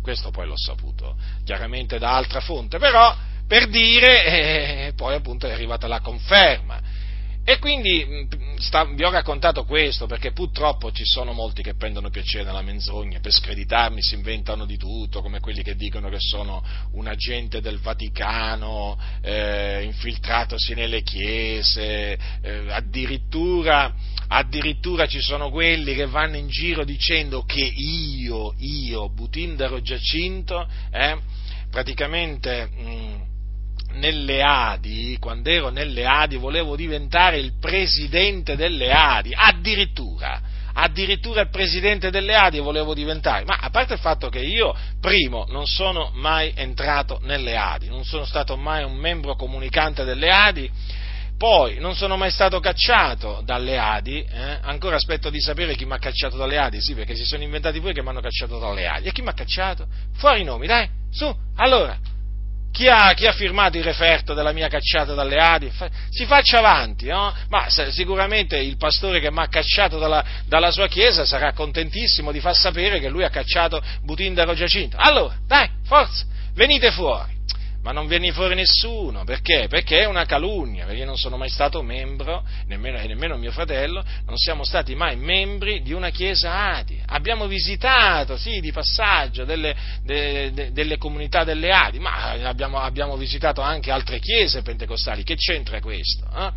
questo 0.00 0.30
poi 0.30 0.46
l'ho 0.46 0.56
saputo 0.56 1.16
chiaramente 1.44 1.98
da 1.98 2.14
altra 2.14 2.40
fonte, 2.40 2.78
però 2.78 3.14
per 3.46 3.68
dire, 3.68 4.24
eh, 4.88 4.92
poi 4.94 5.14
appunto 5.14 5.46
è 5.46 5.52
arrivata 5.52 5.86
la 5.86 6.00
conferma. 6.00 6.94
E 7.46 7.58
quindi 7.58 8.26
sta, 8.56 8.84
vi 8.84 9.04
ho 9.04 9.10
raccontato 9.10 9.64
questo 9.64 10.06
perché 10.06 10.32
purtroppo 10.32 10.90
ci 10.92 11.04
sono 11.04 11.34
molti 11.34 11.62
che 11.62 11.74
prendono 11.74 12.08
piacere 12.08 12.44
nella 12.44 12.62
menzogna, 12.62 13.20
per 13.20 13.32
screditarmi 13.32 14.02
si 14.02 14.14
inventano 14.14 14.64
di 14.64 14.78
tutto, 14.78 15.20
come 15.20 15.40
quelli 15.40 15.62
che 15.62 15.76
dicono 15.76 16.08
che 16.08 16.20
sono 16.20 16.64
un 16.92 17.06
agente 17.06 17.60
del 17.60 17.80
Vaticano, 17.80 18.98
eh, 19.20 19.82
infiltratosi 19.82 20.72
nelle 20.72 21.02
chiese, 21.02 22.18
eh, 22.40 22.64
addirittura, 22.70 23.94
addirittura, 24.28 25.06
ci 25.06 25.20
sono 25.20 25.50
quelli 25.50 25.94
che 25.94 26.06
vanno 26.06 26.36
in 26.36 26.48
giro 26.48 26.82
dicendo 26.82 27.44
che 27.44 27.60
io, 27.76 28.54
io, 28.56 29.10
Butindaro 29.10 29.82
Giacinto, 29.82 30.66
eh, 30.90 31.18
praticamente... 31.68 32.70
Mh, 32.74 33.32
nelle 33.94 34.42
Adi, 34.42 35.16
quando 35.18 35.50
ero 35.50 35.68
nelle 35.70 36.04
Adi, 36.04 36.36
volevo 36.36 36.76
diventare 36.76 37.38
il 37.38 37.58
presidente 37.58 38.56
delle 38.56 38.92
Adi, 38.92 39.32
addirittura, 39.34 40.40
addirittura 40.74 41.42
il 41.42 41.50
presidente 41.50 42.10
delle 42.10 42.34
Adi 42.34 42.58
volevo 42.58 42.94
diventare, 42.94 43.44
ma 43.44 43.58
a 43.60 43.70
parte 43.70 43.94
il 43.94 44.00
fatto 44.00 44.28
che 44.28 44.40
io, 44.40 44.74
primo, 45.00 45.46
non 45.48 45.66
sono 45.66 46.10
mai 46.14 46.52
entrato 46.54 47.20
nelle 47.22 47.56
Adi, 47.56 47.88
non 47.88 48.04
sono 48.04 48.24
stato 48.24 48.56
mai 48.56 48.84
un 48.84 48.94
membro 48.94 49.36
comunicante 49.36 50.04
delle 50.04 50.30
Adi, 50.30 50.70
poi 51.36 51.78
non 51.78 51.94
sono 51.94 52.16
mai 52.16 52.30
stato 52.30 52.60
cacciato 52.60 53.42
dalle 53.44 53.76
Adi, 53.76 54.20
eh? 54.20 54.58
ancora 54.62 54.96
aspetto 54.96 55.30
di 55.30 55.40
sapere 55.40 55.74
chi 55.74 55.84
mi 55.84 55.92
ha 55.92 55.98
cacciato 55.98 56.36
dalle 56.36 56.58
Adi, 56.58 56.80
sì, 56.80 56.94
perché 56.94 57.14
si 57.14 57.24
sono 57.24 57.42
inventati 57.42 57.80
pure 57.80 57.92
che 57.92 58.02
mi 58.02 58.08
hanno 58.08 58.20
cacciato 58.20 58.58
dalle 58.58 58.86
Adi. 58.86 59.08
E 59.08 59.12
chi 59.12 59.22
mi 59.22 59.28
ha 59.28 59.34
cacciato? 59.34 59.86
Fuori 60.14 60.42
i 60.42 60.44
nomi, 60.44 60.66
dai, 60.66 60.88
su, 61.10 61.32
allora, 61.56 61.98
chi 62.74 62.88
ha, 62.88 63.14
chi 63.14 63.24
ha, 63.28 63.32
firmato 63.32 63.76
il 63.76 63.84
referto 63.84 64.34
della 64.34 64.50
mia 64.50 64.66
cacciata 64.66 65.14
dalle 65.14 65.36
Adi? 65.36 65.70
Si 66.10 66.26
faccia 66.26 66.58
avanti, 66.58 67.06
no? 67.06 67.32
Ma 67.48 67.66
sicuramente 67.68 68.56
il 68.56 68.76
pastore 68.76 69.20
che 69.20 69.30
mi 69.30 69.38
ha 69.38 69.46
cacciato 69.46 69.96
dalla, 70.00 70.24
dalla, 70.48 70.72
sua 70.72 70.88
chiesa 70.88 71.24
sarà 71.24 71.52
contentissimo 71.52 72.32
di 72.32 72.40
far 72.40 72.56
sapere 72.56 72.98
che 72.98 73.08
lui 73.08 73.22
ha 73.22 73.30
cacciato 73.30 73.80
Butindaro 74.02 74.54
Giacinto. 74.54 74.96
Allora, 74.98 75.36
dai, 75.46 75.70
forza, 75.84 76.24
venite 76.54 76.90
fuori 76.90 77.32
ma 77.84 77.92
non 77.92 78.06
viene 78.06 78.32
fuori 78.32 78.54
nessuno, 78.54 79.24
perché? 79.24 79.66
Perché 79.68 80.00
è 80.00 80.04
una 80.06 80.24
calunnia, 80.24 80.86
perché 80.86 81.00
io 81.00 81.04
non 81.06 81.18
sono 81.18 81.36
mai 81.36 81.50
stato 81.50 81.82
membro, 81.82 82.42
nemmeno, 82.66 82.96
e 82.96 83.06
nemmeno 83.06 83.36
mio 83.36 83.52
fratello, 83.52 84.02
non 84.24 84.38
siamo 84.38 84.64
stati 84.64 84.94
mai 84.94 85.16
membri 85.16 85.82
di 85.82 85.92
una 85.92 86.08
chiesa 86.08 86.76
Adi. 86.76 86.98
Abbiamo 87.08 87.46
visitato, 87.46 88.38
sì, 88.38 88.60
di 88.60 88.72
passaggio 88.72 89.44
delle, 89.44 89.76
de, 90.02 90.50
de, 90.54 90.72
delle 90.72 90.96
comunità 90.96 91.44
delle 91.44 91.72
Adi, 91.72 91.98
ma 91.98 92.30
abbiamo, 92.30 92.78
abbiamo, 92.78 93.18
visitato 93.18 93.60
anche 93.60 93.90
altre 93.90 94.18
chiese 94.18 94.62
pentecostali, 94.62 95.22
che 95.22 95.36
c'entra 95.36 95.78
questo? 95.80 96.26
Eh? 96.34 96.52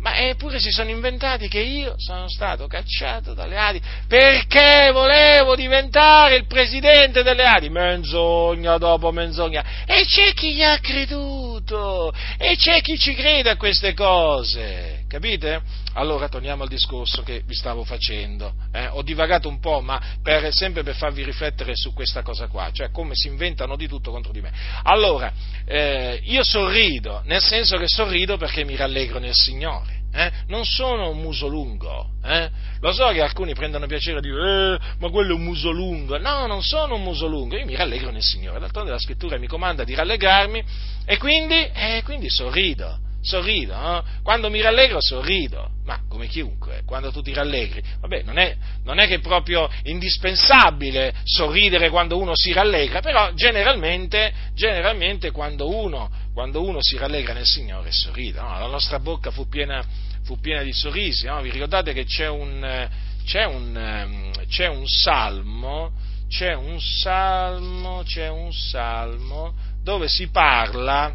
Ma 0.00 0.16
eppure 0.16 0.60
si 0.60 0.70
sono 0.70 0.90
inventati 0.90 1.48
che 1.48 1.58
io 1.58 1.94
sono 1.96 2.28
stato 2.28 2.68
cacciato 2.68 3.34
dalle 3.34 3.56
Adi 3.56 3.80
perché 4.06 4.90
volevo 4.92 5.56
diventare 5.56 6.36
il 6.36 6.46
presidente 6.46 7.24
delle 7.24 7.44
Adi. 7.44 7.68
Menzogna 7.68 8.78
dopo 8.78 9.10
menzogna. 9.10 9.64
E 9.84 10.04
c'è 10.04 10.32
chi 10.34 10.54
gli 10.54 10.62
ha 10.62 10.78
creduto. 10.78 12.12
E 12.36 12.56
c'è 12.56 12.80
chi 12.80 12.96
ci 12.96 13.14
crede 13.14 13.50
a 13.50 13.56
queste 13.56 13.94
cose. 13.94 14.97
Capite? 15.08 15.62
Allora 15.94 16.28
torniamo 16.28 16.64
al 16.64 16.68
discorso 16.68 17.22
che 17.22 17.42
vi 17.46 17.54
stavo 17.54 17.82
facendo. 17.82 18.52
Eh? 18.70 18.88
Ho 18.88 19.02
divagato 19.02 19.48
un 19.48 19.58
po', 19.58 19.80
ma 19.80 19.98
per, 20.22 20.52
sempre 20.52 20.82
per 20.82 20.94
farvi 20.94 21.24
riflettere 21.24 21.74
su 21.74 21.94
questa 21.94 22.20
cosa 22.20 22.46
qua, 22.46 22.70
cioè 22.72 22.90
come 22.90 23.14
si 23.14 23.26
inventano 23.26 23.74
di 23.74 23.88
tutto 23.88 24.10
contro 24.10 24.32
di 24.32 24.42
me. 24.42 24.52
Allora, 24.82 25.32
eh, 25.64 26.20
io 26.24 26.44
sorrido, 26.44 27.22
nel 27.24 27.40
senso 27.40 27.78
che 27.78 27.88
sorrido 27.88 28.36
perché 28.36 28.64
mi 28.64 28.76
rallegro 28.76 29.18
nel 29.18 29.34
Signore. 29.34 29.96
Eh? 30.12 30.30
Non 30.48 30.66
sono 30.66 31.10
un 31.10 31.18
muso 31.18 31.48
lungo. 31.48 32.10
Eh? 32.22 32.50
Lo 32.80 32.92
so 32.92 33.08
che 33.08 33.22
alcuni 33.22 33.54
prendono 33.54 33.86
piacere 33.86 34.18
a 34.18 34.20
dire, 34.20 34.74
eh, 34.74 34.78
ma 34.98 35.08
quello 35.08 35.32
è 35.32 35.36
un 35.36 35.42
muso 35.42 35.70
lungo. 35.70 36.18
No, 36.18 36.46
non 36.46 36.62
sono 36.62 36.96
un 36.96 37.02
muso 37.02 37.26
lungo, 37.26 37.56
io 37.56 37.64
mi 37.64 37.76
rallegro 37.76 38.10
nel 38.10 38.22
Signore. 38.22 38.58
D'altronde 38.58 38.90
la 38.90 38.98
scrittura 38.98 39.38
mi 39.38 39.46
comanda 39.46 39.84
di 39.84 39.94
rallegrarmi 39.94 40.62
e 41.06 41.16
quindi, 41.16 41.54
eh, 41.72 42.02
quindi 42.04 42.28
sorrido 42.28 43.06
sorrido, 43.20 43.74
no? 43.74 44.04
quando 44.22 44.50
mi 44.50 44.60
rallegro 44.60 44.98
sorrido, 45.00 45.70
ma 45.84 46.00
come 46.08 46.26
chiunque, 46.26 46.82
quando 46.86 47.10
tu 47.10 47.22
ti 47.22 47.32
rallegri, 47.32 47.82
vabbè, 48.00 48.22
non 48.22 48.38
è, 48.38 48.56
non 48.84 48.98
è 48.98 49.06
che 49.06 49.16
è 49.16 49.20
proprio 49.20 49.68
indispensabile 49.84 51.14
sorridere 51.24 51.90
quando 51.90 52.18
uno 52.18 52.32
si 52.34 52.52
rallegra, 52.52 53.00
però 53.00 53.32
generalmente, 53.34 54.32
generalmente 54.54 55.30
quando, 55.30 55.68
uno, 55.68 56.10
quando 56.32 56.62
uno 56.62 56.78
si 56.80 56.96
rallegra 56.96 57.32
nel 57.32 57.46
Signore 57.46 57.90
sorride, 57.90 58.40
no? 58.40 58.58
la 58.58 58.66
nostra 58.66 58.98
bocca 58.98 59.30
fu 59.30 59.48
piena, 59.48 59.84
fu 60.24 60.38
piena 60.38 60.62
di 60.62 60.72
sorrisi, 60.72 61.26
no? 61.26 61.40
vi 61.40 61.50
ricordate 61.50 61.92
che 61.92 62.04
c'è 62.04 62.28
un, 62.28 62.88
c'è 63.24 63.44
un, 63.44 64.32
c'è 64.48 64.68
un 64.68 64.86
salmo, 64.86 65.92
c'è 66.28 66.54
un 66.54 66.80
salmo, 66.80 68.02
c'è 68.04 68.28
un 68.28 68.52
salmo 68.52 69.54
dove 69.82 70.08
si 70.08 70.28
parla 70.28 71.14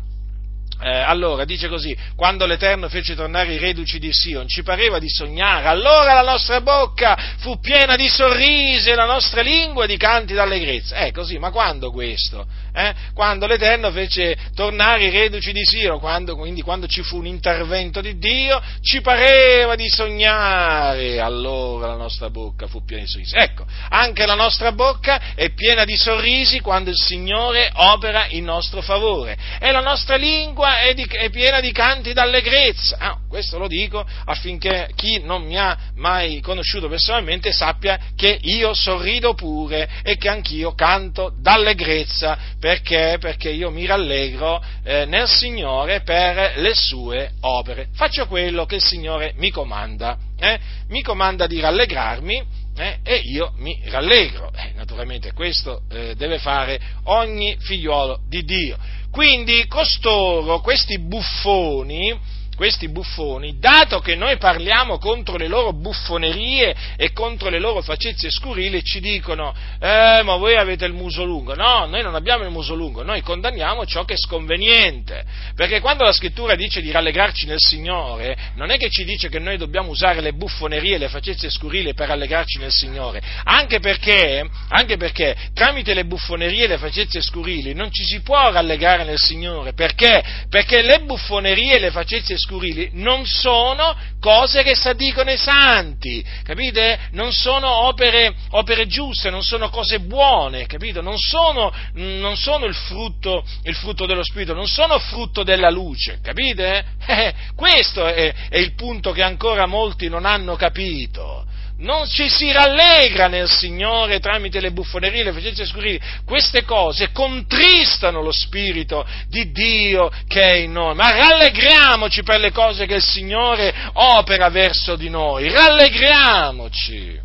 eh, 0.83 0.99
allora, 0.99 1.45
dice 1.45 1.69
così, 1.69 1.95
quando 2.15 2.45
l'Eterno 2.45 2.89
fece 2.89 3.15
tornare 3.15 3.53
i 3.53 3.57
reduci 3.57 3.99
di 3.99 4.11
Sion, 4.11 4.47
ci 4.47 4.63
pareva 4.63 4.99
di 4.99 5.09
sognare, 5.09 5.67
allora 5.67 6.13
la 6.13 6.29
nostra 6.29 6.59
bocca 6.59 7.17
fu 7.37 7.59
piena 7.59 7.95
di 7.95 8.09
sorrisi 8.09 8.89
e 8.89 8.95
la 8.95 9.05
nostra 9.05 9.41
lingua 9.41 9.85
di 9.85 9.95
canti 9.95 10.33
d'allegrezza. 10.33 10.97
Eh, 10.97 11.11
così, 11.11 11.37
ma 11.37 11.51
quando 11.51 11.89
questo? 11.91 12.45
Eh? 12.73 12.93
Quando 13.13 13.45
l'Eterno 13.45 13.91
fece 13.91 14.35
tornare 14.55 15.05
i 15.05 15.09
reduci 15.09 15.51
di 15.51 15.63
Sion, 15.63 15.99
quando, 15.99 16.35
quindi 16.35 16.61
quando 16.61 16.87
ci 16.87 17.03
fu 17.03 17.17
un 17.17 17.27
intervento 17.27 18.01
di 18.01 18.17
Dio, 18.17 18.59
ci 18.81 19.01
pareva 19.01 19.75
di 19.75 19.87
sognare, 19.89 21.19
allora 21.19 21.87
la 21.87 21.95
nostra 21.95 22.29
bocca 22.29 22.65
fu 22.67 22.83
piena 22.83 23.03
di 23.03 23.09
sorrisi. 23.09 23.35
Ecco, 23.35 23.65
anche 23.89 24.25
la 24.25 24.35
nostra 24.35 24.71
bocca 24.71 25.35
è 25.35 25.51
piena 25.51 25.85
di 25.85 25.95
sorrisi 25.95 26.59
quando 26.61 26.89
il 26.89 26.97
Signore 26.97 27.69
opera 27.75 28.25
in 28.29 28.43
nostro 28.43 28.81
favore 28.81 29.37
e 29.59 29.71
la 29.71 29.81
nostra 29.81 30.15
lingua 30.15 30.79
è, 30.79 30.93
di, 30.93 31.03
è 31.03 31.29
piena 31.29 31.59
di 31.59 31.71
canti 31.71 32.13
d'allegrezza. 32.13 32.97
Ah, 32.99 33.17
questo 33.27 33.57
lo 33.57 33.67
dico 33.67 34.05
affinché 34.25 34.89
chi 34.95 35.21
non 35.23 35.43
mi 35.43 35.57
ha 35.57 35.77
mai 35.95 36.39
conosciuto 36.41 36.87
personalmente 36.87 37.51
sappia 37.51 37.99
che 38.15 38.37
io 38.41 38.73
sorrido 38.73 39.33
pure 39.33 39.89
e 40.03 40.17
che 40.17 40.29
anch'io 40.29 40.73
canto 40.73 41.33
d'allegrezza. 41.39 42.37
Perché? 42.63 43.17
Perché 43.19 43.49
io 43.49 43.71
mi 43.71 43.85
rallegro 43.85 44.63
eh, 44.85 45.03
nel 45.03 45.27
Signore 45.27 45.99
per 45.99 46.53
le 46.59 46.73
sue 46.73 47.33
opere. 47.41 47.89
Faccio 47.91 48.25
quello 48.25 48.65
che 48.65 48.75
il 48.75 48.81
Signore 48.81 49.33
mi 49.35 49.51
comanda. 49.51 50.17
Eh? 50.39 50.57
Mi 50.87 51.01
comanda 51.01 51.45
di 51.45 51.59
rallegrarmi. 51.59 52.41
Eh, 52.77 52.99
e 53.03 53.15
io 53.17 53.51
mi 53.57 53.81
rallegro. 53.87 54.49
Eh, 54.55 54.71
naturalmente 54.75 55.33
questo 55.33 55.81
eh, 55.91 56.15
deve 56.15 56.37
fare 56.37 56.79
ogni 57.03 57.57
figliuolo 57.59 58.21
di 58.29 58.45
Dio. 58.45 58.77
Quindi 59.11 59.67
costoro, 59.67 60.61
questi 60.61 60.97
buffoni, 60.99 62.17
questi 62.55 62.89
buffoni, 62.89 63.57
dato 63.59 63.99
che 63.99 64.15
noi 64.15 64.37
parliamo 64.37 64.97
contro 64.97 65.37
le 65.37 65.47
loro 65.47 65.73
buffonerie 65.73 66.75
e 66.95 67.11
contro 67.11 67.49
le 67.49 67.59
loro 67.59 67.81
facezie 67.81 68.29
scurili, 68.29 68.83
ci 68.83 68.99
dicono, 68.99 69.53
eh, 69.79 70.21
ma 70.23 70.35
voi 70.35 70.55
avete 70.55 70.85
il 70.85 70.93
muso 70.93 71.23
lungo. 71.23 71.55
No, 71.55 71.85
noi 71.85 72.01
non 72.03 72.15
abbiamo 72.15 72.43
il 72.43 72.51
muso 72.51 72.75
lungo, 72.75 73.03
noi 73.03 73.21
condanniamo 73.21 73.85
ciò 73.85 74.05
che 74.05 74.13
è 74.13 74.17
sconveniente. 74.17 75.23
Perché 75.55 75.79
quando 75.79 76.03
la 76.03 76.11
scrittura 76.11 76.55
dice 76.55 76.81
di 76.81 76.91
rallegrarci 76.91 77.45
nel 77.45 77.59
Signore, 77.59 78.37
non 78.55 78.69
è 78.69 78.77
che 78.77 78.89
ci 78.89 79.03
dice 79.03 79.29
che 79.29 79.39
noi 79.39 79.57
dobbiamo 79.57 79.89
usare 79.89 80.21
le 80.21 80.33
buffonerie 80.33 80.95
e 80.95 80.99
le 80.99 81.09
facezie 81.09 81.49
scurili 81.49 81.93
per 81.93 82.07
rallegrarci 82.07 82.59
nel 82.59 82.71
Signore, 82.71 83.21
anche 83.43 83.79
perché, 83.79 84.47
anche 84.69 84.97
perché 84.97 85.35
tramite 85.53 85.93
le 85.93 86.05
buffonerie 86.05 86.65
e 86.65 86.67
le 86.67 86.77
facezie 86.77 87.21
scurili 87.21 87.73
non 87.73 87.91
ci 87.91 88.03
si 88.03 88.21
può 88.21 88.51
rallegrare 88.51 89.03
nel 89.03 89.19
Signore. 89.19 89.73
Perché? 89.73 90.23
Perché 90.49 90.81
le 90.81 90.99
buffonerie 91.01 91.75
e 91.75 91.79
le 91.79 91.91
facezie 91.91 92.37
scurili 92.43 92.89
non 92.93 93.25
sono 93.25 93.95
cose 94.19 94.63
che 94.63 94.75
s'addicono 94.75 95.31
i 95.31 95.37
santi, 95.37 96.23
capite? 96.43 96.99
Non 97.11 97.31
sono 97.31 97.87
opere, 97.87 98.33
opere 98.51 98.85
giuste, 98.87 99.29
non 99.29 99.41
sono 99.41 99.69
cose 99.69 99.99
buone, 99.99 100.65
capito? 100.65 101.01
Non 101.01 101.17
sono, 101.17 101.73
non 101.93 102.35
sono 102.35 102.65
il, 102.65 102.75
frutto, 102.75 103.43
il, 103.63 103.75
frutto, 103.75 104.05
dello 104.05 104.23
Spirito, 104.23 104.53
non 104.53 104.67
sono 104.67 104.99
frutto 104.99 105.43
della 105.43 105.69
luce, 105.69 106.19
capite? 106.21 106.85
Eh, 107.13 107.33
questo 107.55 108.05
è, 108.05 108.33
è 108.49 108.57
il 108.57 108.75
punto 108.75 109.11
che 109.11 109.21
ancora 109.21 109.65
molti 109.65 110.07
non 110.07 110.25
hanno 110.25 110.55
capito 110.55 111.45
non 111.83 112.07
ci 112.07 112.29
si 112.29 112.51
rallegra 112.51 113.27
nel 113.27 113.49
Signore 113.49 114.19
tramite 114.19 114.59
le 114.59 114.71
buffonerie, 114.71 115.23
le 115.23 115.33
facezie 115.33 115.65
scurili. 115.65 115.99
Queste 116.25 116.63
cose 116.63 117.11
contristano 117.11 118.21
lo 118.21 118.31
Spirito 118.31 119.05
di 119.27 119.51
Dio 119.51 120.09
che 120.27 120.41
è 120.41 120.55
in 120.55 120.71
noi. 120.71 120.95
Ma 120.95 121.11
rallegriamoci 121.11 122.23
per 122.23 122.39
le 122.39 122.51
cose 122.51 122.85
che 122.85 122.95
il 122.95 123.03
Signore 123.03 123.73
opera 123.93 124.49
verso 124.49 124.95
di 124.95 125.09
noi. 125.09 125.49
Rallegriamoci. 125.49 127.19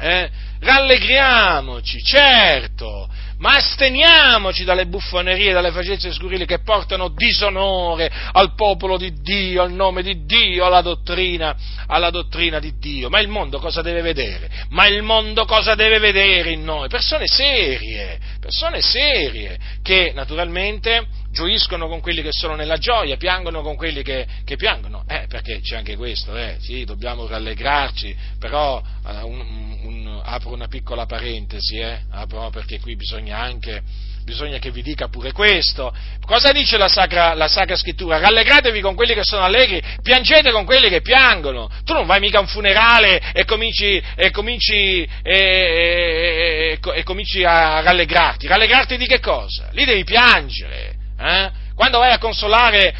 Eh? 0.00 0.30
Rallegriamoci, 0.60 2.02
certo, 2.02 3.08
ma 3.38 3.56
asteniamoci 3.56 4.64
dalle 4.64 4.86
buffonerie, 4.86 5.52
dalle 5.52 5.72
facezze 5.72 6.12
scurili 6.12 6.46
che 6.46 6.60
portano 6.60 7.08
disonore 7.08 8.10
al 8.32 8.54
popolo 8.54 8.96
di 8.96 9.12
Dio, 9.20 9.62
al 9.62 9.72
nome 9.72 10.02
di 10.02 10.24
Dio, 10.24 10.64
alla 10.64 10.80
dottrina, 10.80 11.56
alla 11.86 12.10
dottrina 12.10 12.58
di 12.58 12.74
Dio. 12.78 13.08
Ma 13.08 13.20
il 13.20 13.28
mondo 13.28 13.58
cosa 13.58 13.82
deve 13.82 14.02
vedere? 14.02 14.48
Ma 14.70 14.86
il 14.86 15.02
mondo 15.02 15.44
cosa 15.44 15.74
deve 15.74 15.98
vedere 15.98 16.50
in 16.50 16.64
noi? 16.64 16.88
Persone 16.88 17.26
serie, 17.26 18.18
persone 18.40 18.80
serie, 18.80 19.58
che 19.82 20.12
naturalmente 20.14 21.06
gioiscono 21.34 21.86
con 21.88 22.00
quelli 22.00 22.22
che 22.22 22.32
sono 22.32 22.54
nella 22.54 22.78
gioia, 22.78 23.18
piangono 23.18 23.60
con 23.60 23.76
quelli 23.76 24.02
che, 24.02 24.26
che 24.44 24.56
piangono. 24.56 25.04
Eh, 25.06 25.26
perché 25.28 25.60
c'è 25.60 25.76
anche 25.76 25.96
questo, 25.96 26.34
eh, 26.34 26.56
sì, 26.60 26.84
dobbiamo 26.84 27.26
rallegrarci, 27.26 28.16
però 28.38 28.82
eh, 29.06 29.22
un, 29.22 29.78
un, 29.82 30.22
apro 30.24 30.52
una 30.52 30.68
piccola 30.68 31.04
parentesi, 31.04 31.76
eh, 31.76 32.00
apro 32.10 32.48
perché 32.48 32.80
qui 32.80 32.96
bisogna 32.96 33.38
anche, 33.38 33.82
bisogna 34.24 34.58
che 34.58 34.70
vi 34.70 34.80
dica 34.80 35.08
pure 35.08 35.32
questo. 35.32 35.94
Cosa 36.24 36.52
dice 36.52 36.78
la 36.78 36.88
Sacra, 36.88 37.34
la 37.34 37.48
Sacra 37.48 37.76
Scrittura? 37.76 38.18
Rallegratevi 38.18 38.80
con 38.80 38.94
quelli 38.94 39.12
che 39.12 39.24
sono 39.24 39.42
allegri, 39.42 39.82
piangete 40.02 40.52
con 40.52 40.64
quelli 40.64 40.88
che 40.88 41.02
piangono. 41.02 41.68
Tu 41.84 41.92
non 41.92 42.06
vai 42.06 42.20
mica 42.20 42.38
a 42.38 42.40
un 42.40 42.46
funerale 42.46 43.32
e 43.32 43.44
cominci, 43.44 44.02
e 44.14 44.30
cominci, 44.30 45.02
e, 45.02 45.08
e, 45.22 46.78
e 46.80 47.02
cominci 47.02 47.44
a 47.44 47.80
rallegrarti. 47.80 48.46
Rallegrarti 48.46 48.96
di 48.96 49.06
che 49.06 49.20
cosa? 49.20 49.68
Lì 49.72 49.84
devi 49.84 50.04
piangere. 50.04 50.93
Eh? 51.24 51.50
Quando, 51.74 51.98
vai 51.98 52.18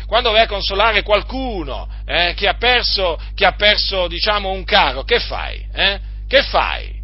quando 0.07 0.31
vai 0.31 0.43
a 0.43 0.47
consolare, 0.47 1.03
qualcuno 1.03 1.87
eh, 2.07 2.33
che 2.35 2.49
ha 2.49 2.55
perso, 2.55 3.21
che 3.35 3.45
ha 3.45 3.53
perso 3.53 4.09
diciamo, 4.09 4.51
un 4.51 4.65
caro, 4.65 5.05
che 5.05 5.21
fai? 5.21 5.65
Eh? 5.73 6.01
Che 6.27 6.43
fai? 6.43 7.03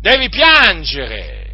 Devi 0.00 0.30
piangere. 0.30 1.44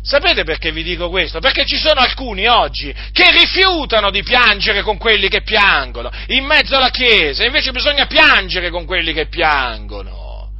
Sapete 0.00 0.44
perché 0.44 0.70
vi 0.70 0.84
dico 0.84 1.10
questo? 1.10 1.40
Perché 1.40 1.66
ci 1.66 1.76
sono 1.76 2.00
alcuni 2.00 2.46
oggi 2.46 2.94
che 3.12 3.30
rifiutano 3.32 4.10
di 4.10 4.22
piangere 4.22 4.82
con 4.82 4.96
quelli 4.96 5.28
che 5.28 5.42
piangono 5.42 6.10
in 6.28 6.44
mezzo 6.44 6.76
alla 6.76 6.90
Chiesa, 6.90 7.44
invece 7.44 7.72
bisogna 7.72 8.06
piangere 8.06 8.70
con 8.70 8.86
quelli 8.86 9.12
che 9.12 9.26
piangono. 9.26 10.50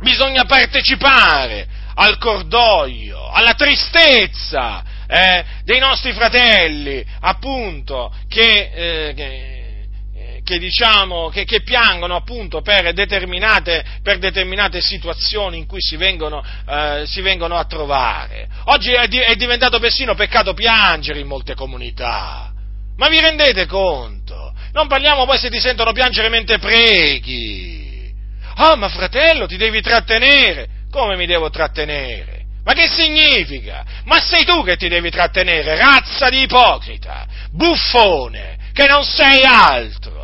Bisogna 0.00 0.44
partecipare 0.44 1.80
al 1.94 2.18
cordoglio, 2.18 3.28
alla 3.30 3.54
tristezza 3.54 4.84
eh, 5.06 5.44
dei 5.64 5.78
nostri 5.78 6.12
fratelli, 6.12 7.04
appunto, 7.20 8.12
che, 8.28 8.70
eh, 8.74 9.14
che, 9.14 10.42
che, 10.42 10.58
diciamo, 10.58 11.28
che, 11.28 11.44
piangono 11.62 12.16
appunto 12.16 12.62
per 12.62 12.92
determinate, 12.94 13.84
per 14.02 14.18
determinate, 14.18 14.80
situazioni 14.80 15.58
in 15.58 15.66
cui 15.66 15.80
si 15.80 15.96
vengono, 15.96 16.42
eh, 16.66 17.04
si 17.06 17.20
vengono 17.20 17.56
a 17.56 17.64
trovare. 17.64 18.48
Oggi 18.64 18.92
è, 18.92 19.06
di, 19.06 19.18
è 19.18 19.36
diventato 19.36 19.78
persino 19.78 20.14
peccato 20.14 20.54
piangere 20.54 21.20
in 21.20 21.26
molte 21.26 21.54
comunità. 21.54 22.50
Ma 22.96 23.08
vi 23.08 23.20
rendete 23.20 23.66
conto? 23.66 24.54
Non 24.72 24.86
parliamo 24.86 25.26
poi 25.26 25.38
se 25.38 25.50
ti 25.50 25.60
sentono 25.60 25.92
piangere 25.92 26.30
mentre 26.30 26.58
preghi. 26.58 28.10
Ah, 28.54 28.76
ma 28.76 28.88
fratello, 28.88 29.46
ti 29.46 29.56
devi 29.56 29.80
trattenere. 29.82 30.80
Come 30.92 31.16
mi 31.16 31.24
devo 31.24 31.48
trattenere? 31.48 32.44
Ma 32.64 32.74
che 32.74 32.86
significa? 32.86 33.82
Ma 34.04 34.20
sei 34.20 34.44
tu 34.44 34.62
che 34.62 34.76
ti 34.76 34.88
devi 34.88 35.10
trattenere, 35.10 35.74
razza 35.74 36.28
di 36.28 36.42
ipocrita, 36.42 37.26
buffone, 37.50 38.58
che 38.74 38.86
non 38.86 39.02
sei 39.02 39.42
altro. 39.42 40.21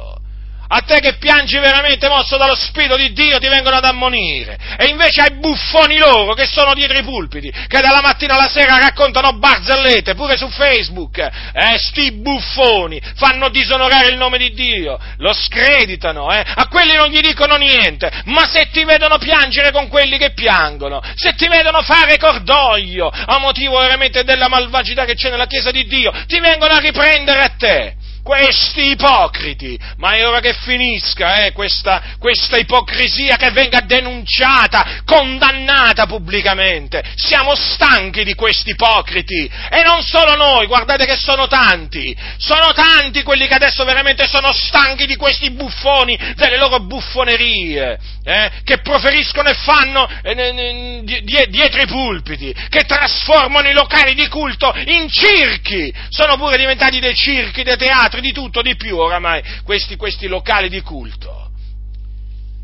A 0.71 0.81
te 0.83 1.01
che 1.01 1.17
piangi 1.17 1.59
veramente 1.59 2.09
mosso 2.09 2.37
dallo 2.37 2.55
Spirito 2.55 2.97
di 2.97 3.13
Dio 3.13 3.39
ti 3.39 3.49
vengono 3.49 3.77
ad 3.77 3.85
ammonire. 3.85 4.59
E 4.77 4.87
invece 4.87 5.23
ai 5.23 5.35
buffoni 5.37 5.97
loro 5.97 6.35
che 6.35 6.45
sono 6.47 6.75
dietro 6.75 6.99
i 6.99 7.03
pulpiti, 7.03 7.51
che 7.51 7.81
dalla 7.81 8.03
mattina 8.03 8.35
alla 8.35 8.49
sera 8.49 8.79
raccontano 8.79 9.33
barzellette, 9.39 10.15
pure 10.15 10.37
su 10.37 10.49
Facebook. 10.51 11.19
Eh, 11.19 11.79
sti 11.79 12.13
buffoni 12.13 13.01
fanno 13.17 13.49
disonorare 13.49 14.09
il 14.09 14.19
nome 14.19 14.37
di 14.37 14.51
Dio, 14.51 14.99
lo 15.17 15.33
screditano, 15.33 16.31
eh. 16.33 16.45
A 16.47 16.69
quelli 16.69 16.95
non 16.95 17.09
gli 17.09 17.21
dicono 17.21 17.57
niente. 17.57 18.11
Ma 18.27 18.47
se 18.47 18.69
ti 18.71 18.85
vedono 18.85 19.17
piangere 19.17 19.73
con 19.73 19.89
quelli 19.89 20.19
che 20.19 20.33
piangono, 20.33 21.03
se 21.15 21.35
ti 21.35 21.49
vedono 21.49 21.81
fare 21.81 22.19
cordoglio 22.19 23.09
a 23.09 23.39
motivo 23.39 23.79
veramente 23.79 24.23
della 24.23 24.49
malvagità 24.49 25.07
che 25.07 25.15
c'è 25.15 25.31
nella 25.31 25.47
Chiesa 25.47 25.71
di 25.71 25.87
Dio, 25.87 26.13
ti 26.27 26.39
vengono 26.41 26.75
a 26.75 26.79
riprendere 26.79 27.41
a 27.41 27.55
te 27.57 27.98
questi 28.29 28.91
ipocriti, 28.91 29.81
ma 29.97 30.11
è 30.11 30.27
ora 30.27 30.41
che 30.41 30.53
finisca 30.53 31.47
eh, 31.47 31.53
questa, 31.53 32.03
questa 32.19 32.59
ipocrisia 32.59 33.37
che 33.37 33.51
venga 33.53 33.81
denunciata, 33.81 35.01
condannata 35.07 36.05
pubblicamente. 36.05 37.03
Siamo 37.15 37.55
stanchi 37.55 38.25
di 38.25 38.35
questi 38.35 38.73
ipocriti. 38.73 39.51
E 39.71 39.83
non 39.83 40.03
solo 40.03 40.37
noi, 40.37 40.67
guardate 40.67 41.07
che 41.07 41.17
sono 41.17 41.47
tanti, 41.47 42.15
sono 42.37 42.75
tanti 42.75 43.23
quelli 43.23 43.47
che 43.47 43.55
adesso 43.55 43.83
veramente 43.85 44.27
sono 44.27 44.53
stanchi 44.53 45.07
di 45.07 45.17
questi 45.17 45.51
buffoni, 45.53 46.19
delle 46.37 46.59
loro 46.59 46.81
buffonerie, 46.81 47.99
eh, 48.25 48.51
che 48.63 48.83
proferiscono 48.83 49.49
e 49.49 49.55
fanno 49.55 50.07
eh, 50.23 51.01
dietro 51.03 51.81
i 51.81 51.87
pulpiti, 51.87 52.55
che 52.69 52.85
trasformano 52.85 53.71
i 53.71 53.73
locali 53.73 54.13
di 54.13 54.29
culto 54.29 54.71
in 54.85 55.09
circhi, 55.09 55.91
sono 56.11 56.37
pure 56.37 56.59
diventati 56.59 57.01
dei 57.01 57.17
circhi, 57.17 57.63
dei 57.63 57.79
teatri, 57.79 58.17
di 58.21 58.33
tutto, 58.33 58.63
di 58.63 58.77
più 58.77 58.97
oramai 58.97 59.43
questi, 59.65 59.97
questi 59.97 60.27
locali 60.27 60.69
di 60.69 60.81
culto. 60.81 61.47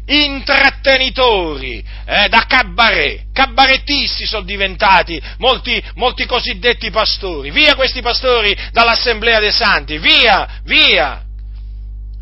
Intrattenitori 0.06 1.82
eh, 2.04 2.28
da 2.28 2.44
cabaret, 2.46 3.32
cabarettisti 3.32 4.26
sono 4.26 4.44
diventati 4.44 5.20
molti, 5.38 5.82
molti 5.94 6.26
cosiddetti 6.26 6.90
pastori. 6.90 7.50
Via 7.50 7.74
questi 7.74 8.02
pastori 8.02 8.54
dall'assemblea 8.72 9.40
dei 9.40 9.52
santi, 9.52 9.96
via, 9.98 10.60
via, 10.64 11.22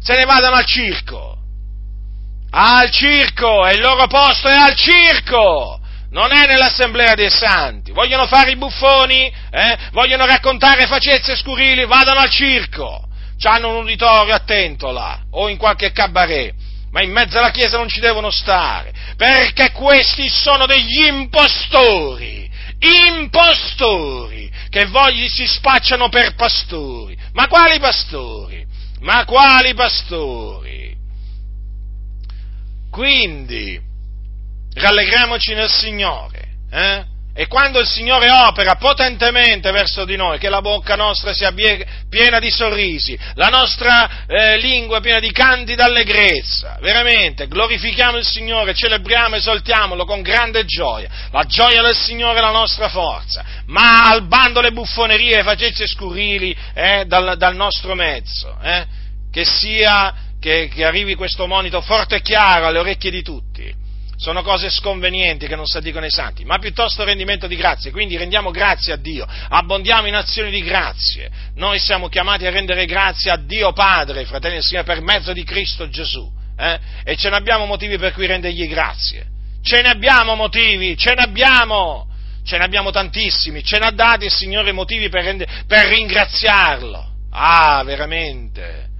se 0.00 0.14
ne 0.14 0.24
vadano 0.24 0.56
al 0.56 0.64
circo. 0.64 1.38
Al 2.50 2.90
circo, 2.90 3.66
e 3.66 3.74
il 3.74 3.80
loro 3.80 4.06
posto 4.06 4.48
è 4.48 4.54
al 4.54 4.76
circo! 4.76 5.80
non 6.12 6.30
è 6.30 6.46
nell'assemblea 6.46 7.14
dei 7.14 7.30
santi. 7.30 7.90
Vogliono 7.90 8.26
fare 8.26 8.50
i 8.50 8.56
buffoni, 8.56 9.32
eh? 9.50 9.78
vogliono 9.92 10.26
raccontare 10.26 10.86
facezze 10.86 11.34
scurili, 11.34 11.86
vadano 11.86 12.20
al 12.20 12.30
circo 12.30 13.08
hanno 13.48 13.70
un 13.70 13.84
uditorio 13.84 14.34
attento 14.34 14.90
là, 14.90 15.20
o 15.30 15.48
in 15.48 15.56
qualche 15.56 15.92
cabaret, 15.92 16.54
ma 16.90 17.02
in 17.02 17.10
mezzo 17.10 17.38
alla 17.38 17.50
Chiesa 17.50 17.78
non 17.78 17.88
ci 17.88 18.00
devono 18.00 18.30
stare, 18.30 18.92
perché 19.16 19.72
questi 19.72 20.28
sono 20.28 20.66
degli 20.66 21.06
impostori, 21.06 22.50
impostori, 22.78 24.50
che 24.68 24.86
voi 24.86 25.28
si 25.28 25.46
spacciano 25.46 26.08
per 26.08 26.34
pastori. 26.34 27.16
Ma 27.32 27.46
quali 27.46 27.78
pastori? 27.78 28.66
Ma 29.00 29.24
quali 29.24 29.74
pastori? 29.74 30.96
Quindi, 32.90 33.80
rallegriamoci 34.74 35.54
nel 35.54 35.70
Signore, 35.70 36.48
eh? 36.70 37.04
E 37.34 37.46
quando 37.46 37.80
il 37.80 37.86
Signore 37.86 38.30
opera 38.30 38.74
potentemente 38.74 39.70
verso 39.70 40.04
di 40.04 40.16
noi, 40.16 40.38
che 40.38 40.50
la 40.50 40.60
bocca 40.60 40.96
nostra 40.96 41.32
sia 41.32 41.50
piena 41.50 42.38
di 42.38 42.50
sorrisi, 42.50 43.18
la 43.36 43.48
nostra 43.48 44.26
eh, 44.26 44.58
lingua 44.58 45.00
piena 45.00 45.18
di 45.18 45.32
canti 45.32 45.74
d'allegrezza, 45.74 46.76
veramente, 46.82 47.48
glorifichiamo 47.48 48.18
il 48.18 48.26
Signore, 48.26 48.74
celebriamo, 48.74 49.36
esaltiamolo 49.36 50.04
con 50.04 50.20
grande 50.20 50.66
gioia. 50.66 51.08
La 51.30 51.44
gioia 51.44 51.80
del 51.80 51.96
Signore 51.96 52.36
è 52.36 52.42
la 52.42 52.50
nostra 52.50 52.90
forza, 52.90 53.42
ma 53.64 54.04
al 54.04 54.26
bando 54.26 54.60
le 54.60 54.72
buffonerie 54.72 55.38
e 55.38 55.42
facezze 55.42 55.86
scurili 55.86 56.54
eh, 56.74 57.04
dal, 57.06 57.38
dal, 57.38 57.54
nostro 57.54 57.94
mezzo, 57.94 58.58
eh, 58.62 58.84
che 59.32 59.46
sia, 59.46 60.14
che, 60.38 60.68
che 60.68 60.84
arrivi 60.84 61.14
questo 61.14 61.46
monito 61.46 61.80
forte 61.80 62.16
e 62.16 62.20
chiaro 62.20 62.66
alle 62.66 62.80
orecchie 62.80 63.10
di 63.10 63.22
tutti 63.22 63.80
sono 64.16 64.42
cose 64.42 64.70
sconvenienti 64.70 65.46
che 65.46 65.56
non 65.56 65.66
si 65.66 65.76
addicono 65.76 66.04
ai 66.04 66.10
santi, 66.10 66.44
ma 66.44 66.58
piuttosto 66.58 67.04
rendimento 67.04 67.46
di 67.46 67.56
grazie, 67.56 67.90
quindi 67.90 68.16
rendiamo 68.16 68.50
grazie 68.50 68.92
a 68.92 68.96
Dio, 68.96 69.26
abbondiamo 69.48 70.06
in 70.06 70.14
azioni 70.14 70.50
di 70.50 70.62
grazie. 70.62 71.30
Noi 71.56 71.78
siamo 71.78 72.08
chiamati 72.08 72.46
a 72.46 72.50
rendere 72.50 72.86
grazie 72.86 73.30
a 73.30 73.36
Dio 73.36 73.72
Padre, 73.72 74.24
fratelli 74.24 74.56
e 74.56 74.62
Signore, 74.62 74.86
per 74.86 75.00
mezzo 75.00 75.32
di 75.32 75.44
Cristo 75.44 75.88
Gesù, 75.88 76.30
eh? 76.56 76.78
e 77.04 77.16
ce 77.16 77.30
ne 77.30 77.36
abbiamo 77.36 77.66
motivi 77.66 77.98
per 77.98 78.12
cui 78.12 78.26
rendergli 78.26 78.68
grazie. 78.68 79.26
Ce 79.62 79.80
ne 79.80 79.88
abbiamo 79.88 80.34
motivi, 80.34 80.96
ce 80.96 81.14
ne 81.14 81.22
abbiamo, 81.22 82.08
ce 82.44 82.58
ne 82.58 82.64
abbiamo 82.64 82.90
tantissimi, 82.90 83.62
ce 83.62 83.78
ne 83.78 83.86
ha 83.86 83.90
dati 83.90 84.24
il 84.24 84.32
Signore 84.32 84.72
motivi 84.72 85.08
per, 85.08 85.24
rende, 85.24 85.46
per 85.66 85.86
ringraziarlo. 85.86 87.10
Ah, 87.30 87.82
veramente. 87.84 88.90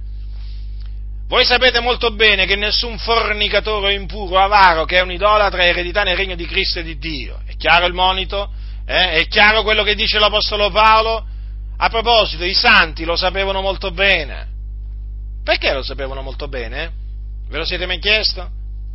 Voi 1.33 1.45
sapete 1.45 1.79
molto 1.79 2.11
bene 2.11 2.45
che 2.45 2.55
nessun 2.55 2.99
fornicatore 2.99 3.95
impuro 3.95 4.37
avaro 4.37 4.85
che 4.85 4.97
è 4.97 5.01
un 5.01 5.11
idolatra 5.11 5.65
eredità 5.65 6.03
nel 6.03 6.15
regno 6.15 6.35
di 6.35 6.45
Cristo 6.45 6.77
e 6.77 6.83
di 6.83 6.99
Dio. 6.99 7.41
È 7.43 7.55
chiaro 7.55 7.87
il 7.87 7.93
monito? 7.93 8.51
Eh? 8.85 9.13
È 9.13 9.27
chiaro 9.27 9.63
quello 9.63 9.81
che 9.81 9.95
dice 9.95 10.19
l'Apostolo 10.19 10.69
Paolo? 10.69 11.25
A 11.77 11.89
proposito, 11.89 12.43
i 12.43 12.53
santi 12.53 13.03
lo 13.03 13.15
sapevano 13.15 13.61
molto 13.61 13.89
bene. 13.89 14.47
Perché 15.43 15.73
lo 15.73 15.81
sapevano 15.81 16.21
molto 16.21 16.47
bene? 16.47 16.91
Ve 17.49 17.57
lo 17.57 17.65
siete 17.65 17.87
mai 17.87 17.97
chiesto? 17.97 18.47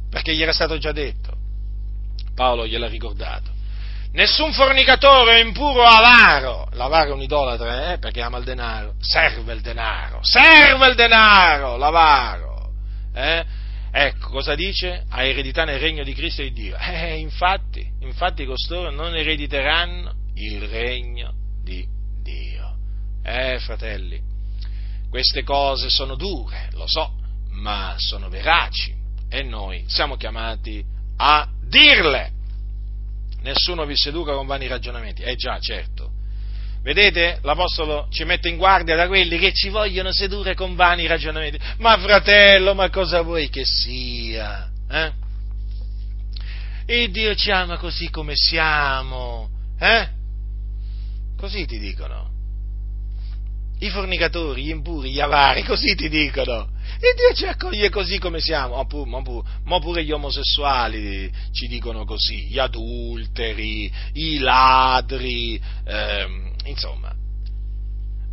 Perché 0.09 0.33
gli 0.33 0.41
era 0.41 0.53
stato 0.53 0.79
già 0.79 0.93
detto. 0.93 1.33
Paolo 2.37 2.69
gliel'ha 2.69 2.87
ricordato. 2.87 3.51
Nessun 4.11 4.53
fornicatore 4.53 5.37
o 5.37 5.47
impuro 5.47 5.85
avaro, 5.85 6.67
l'avaro 6.73 7.11
è 7.11 7.13
un 7.13 7.21
idolatra 7.21 7.93
eh, 7.93 7.99
perché 7.99 8.23
ama 8.23 8.39
il 8.39 8.45
denaro, 8.45 8.95
serve 9.01 9.53
il 9.53 9.61
denaro, 9.61 10.21
serve 10.23 10.89
il 10.89 10.95
denaro, 10.95 11.77
l'avaro. 11.77 12.73
Eh? 13.15 13.45
Ecco, 13.91 14.31
cosa 14.31 14.55
dice? 14.55 15.05
Ha 15.11 15.25
eredità 15.25 15.65
nel 15.65 15.79
regno 15.79 16.05
di 16.05 16.15
Cristo 16.15 16.41
e 16.41 16.53
di 16.53 16.63
Dio. 16.63 16.77
Eh, 16.79 17.19
infatti, 17.19 17.87
infatti 18.01 18.47
costoro 18.47 18.91
non 18.91 19.15
erediteranno 19.15 20.15
il 20.35 20.63
regno 20.63 21.35
di 21.63 21.87
Dio. 22.23 22.77
Eh, 23.23 23.59
fratelli, 23.59 24.21
queste 25.11 25.43
cose 25.43 25.91
sono 25.91 26.17
dure, 26.17 26.71
lo 26.73 26.87
so, 26.87 27.13
ma 27.51 27.95
sono 27.99 28.31
veraci 28.31 28.95
e 29.29 29.43
noi 29.43 29.85
siamo 29.87 30.17
chiamati 30.17 30.83
a 31.19 31.47
dirle 31.63 32.33
nessuno 33.43 33.85
vi 33.85 33.97
seduca 33.97 34.35
con 34.35 34.47
vani 34.47 34.67
ragionamenti. 34.67 35.23
Eh 35.23 35.37
già, 35.37 35.59
certo. 35.59 36.13
Vedete, 36.83 37.41
l'Apostolo 37.43 38.07
ci 38.11 38.25
mette 38.25 38.49
in 38.49 38.57
guardia 38.57 38.97
da 38.97 39.09
quelli 39.09 39.39
che 39.39 39.53
ci 39.53 39.69
vogliono 39.69 40.13
sedurre 40.13 40.55
con 40.55 40.75
vani 40.75 41.07
ragionamenti. 41.07 41.59
Ma 41.79 41.99
fratello, 41.99 42.75
ma 42.75 42.89
cosa 42.89 43.23
vuoi 43.23 43.49
che 43.49 43.63
sia? 43.65 44.71
Eh? 44.91 45.13
E 46.87 47.11
Dio 47.11 47.35
ci 47.35 47.51
ama 47.51 47.77
così 47.77 48.09
come 48.09 48.35
siamo, 48.35 49.51
eh? 49.79 50.09
Così 51.37 51.67
ti 51.67 51.79
dicono. 51.79 52.38
I 53.81 53.91
fornicatori, 53.91 54.65
gli 54.65 54.71
impuri, 54.71 55.13
gli 55.13 55.21
avari, 55.21 55.63
così 55.63 55.95
ti 55.95 56.09
dicono. 56.09 56.69
E 57.01 57.15
Dio 57.15 57.33
ci 57.35 57.47
accoglie 57.47 57.91
così 57.91 58.19
come 58.19 58.41
siamo, 58.41 58.77
ma 58.77 58.85
pure, 58.87 59.09
ma 59.09 59.23
pure, 59.23 59.49
ma 59.65 59.79
pure 59.79 60.05
gli 60.05 60.11
omosessuali 60.11 61.33
ci 61.53 61.69
dicono 61.69 62.05
così, 62.05 62.47
gli 62.49 62.59
adulteri, 62.59 63.91
i 64.15 64.39
ladri, 64.39 65.61
ehm, 65.85 66.55
insomma. 66.65 67.15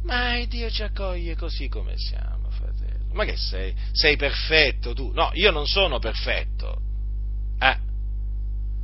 Ma 0.03 0.43
Dio 0.45 0.69
ci 0.71 0.81
accoglie 0.81 1.35
così 1.35 1.67
come 1.67 1.93
siamo, 1.97 2.49
fratello. 2.49 3.13
Ma 3.13 3.25
che 3.25 3.37
sei? 3.37 3.73
Sei 3.91 4.15
perfetto 4.15 4.93
tu? 4.93 5.11
No, 5.13 5.29
io 5.33 5.51
non 5.51 5.67
sono 5.67 5.99
perfetto. 5.99 6.79
Eh, 7.59 7.77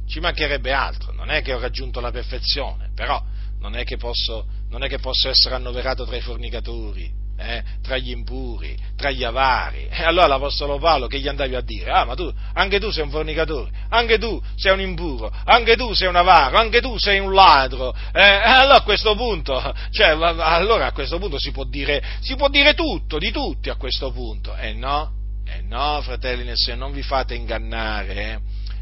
ci 0.07 0.20
mancherebbe 0.20 0.74
altro, 0.74 1.12
non 1.12 1.30
è 1.30 1.41
che 1.41 1.53
ho 1.53 1.59
raggiunto 1.59 1.99
la 1.99 2.12
perfezione, 2.12 2.89
però 2.93 3.24
non 3.62 3.76
è 3.76 3.84
che 3.84 3.97
posso, 3.97 4.45
è 4.70 4.88
che 4.88 4.99
posso 4.99 5.30
essere 5.30 5.55
annoverato 5.55 6.03
tra 6.05 6.16
i 6.16 6.22
fornicatori, 6.22 7.09
eh, 7.38 7.64
tra 7.82 7.97
gli 7.97 8.09
impuri, 8.09 8.76
tra 8.95 9.12
gli 9.12 9.24
avari. 9.24 9.88
E 9.88 10.03
allora 10.03 10.26
l'Apostolo 10.26 10.80
Paolo 10.80 11.05
che 11.07 11.20
gli 11.20 11.28
andavi 11.28 11.55
a 11.55 11.62
dire? 11.62 11.91
Ah, 11.91 12.03
ma 12.03 12.16
tu, 12.16 12.32
anche 12.53 12.80
tu 12.80 12.89
sei 12.89 13.03
un 13.03 13.12
fornicatore, 13.12 13.70
anche 13.89 14.18
tu 14.18 14.41
sei 14.55 14.74
un 14.74 14.82
impuro, 14.82 15.32
anche 15.45 15.76
tu 15.76 15.93
sei 15.93 16.07
un 16.07 16.16
avaro, 16.16 16.57
anche 16.57 16.82
tu 16.82 16.97
sei 16.97 17.20
un 17.20 17.34
ladro. 17.34 17.95
Eh, 18.12 18.22
allora 18.22 18.78
a 18.78 18.84
questo 18.84 19.16
punto, 19.16 19.74
cioè, 19.91 20.07
allora 20.07 20.88
a 20.88 20.91
questo 20.91 21.20
punto 21.20 21.39
si 21.39 21.51
può 21.51 21.64
dire, 21.64 22.01
si 22.22 22.36
può 22.36 22.49
dire 22.49 22.74
tutto, 22.74 23.20
di 23.20 23.32
tutti 23.32 23.70
a 23.70 23.76
questo 23.76 24.12
punto. 24.12 24.55
E 24.55 24.70
eh 24.70 24.74
no, 24.74 25.12
eh 25.45 25.62
no, 25.62 26.01
fratelli 26.01 26.43
nel 26.43 26.57
Signore, 26.57 26.82
non 26.82 26.91
vi 26.93 27.03
fate 27.03 27.36
ingannare, 27.36 28.14
eh? 28.16 28.39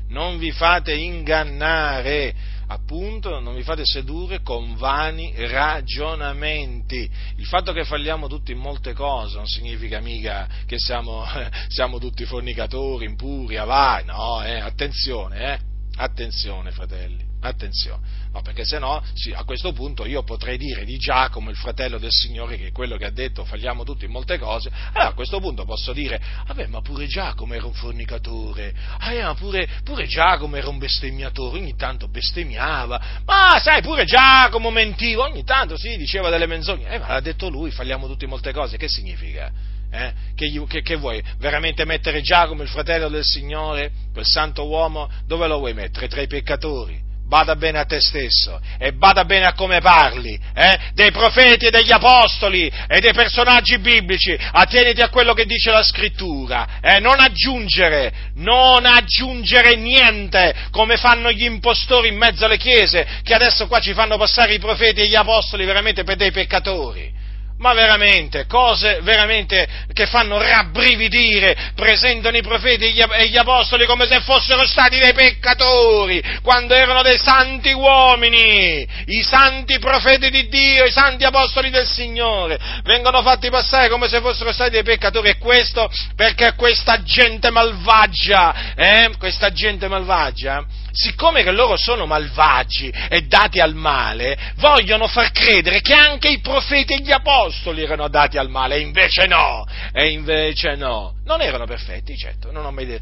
non 0.10 0.38
vi 0.38 0.52
fate 0.52 0.94
ingannare 0.94 2.58
appunto 2.72 3.40
non 3.40 3.56
vi 3.56 3.64
fate 3.64 3.86
sedurre 3.86 4.42
con 4.42 4.76
vani 4.76 5.34
ragionamenti. 5.36 7.10
Il 7.36 7.46
fatto 7.46 7.72
che 7.74 7.84
falliamo 7.84 8.28
tutti 8.28 8.52
in 8.52 8.60
molte 8.60 8.94
cose 8.94 9.38
non 9.38 9.48
significa 9.48 10.00
mica 10.00 10.48
che 10.66 10.78
siamo, 10.78 11.26
siamo 11.68 12.00
tutti 12.00 12.26
fornicatori, 12.26 13.06
impuri, 13.06 13.58
avari, 13.58 14.06
no, 14.06 14.44
eh, 14.44 14.60
attenzione, 14.60 15.54
eh, 15.54 15.60
attenzione 15.98 16.72
fratelli 16.72 17.29
attenzione, 17.42 18.02
no, 18.34 18.42
perché 18.42 18.66
se 18.66 18.80
no 18.80 19.04
sì, 19.14 19.32
a 19.32 19.44
questo 19.44 19.72
punto 19.72 20.06
io 20.06 20.24
potrei 20.24 20.58
dire 20.58 20.84
di 20.84 20.98
Giacomo, 20.98 21.50
il 21.50 21.56
fratello 21.56 21.98
del 21.98 22.12
Signore, 22.12 22.58
che 22.58 22.68
è 22.68 22.72
quello 22.72 22.98
che 22.98 23.06
ha 23.06 23.12
detto 23.12 23.46
falliamo 23.46 23.84
tutti 23.84 24.06
in 24.06 24.12
molte 24.12 24.38
cose, 24.38 24.70
allora 24.94 25.10
a 25.10 25.14
questo 25.14 25.40
punto 25.40 25.66
posso 25.66 25.94
dire, 25.94 26.20
vabbè 26.48 26.68
ma 26.68 26.82
pure 26.82 27.08
Giacomo 27.08 27.54
era 27.54 27.66
un 27.66 27.74
fornicatore, 27.74 28.74
ah, 29.00 29.14
ma 29.24 29.34
pure, 29.36 29.68
pure 29.84 30.06
Giacomo 30.08 30.56
era 30.56 30.70
un 30.70 30.78
bestemmiatore, 30.78 31.60
ogni 31.60 31.76
tanto 31.76 32.08
bestemmiava, 32.08 33.02
ma 33.26 33.60
sai 33.62 33.82
pure 33.82 34.06
Giacomo 34.06 34.70
mentiva, 34.70 35.24
ogni 35.24 35.44
tanto 35.44 35.78
sì, 35.78 35.96
diceva 35.98 36.30
delle 36.30 36.46
menzogne, 36.46 36.88
eh, 36.90 37.00
ma 37.00 37.08
l'ha 37.10 37.22
detto 37.22 37.50
lui, 37.50 37.72
falliamo 37.72 38.08
tutti 38.08 38.26
in 38.26 38.30
molte 38.30 38.52
cose, 38.52 38.78
che 38.78 38.88
significa? 38.88 39.52
Eh? 39.92 40.14
Che, 40.36 40.66
che, 40.68 40.82
che, 40.82 40.96
vuoi? 40.96 41.24
Veramente 41.38 41.84
mettere 41.84 42.22
Giacomo, 42.22 42.62
il 42.62 42.70
fratello 42.70 43.10
del 43.10 43.24
Signore, 43.24 43.92
quel 44.14 44.26
santo 44.26 44.68
uomo, 44.68 45.10
dove 45.26 45.48
lo 45.48 45.58
vuoi 45.58 45.74
mettere? 45.74 46.08
Tra 46.08 46.22
i 46.22 46.28
peccatori? 46.28 47.08
Bada 47.30 47.56
bene 47.56 47.78
a 47.78 47.86
te 47.86 48.02
stesso 48.02 48.60
e 48.80 48.92
bada 48.92 49.24
bene 49.24 49.46
a 49.46 49.54
come 49.54 49.80
parli, 49.80 50.38
eh? 50.56 50.78
dei 50.94 51.12
profeti 51.12 51.68
e 51.68 51.70
degli 51.70 51.92
apostoli 51.92 52.70
e 52.88 53.00
dei 53.00 53.14
personaggi 53.14 53.78
biblici, 53.78 54.36
attieniti 54.52 55.02
a 55.02 55.10
quello 55.10 55.34
che 55.34 55.46
dice 55.46 55.70
la 55.70 55.84
scrittura, 55.84 56.80
eh? 56.82 57.00
non 57.00 57.20
aggiungere, 57.20 58.12
non 58.36 58.86
aggiungere 58.86 59.76
niente 59.76 60.56
come 60.72 60.98
fanno 60.98 61.32
gli 61.32 61.44
impostori 61.44 62.08
in 62.08 62.18
mezzo 62.18 62.46
alle 62.46 62.58
chiese 62.58 63.08
che 63.22 63.36
adesso 63.36 63.68
qua 63.68 63.80
ci 63.80 63.94
fanno 63.94 64.18
passare 64.18 64.56
i 64.56 64.60
profeti 64.60 65.02
e 65.02 65.08
gli 65.08 65.16
apostoli 65.16 65.66
veramente 65.66 66.04
per 66.04 66.16
dei 66.16 66.32
peccatori 66.32 67.19
ma 67.60 67.74
veramente, 67.74 68.46
cose 68.46 69.00
veramente 69.02 69.68
che 69.92 70.06
fanno 70.06 70.38
rabbrividire, 70.38 71.72
presentano 71.76 72.38
i 72.38 72.42
profeti 72.42 72.86
e 72.86 73.28
gli 73.28 73.38
apostoli 73.38 73.86
come 73.86 74.06
se 74.08 74.22
fossero 74.22 74.66
stati 74.66 74.98
dei 74.98 75.14
peccatori, 75.14 76.24
quando 76.42 76.74
erano 76.74 77.02
dei 77.02 77.18
santi 77.18 77.72
uomini, 77.72 78.88
i 79.08 79.22
santi 79.24 79.78
profeti 79.80 80.30
di 80.30 80.48
Dio, 80.48 80.86
i 80.86 80.92
santi 80.92 81.26
apostoli 81.26 81.70
del 81.70 81.88
Signore, 81.88 82.58
vengono 82.84 83.22
fatti 83.22 83.50
passare 83.50 83.90
come 83.90 84.08
se 84.08 84.22
fossero 84.22 84.52
stati 84.54 84.72
dei 84.72 84.84
peccatori. 84.84 85.30
E 85.30 85.38
questo 85.38 85.90
perché 86.16 86.54
questa 86.56 87.04
gente 87.04 87.50
malvagia, 87.52 88.74
eh, 88.76 89.12
questa 89.18 89.52
gente 89.52 89.88
malvagia, 89.88 90.66
siccome 90.92 91.44
che 91.44 91.52
loro 91.52 91.78
sono 91.78 92.06
malvagi 92.06 92.90
e 93.10 93.22
dati 93.22 93.60
al 93.60 93.76
male, 93.76 94.38
vogliono 94.56 95.08
far 95.08 95.32
credere 95.32 95.82
che 95.82 95.94
anche 95.94 96.30
i 96.30 96.40
profeti 96.40 96.94
e 96.94 97.02
gli 97.02 97.12
apostoli 97.12 97.84
erano 97.84 98.08
dati 98.08 98.38
al 98.38 98.50
male, 98.50 98.76
e 98.76 98.80
invece 98.80 99.28
no, 99.28 99.66
e 99.92 100.10
invece 100.10 100.76
no. 100.76 101.16
Non 101.26 101.42
erano 101.42 101.66
perfetti, 101.66 102.18
certo, 102.18 102.52
mai, 102.52 103.00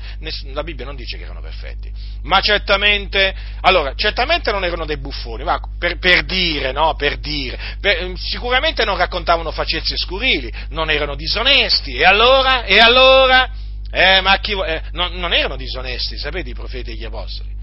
la 0.51 0.63
Bibbia 0.63 0.85
non 0.85 0.95
dice 0.97 1.17
che 1.17 1.23
erano 1.23 1.39
perfetti, 1.39 1.89
ma 2.23 2.41
certamente, 2.41 3.33
allora, 3.61 3.93
certamente 3.95 4.51
non 4.51 4.65
erano 4.65 4.85
dei 4.85 4.97
buffoni, 4.97 5.43
ma 5.43 5.59
per, 5.79 5.97
per 5.97 6.23
dire, 6.23 6.73
no, 6.73 6.95
per 6.95 7.19
dire, 7.19 7.57
per, 7.79 8.11
sicuramente 8.15 8.83
non 8.83 8.97
raccontavano 8.97 9.51
facezie 9.51 9.95
scurili, 9.97 10.51
non 10.69 10.89
erano 10.89 11.15
disonesti, 11.15 11.95
e 11.95 12.03
allora, 12.03 12.65
e 12.65 12.79
allora, 12.79 13.49
eh, 13.89 14.19
ma 14.19 14.37
chi, 14.39 14.51
eh, 14.51 14.81
non, 14.91 15.13
non 15.13 15.33
erano 15.33 15.55
disonesti, 15.55 16.17
sapete, 16.17 16.49
i 16.49 16.53
profeti 16.53 16.91
e 16.91 16.93
gli 16.95 17.05
apostoli 17.05 17.56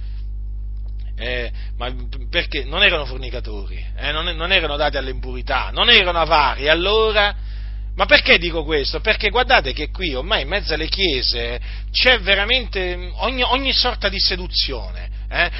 eh, 1.16 1.50
perché 2.30 2.64
non 2.64 2.82
erano 2.82 3.04
fornicatori, 3.04 3.84
eh, 3.96 4.12
non, 4.12 4.26
non, 4.36 4.52
erano 4.52 4.76
dati 4.76 4.96
all'impurità, 4.96 5.70
non 5.72 5.88
erano 5.88 6.18
avari, 6.18 6.68
allora, 6.68 7.34
ma 7.94 8.06
perché 8.06 8.38
dico 8.38 8.64
questo? 8.64 9.00
Perché 9.00 9.30
guardate 9.30 9.72
che 9.72 9.90
qui 9.90 10.14
ormai 10.14 10.42
in 10.42 10.48
mezzo 10.48 10.74
alle 10.74 10.88
chiese 10.88 11.60
c'è 11.92 12.18
veramente 12.20 13.12
ogni, 13.16 13.42
ogni 13.42 13.72
sorta 13.72 14.08
di 14.08 14.18
seduzione, 14.18 15.08
eh? 15.28 15.50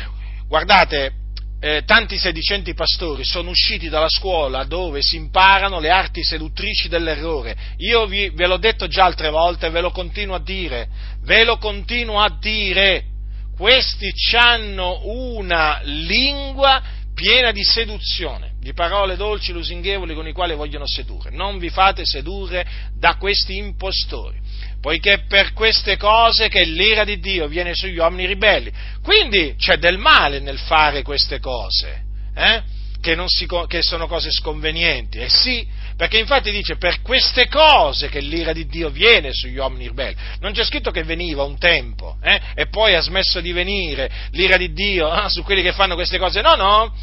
guardate, 0.48 1.12
eh, 1.60 1.82
tanti 1.86 2.18
sedicenti 2.18 2.74
pastori 2.74 3.24
sono 3.24 3.48
usciti 3.48 3.88
dalla 3.88 4.10
scuola 4.10 4.64
dove 4.64 5.00
si 5.00 5.16
imparano 5.16 5.80
le 5.80 5.88
arti 5.88 6.22
seduttrici 6.22 6.88
dell'errore. 6.88 7.56
Io 7.78 8.04
vi, 8.06 8.28
ve 8.30 8.46
l'ho 8.46 8.58
detto 8.58 8.86
già 8.86 9.04
altre 9.04 9.30
volte 9.30 9.70
ve 9.70 9.80
lo 9.80 9.90
continuo 9.90 10.34
a 10.34 10.42
dire, 10.42 10.88
ve 11.22 11.42
lo 11.44 11.56
continuo 11.56 12.20
a 12.20 12.36
dire 12.38 13.13
questi 13.56 14.12
hanno 14.36 15.00
una 15.04 15.80
lingua 15.82 16.82
piena 17.14 17.52
di 17.52 17.62
seduzione, 17.62 18.54
di 18.60 18.72
parole 18.72 19.16
dolci, 19.16 19.52
lusinghevoli 19.52 20.14
con 20.14 20.26
i 20.26 20.32
quali 20.32 20.54
vogliono 20.54 20.86
sedurre. 20.86 21.30
Non 21.30 21.58
vi 21.58 21.70
fate 21.70 22.04
sedurre 22.04 22.66
da 22.98 23.14
questi 23.16 23.56
impostori, 23.56 24.38
poiché 24.80 25.24
per 25.28 25.52
queste 25.52 25.96
cose 25.96 26.48
che 26.48 26.64
l'ira 26.64 27.04
di 27.04 27.20
Dio 27.20 27.46
viene 27.46 27.74
sugli 27.74 27.98
uomini 27.98 28.26
ribelli. 28.26 28.72
Quindi 29.02 29.54
c'è 29.56 29.76
del 29.76 29.98
male 29.98 30.40
nel 30.40 30.58
fare 30.58 31.02
queste 31.02 31.38
cose, 31.38 32.02
eh? 32.34 32.62
Che, 33.04 33.22
si, 33.26 33.46
che 33.68 33.82
sono 33.82 34.06
cose 34.06 34.30
sconvenienti. 34.30 35.18
Eh 35.18 35.28
sì, 35.28 35.66
perché 35.94 36.18
infatti 36.18 36.50
dice 36.50 36.76
per 36.76 37.02
queste 37.02 37.48
cose 37.48 38.08
che 38.08 38.20
l'ira 38.20 38.54
di 38.54 38.64
Dio 38.64 38.88
viene 38.88 39.34
sugli 39.34 39.58
uomini 39.58 39.88
ribelli. 39.88 40.16
Non 40.40 40.52
c'è 40.52 40.64
scritto 40.64 40.90
che 40.90 41.04
veniva 41.04 41.42
un 41.42 41.58
tempo 41.58 42.16
eh, 42.22 42.40
e 42.54 42.66
poi 42.68 42.94
ha 42.94 43.00
smesso 43.00 43.42
di 43.42 43.52
venire 43.52 44.10
l'ira 44.30 44.56
di 44.56 44.72
Dio 44.72 45.10
ah, 45.10 45.28
su 45.28 45.42
quelli 45.42 45.60
che 45.60 45.72
fanno 45.72 45.94
queste 45.94 46.16
cose. 46.16 46.40
No, 46.40 46.54
no, 46.54 46.94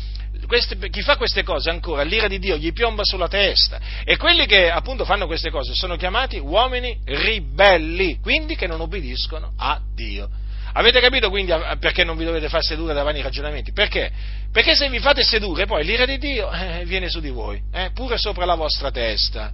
queste, 0.47 0.89
chi 0.89 1.01
fa 1.03 1.17
queste 1.17 1.43
cose 1.43 1.69
ancora, 1.69 2.01
l'ira 2.01 2.27
di 2.27 2.39
Dio 2.39 2.57
gli 2.57 2.73
piomba 2.73 3.03
sulla 3.03 3.27
testa 3.27 3.79
e 4.03 4.17
quelli 4.17 4.47
che 4.47 4.71
appunto 4.71 5.05
fanno 5.05 5.27
queste 5.27 5.51
cose 5.51 5.75
sono 5.75 5.97
chiamati 5.97 6.39
uomini 6.39 6.97
ribelli, 7.05 8.19
quindi 8.19 8.55
che 8.55 8.65
non 8.65 8.81
obbediscono 8.81 9.53
a 9.55 9.79
Dio. 9.93 10.29
Avete 10.73 10.99
capito 10.99 11.29
quindi 11.29 11.53
perché 11.79 12.03
non 12.03 12.17
vi 12.17 12.25
dovete 12.25 12.49
far 12.49 12.63
sedurre 12.63 12.93
da 12.93 13.03
vani 13.03 13.21
ragionamenti? 13.21 13.71
Perché? 13.71 14.11
Perché 14.51 14.75
se 14.75 14.89
vi 14.89 14.99
fate 14.99 15.23
sedurre 15.23 15.65
poi 15.65 15.83
l'ira 15.83 16.05
di 16.05 16.17
Dio 16.17 16.51
eh, 16.51 16.83
viene 16.85 17.09
su 17.09 17.19
di 17.19 17.29
voi, 17.29 17.61
eh, 17.71 17.91
pure 17.93 18.17
sopra 18.17 18.45
la 18.45 18.55
vostra 18.55 18.91
testa. 18.91 19.51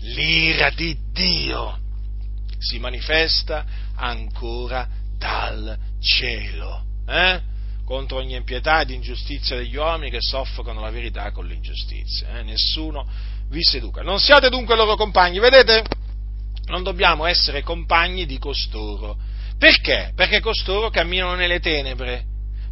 L'ira 0.00 0.70
di 0.70 0.96
Dio 1.12 1.78
si 2.58 2.78
manifesta 2.78 3.64
ancora 3.96 4.88
dal 5.16 5.76
cielo. 6.00 6.84
Eh? 7.06 7.50
contro 7.84 8.18
ogni 8.18 8.34
impietà 8.34 8.80
ed 8.80 8.90
ingiustizia 8.90 9.56
degli 9.56 9.76
uomini 9.76 10.10
che 10.10 10.20
soffocano 10.20 10.80
la 10.80 10.90
verità 10.90 11.30
con 11.30 11.46
l'ingiustizia. 11.46 12.38
Eh? 12.38 12.42
Nessuno 12.42 13.06
vi 13.50 13.62
seduca. 13.62 14.02
Non 14.02 14.18
siate 14.18 14.48
dunque 14.48 14.76
loro 14.76 14.96
compagni, 14.96 15.38
vedete? 15.38 15.84
Non 16.66 16.82
dobbiamo 16.82 17.26
essere 17.26 17.62
compagni 17.62 18.24
di 18.24 18.38
costoro. 18.38 19.18
Perché? 19.62 20.10
Perché 20.16 20.40
costoro 20.40 20.90
camminano 20.90 21.36
nelle 21.36 21.60
tenebre, 21.60 22.24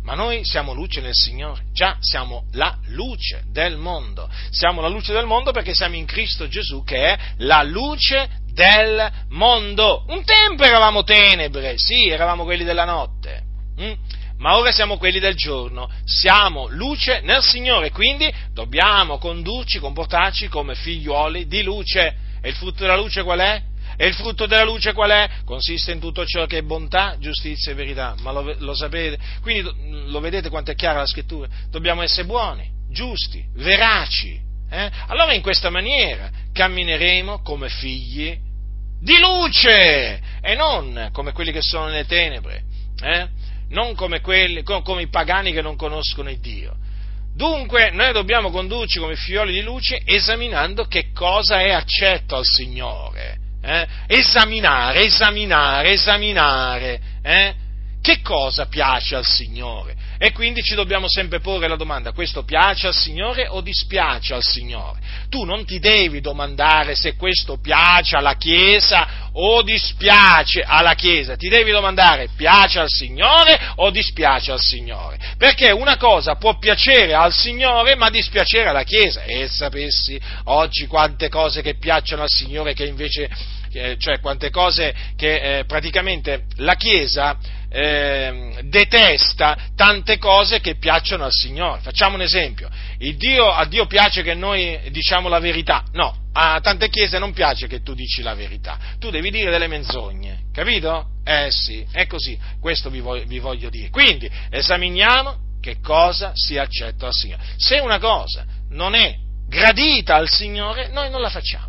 ma 0.03 0.14
noi 0.14 0.45
siamo 0.45 0.72
luce 0.72 1.01
nel 1.01 1.14
Signore, 1.14 1.66
già 1.72 1.97
siamo 2.01 2.49
la 2.55 2.76
luce 2.88 3.45
del 3.53 3.76
mondo. 3.76 4.28
Siamo 4.51 4.80
la 4.80 4.88
luce 4.88 5.12
del 5.12 5.24
mondo 5.24 5.53
perché 5.53 5.72
siamo 5.72 5.95
in 5.95 6.05
Cristo 6.05 6.49
Gesù 6.49 6.82
che 6.82 7.12
è 7.12 7.18
la 7.36 7.62
luce 7.62 8.28
del 8.53 9.09
mondo. 9.28 10.05
Un 10.09 10.24
tempo 10.24 10.64
eravamo 10.64 11.05
tenebre, 11.05 11.74
sì, 11.76 12.09
eravamo 12.09 12.43
quelli 12.43 12.64
della 12.64 12.84
notte. 12.84 13.43
Hm? 13.76 13.93
ma 14.38 14.57
ora 14.57 14.72
siamo 14.72 14.99
quelli 14.99 15.20
del 15.20 15.36
giorno, 15.36 15.88
siamo 16.05 16.66
luce 16.70 17.20
nel 17.20 17.43
Signore, 17.43 17.93
quindi 17.93 18.28
dobbiamo 18.53 19.18
condurci, 19.18 19.78
comportarci 19.78 20.49
come 20.49 20.74
figliuoli 20.74 21.47
di 21.47 21.62
luce. 21.62 22.16
E 22.43 22.49
il 22.49 22.55
frutto 22.57 22.80
della 22.80 22.97
luce 22.97 23.22
qual 23.22 23.38
è? 23.38 23.62
E 24.01 24.07
il 24.07 24.14
frutto 24.14 24.46
della 24.46 24.64
luce 24.64 24.94
qual 24.94 25.11
è? 25.11 25.28
Consiste 25.44 25.92
in 25.92 26.01
tutto 26.01 26.24
ciò 26.24 26.46
che 26.46 26.57
è 26.57 26.62
bontà, 26.62 27.16
giustizia 27.18 27.72
e 27.72 27.74
verità. 27.74 28.14
Ma 28.20 28.32
lo, 28.32 28.55
lo 28.57 28.72
sapete? 28.72 29.18
Quindi 29.42 29.70
lo 30.07 30.20
vedete 30.20 30.48
quanto 30.48 30.70
è 30.70 30.74
chiara 30.74 31.01
la 31.01 31.07
scrittura? 31.07 31.46
Dobbiamo 31.68 32.01
essere 32.01 32.24
buoni, 32.24 32.66
giusti, 32.90 33.44
veraci. 33.57 34.40
Eh? 34.70 34.90
Allora 35.09 35.34
in 35.34 35.42
questa 35.42 35.68
maniera 35.68 36.30
cammineremo 36.51 37.42
come 37.42 37.68
figli 37.68 38.34
di 39.03 39.18
luce 39.18 40.18
e 40.40 40.55
non 40.55 41.11
come 41.12 41.32
quelli 41.32 41.53
che 41.53 41.61
sono 41.61 41.88
nelle 41.88 42.07
tenebre. 42.07 42.62
Eh? 43.03 43.28
non 43.68 43.94
come, 43.94 44.22
quelli, 44.22 44.62
come 44.62 45.03
i 45.03 45.09
pagani 45.09 45.53
che 45.53 45.61
non 45.61 45.76
conoscono 45.76 46.30
il 46.30 46.40
Dio. 46.40 46.74
Dunque 47.34 47.90
noi 47.90 48.14
dobbiamo 48.14 48.51
condurci 48.51 48.98
come 48.98 49.14
figlioli 49.14 49.53
di 49.53 49.61
luce 49.61 50.01
esaminando 50.07 50.86
che 50.86 51.12
cosa 51.12 51.61
è 51.61 51.70
accetto 51.70 52.36
al 52.36 52.46
Signore. 52.46 53.39
Eh? 53.62 53.86
Esaminare, 54.06 55.04
esaminare, 55.04 55.92
esaminare. 55.92 57.00
Eh? 57.22 57.54
Che 58.00 58.20
cosa 58.22 58.66
piace 58.66 59.16
al 59.16 59.24
Signore? 59.24 59.94
E 60.22 60.32
quindi 60.32 60.62
ci 60.62 60.74
dobbiamo 60.74 61.08
sempre 61.08 61.40
porre 61.40 61.66
la 61.66 61.76
domanda, 61.76 62.12
questo 62.12 62.42
piace 62.44 62.88
al 62.88 62.94
Signore 62.94 63.48
o 63.48 63.62
dispiace 63.62 64.34
al 64.34 64.42
Signore? 64.42 65.00
Tu 65.30 65.44
non 65.44 65.64
ti 65.64 65.78
devi 65.78 66.20
domandare 66.20 66.94
se 66.94 67.16
questo 67.16 67.56
piace 67.56 68.16
alla 68.16 68.34
Chiesa 68.34 69.30
o 69.32 69.62
dispiace 69.62 70.60
alla 70.60 70.92
Chiesa, 70.92 71.36
ti 71.36 71.48
devi 71.48 71.70
domandare 71.70 72.28
piace 72.36 72.80
al 72.80 72.90
Signore 72.90 73.58
o 73.76 73.88
dispiace 73.88 74.52
al 74.52 74.60
Signore? 74.60 75.18
Perché 75.38 75.70
una 75.70 75.96
cosa 75.96 76.34
può 76.34 76.58
piacere 76.58 77.14
al 77.14 77.32
Signore 77.32 77.94
ma 77.94 78.10
dispiacere 78.10 78.68
alla 78.68 78.84
Chiesa 78.84 79.22
e 79.22 79.48
sapessi 79.48 80.20
oggi 80.44 80.86
quante 80.86 81.30
cose 81.30 81.62
che 81.62 81.78
piacciono 81.78 82.20
al 82.20 82.28
Signore 82.28 82.74
che 82.74 82.84
invece, 82.84 83.30
cioè 83.96 84.20
quante 84.20 84.50
cose 84.50 84.94
che 85.16 85.60
eh, 85.60 85.64
praticamente 85.64 86.44
la 86.56 86.74
Chiesa 86.74 87.38
eh, 87.72 88.58
detesta 88.64 89.56
tante 89.76 90.18
cose 90.18 90.60
che 90.60 90.74
piacciono 90.74 91.24
al 91.24 91.32
Signore. 91.32 91.80
Facciamo 91.80 92.16
un 92.16 92.22
esempio. 92.22 92.68
Dio, 92.98 93.50
a 93.50 93.64
Dio 93.64 93.86
piace 93.86 94.22
che 94.22 94.34
noi 94.34 94.78
diciamo 94.90 95.28
la 95.28 95.38
verità. 95.38 95.84
No, 95.92 96.14
a 96.32 96.60
tante 96.60 96.88
chiese 96.88 97.18
non 97.18 97.32
piace 97.32 97.68
che 97.68 97.82
tu 97.82 97.94
dici 97.94 98.22
la 98.22 98.34
verità. 98.34 98.78
Tu 98.98 99.10
devi 99.10 99.30
dire 99.30 99.50
delle 99.50 99.68
menzogne. 99.68 100.48
Capito? 100.52 101.10
Eh 101.24 101.50
sì, 101.50 101.86
è 101.92 102.06
così. 102.06 102.38
Questo 102.60 102.90
vi 102.90 103.00
voglio, 103.00 103.24
vi 103.24 103.38
voglio 103.38 103.70
dire. 103.70 103.88
Quindi 103.90 104.28
esaminiamo 104.50 105.48
che 105.60 105.78
cosa 105.80 106.32
si 106.34 106.58
accetta 106.58 107.06
al 107.06 107.14
Signore. 107.14 107.42
Se 107.56 107.78
una 107.78 107.98
cosa 107.98 108.44
non 108.70 108.94
è 108.94 109.14
gradita 109.46 110.16
al 110.16 110.28
Signore, 110.28 110.88
noi 110.88 111.08
non 111.10 111.20
la 111.20 111.30
facciamo. 111.30 111.68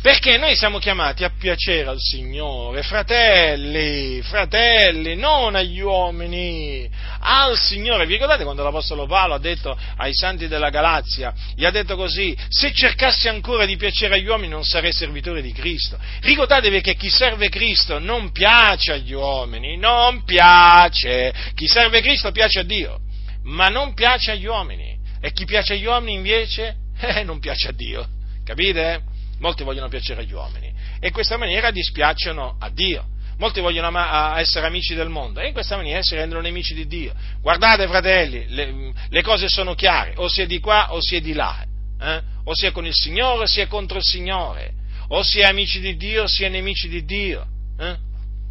Perché 0.00 0.38
noi 0.38 0.54
siamo 0.54 0.78
chiamati 0.78 1.24
a 1.24 1.32
piacere 1.36 1.88
al 1.88 1.98
Signore, 1.98 2.84
fratelli, 2.84 4.22
fratelli, 4.22 5.16
non 5.16 5.56
agli 5.56 5.80
uomini, 5.80 6.88
al 7.18 7.58
Signore. 7.58 8.06
Vi 8.06 8.12
ricordate 8.12 8.44
quando 8.44 8.62
l'Apostolo 8.62 9.06
Paolo 9.06 9.34
ha 9.34 9.40
detto 9.40 9.76
ai 9.96 10.14
santi 10.14 10.46
della 10.46 10.70
Galazia, 10.70 11.34
gli 11.56 11.64
ha 11.64 11.72
detto 11.72 11.96
così, 11.96 12.36
se 12.48 12.72
cercassi 12.72 13.26
ancora 13.26 13.66
di 13.66 13.76
piacere 13.76 14.14
agli 14.14 14.28
uomini 14.28 14.50
non 14.50 14.62
sarei 14.62 14.92
servitore 14.92 15.42
di 15.42 15.50
Cristo. 15.52 15.98
Ricordatevi 16.20 16.80
che 16.80 16.94
chi 16.94 17.10
serve 17.10 17.48
Cristo 17.48 17.98
non 17.98 18.30
piace 18.30 18.92
agli 18.92 19.14
uomini, 19.14 19.76
non 19.76 20.22
piace. 20.22 21.34
Chi 21.56 21.66
serve 21.66 22.02
Cristo 22.02 22.30
piace 22.30 22.60
a 22.60 22.64
Dio, 22.64 23.00
ma 23.42 23.66
non 23.66 23.94
piace 23.94 24.30
agli 24.30 24.46
uomini. 24.46 24.96
E 25.20 25.32
chi 25.32 25.44
piace 25.44 25.72
agli 25.72 25.86
uomini 25.86 26.14
invece, 26.14 26.76
eh, 27.00 27.24
non 27.24 27.40
piace 27.40 27.70
a 27.70 27.72
Dio. 27.72 28.06
Capite? 28.44 29.16
Molti 29.38 29.64
vogliono 29.64 29.88
piacere 29.88 30.22
agli 30.22 30.32
uomini 30.32 30.72
e 31.00 31.08
in 31.08 31.12
questa 31.12 31.36
maniera 31.36 31.70
dispiacciono 31.70 32.56
a 32.58 32.68
Dio. 32.70 33.04
Molti 33.38 33.60
vogliono 33.60 33.96
essere 34.36 34.66
amici 34.66 34.94
del 34.94 35.08
mondo 35.08 35.38
e 35.38 35.46
in 35.46 35.52
questa 35.52 35.76
maniera 35.76 36.02
si 36.02 36.16
rendono 36.16 36.40
nemici 36.40 36.74
di 36.74 36.88
Dio. 36.88 37.12
Guardate, 37.40 37.86
fratelli, 37.86 38.46
le, 38.48 38.92
le 39.08 39.22
cose 39.22 39.48
sono 39.48 39.74
chiare, 39.74 40.14
o 40.16 40.28
si 40.28 40.42
è 40.42 40.46
di 40.46 40.58
qua 40.58 40.92
o 40.92 41.00
si 41.00 41.14
è 41.14 41.20
di 41.20 41.34
là, 41.34 41.64
eh? 42.00 42.22
o 42.42 42.54
si 42.54 42.66
è 42.66 42.72
con 42.72 42.84
il 42.84 42.94
Signore 42.94 43.44
o 43.44 43.46
si 43.46 43.60
è 43.60 43.68
contro 43.68 43.98
il 43.98 44.02
Signore, 44.02 44.72
o 45.08 45.22
si 45.22 45.38
è 45.38 45.44
amici 45.44 45.78
di 45.78 45.96
Dio 45.96 46.24
o 46.24 46.26
si 46.26 46.42
è 46.42 46.48
nemici 46.48 46.88
di 46.88 47.04
Dio. 47.04 47.46
Eh? 47.78 47.96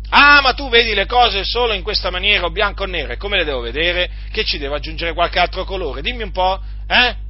Ah, 0.09 0.39
ma 0.39 0.53
tu 0.53 0.69
vedi 0.69 0.93
le 0.93 1.05
cose 1.05 1.43
solo 1.43 1.73
in 1.73 1.83
questa 1.83 2.09
maniera, 2.09 2.45
o 2.45 2.49
bianco 2.49 2.83
o 2.83 2.85
nero, 2.85 3.11
e 3.11 3.17
come 3.17 3.35
le 3.35 3.43
devo 3.43 3.59
vedere? 3.59 4.09
Che 4.31 4.45
ci 4.45 4.57
devo 4.57 4.75
aggiungere 4.75 5.13
qualche 5.13 5.39
altro 5.39 5.65
colore? 5.65 6.01
Dimmi 6.01 6.23
un 6.23 6.31
po', 6.31 6.61
eh? 6.87 7.25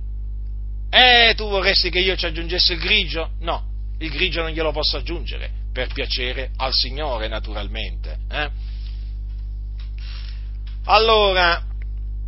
Eh, 0.89 1.33
tu 1.35 1.49
vorresti 1.49 1.89
che 1.89 1.99
io 1.99 2.15
ci 2.15 2.25
aggiungessi 2.25 2.73
il 2.73 2.79
grigio? 2.79 3.31
No, 3.39 3.63
il 3.99 4.09
grigio 4.09 4.41
non 4.41 4.51
glielo 4.51 4.71
posso 4.71 4.97
aggiungere, 4.97 5.49
per 5.73 5.91
piacere 5.93 6.51
al 6.57 6.73
Signore 6.73 7.27
naturalmente. 7.27 8.17
Eh? 8.29 8.49
Allora, 10.85 11.61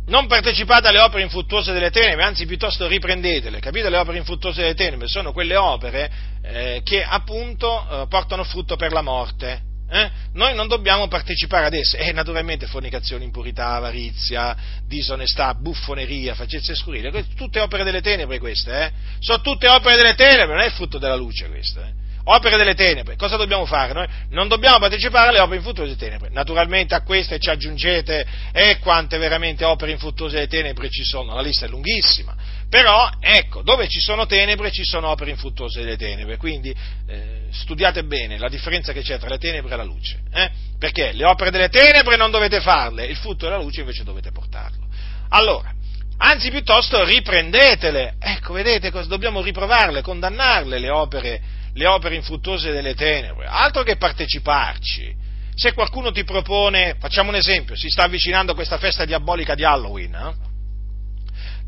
non 0.06 0.26
partecipate 0.26 0.88
alle 0.88 1.00
opere 1.00 1.22
infruttuose 1.22 1.72
delle 1.72 1.90
tenebre, 1.90 2.24
anzi 2.24 2.44
piuttosto 2.44 2.86
riprendetele. 2.86 3.60
Capite? 3.60 3.88
Le 3.88 3.96
opere 3.96 4.18
infruttuose 4.18 4.60
delle 4.60 4.74
tenebre 4.74 5.08
sono 5.08 5.32
quelle 5.32 5.56
opere 5.56 6.10
eh, 6.42 6.80
che 6.84 7.02
appunto 7.02 7.86
eh, 7.88 8.06
portano 8.08 8.44
frutto 8.44 8.76
per 8.76 8.92
la 8.92 9.02
morte 9.02 9.68
eh? 9.90 10.10
noi 10.34 10.54
non 10.54 10.68
dobbiamo 10.68 11.08
partecipare 11.08 11.66
ad 11.66 11.74
esse. 11.74 11.98
E 11.98 12.12
naturalmente 12.12 12.66
fornicazione, 12.66 13.24
impurità, 13.24 13.74
avarizia, 13.74 14.56
disonestà, 14.86 15.54
buffoneria, 15.54 16.34
facezze 16.34 16.74
scurrile, 16.74 17.26
tutte 17.34 17.60
opere 17.60 17.84
delle 17.84 18.00
tenebre 18.00 18.38
queste, 18.38 18.84
eh? 18.84 18.90
sono 19.18 19.40
tutte 19.40 19.68
opere 19.68 19.96
delle 19.96 20.14
tenebre, 20.14 20.54
non 20.54 20.64
è 20.64 20.70
frutto 20.70 20.98
della 20.98 21.16
luce 21.16 21.48
queste. 21.48 21.80
Eh? 21.80 22.08
Opere 22.24 22.58
delle 22.58 22.74
tenebre, 22.74 23.16
cosa 23.16 23.36
dobbiamo 23.36 23.64
fare? 23.64 23.92
Noi 23.92 24.06
non 24.28 24.46
dobbiamo 24.46 24.78
partecipare 24.78 25.30
alle 25.30 25.40
opere 25.40 25.56
infruttuose 25.56 25.94
delle 25.94 26.00
tenebre. 26.00 26.28
Naturalmente 26.30 26.94
a 26.94 27.02
queste 27.02 27.38
ci 27.38 27.48
aggiungete 27.48 28.26
e 28.52 28.70
eh, 28.70 28.78
quante 28.78 29.16
veramente 29.18 29.64
opere 29.64 29.90
infruttuose 29.92 30.34
delle 30.34 30.46
tenebre 30.46 30.90
ci 30.90 31.02
sono, 31.02 31.34
la 31.34 31.40
lista 31.40 31.66
è 31.66 31.68
lunghissima. 31.68 32.36
Però, 32.70 33.10
ecco, 33.18 33.62
dove 33.62 33.88
ci 33.88 33.98
sono 33.98 34.26
tenebre 34.26 34.70
ci 34.70 34.84
sono 34.84 35.08
opere 35.08 35.30
infruttuose 35.30 35.80
delle 35.80 35.96
tenebre, 35.96 36.36
quindi 36.36 36.72
eh, 37.08 37.48
studiate 37.50 38.04
bene 38.04 38.38
la 38.38 38.48
differenza 38.48 38.92
che 38.92 39.02
c'è 39.02 39.18
tra 39.18 39.28
le 39.28 39.38
tenebre 39.38 39.74
e 39.74 39.76
la 39.76 39.82
luce, 39.82 40.20
eh? 40.32 40.50
perché 40.78 41.10
le 41.10 41.24
opere 41.24 41.50
delle 41.50 41.68
tenebre 41.68 42.14
non 42.14 42.30
dovete 42.30 42.60
farle, 42.60 43.06
il 43.06 43.16
frutto 43.16 43.46
della 43.46 43.60
luce 43.60 43.80
invece 43.80 44.04
dovete 44.04 44.30
portarlo. 44.30 44.86
Allora, 45.30 45.74
anzi 46.18 46.48
piuttosto 46.50 47.04
riprendetele, 47.04 48.14
ecco, 48.20 48.52
vedete, 48.52 48.92
dobbiamo 49.08 49.42
riprovarle, 49.42 50.00
condannarle 50.00 50.78
le 50.78 50.90
opere, 50.90 51.40
le 51.74 51.86
opere 51.88 52.14
infruttuose 52.14 52.70
delle 52.70 52.94
tenebre, 52.94 53.46
altro 53.46 53.82
che 53.82 53.96
parteciparci. 53.96 55.12
Se 55.56 55.72
qualcuno 55.72 56.12
ti 56.12 56.22
propone, 56.22 56.94
facciamo 57.00 57.30
un 57.30 57.34
esempio, 57.34 57.74
si 57.74 57.88
sta 57.88 58.04
avvicinando 58.04 58.54
questa 58.54 58.78
festa 58.78 59.04
diabolica 59.04 59.56
di 59.56 59.64
Halloween, 59.64 60.14
eh? 60.14 60.49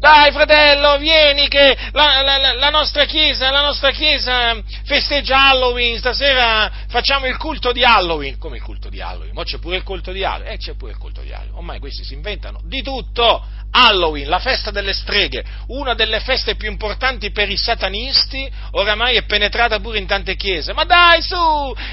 Dai 0.03 0.33
fratello, 0.33 0.99
vieni 0.99 1.47
che 1.47 1.77
la, 1.93 2.23
la, 2.23 2.55
la, 2.55 2.71
nostra 2.71 3.05
chiesa, 3.05 3.53
la 3.53 3.61
nostra 3.61 3.93
chiesa 3.93 4.61
festeggia 4.83 5.51
Halloween, 5.51 5.97
stasera 5.97 6.69
facciamo 6.89 7.29
il 7.29 7.37
culto 7.37 7.71
di 7.71 7.85
Halloween. 7.85 8.37
Come 8.37 8.57
il 8.57 8.65
culto 8.65 8.89
di 8.89 9.01
Halloween? 9.01 9.33
Ma 9.33 9.45
c'è 9.45 9.61
pure 9.61 9.77
il 9.77 9.85
culto 9.85 10.11
di 10.11 10.25
Halloween? 10.25 10.55
Eh, 10.55 10.57
c'è 10.57 10.75
pure 10.75 10.91
il 10.91 10.99
culto 10.99 11.21
di 11.21 11.33
Halloween. 11.33 11.55
Ormai 11.55 11.79
questi 11.79 12.03
si 12.03 12.15
inventano 12.15 12.61
di 12.65 12.83
tutto, 12.83 13.47
Halloween, 13.75 14.29
la 14.29 14.39
festa 14.39 14.71
delle 14.71 14.93
streghe, 14.93 15.43
una 15.69 15.95
delle 15.95 16.21
feste 16.21 16.57
più 16.57 16.71
importanti 16.71 17.31
per 17.31 17.49
i 17.49 17.57
satanisti, 17.57 18.51
oramai 18.73 19.17
è 19.17 19.25
penetrata 19.25 19.81
pure 19.81 19.99
in 19.99 20.07
tante 20.07 20.37
chiese. 20.37 20.75
Ma 20.75 20.85
dai, 20.85 21.23
su, 21.23 21.37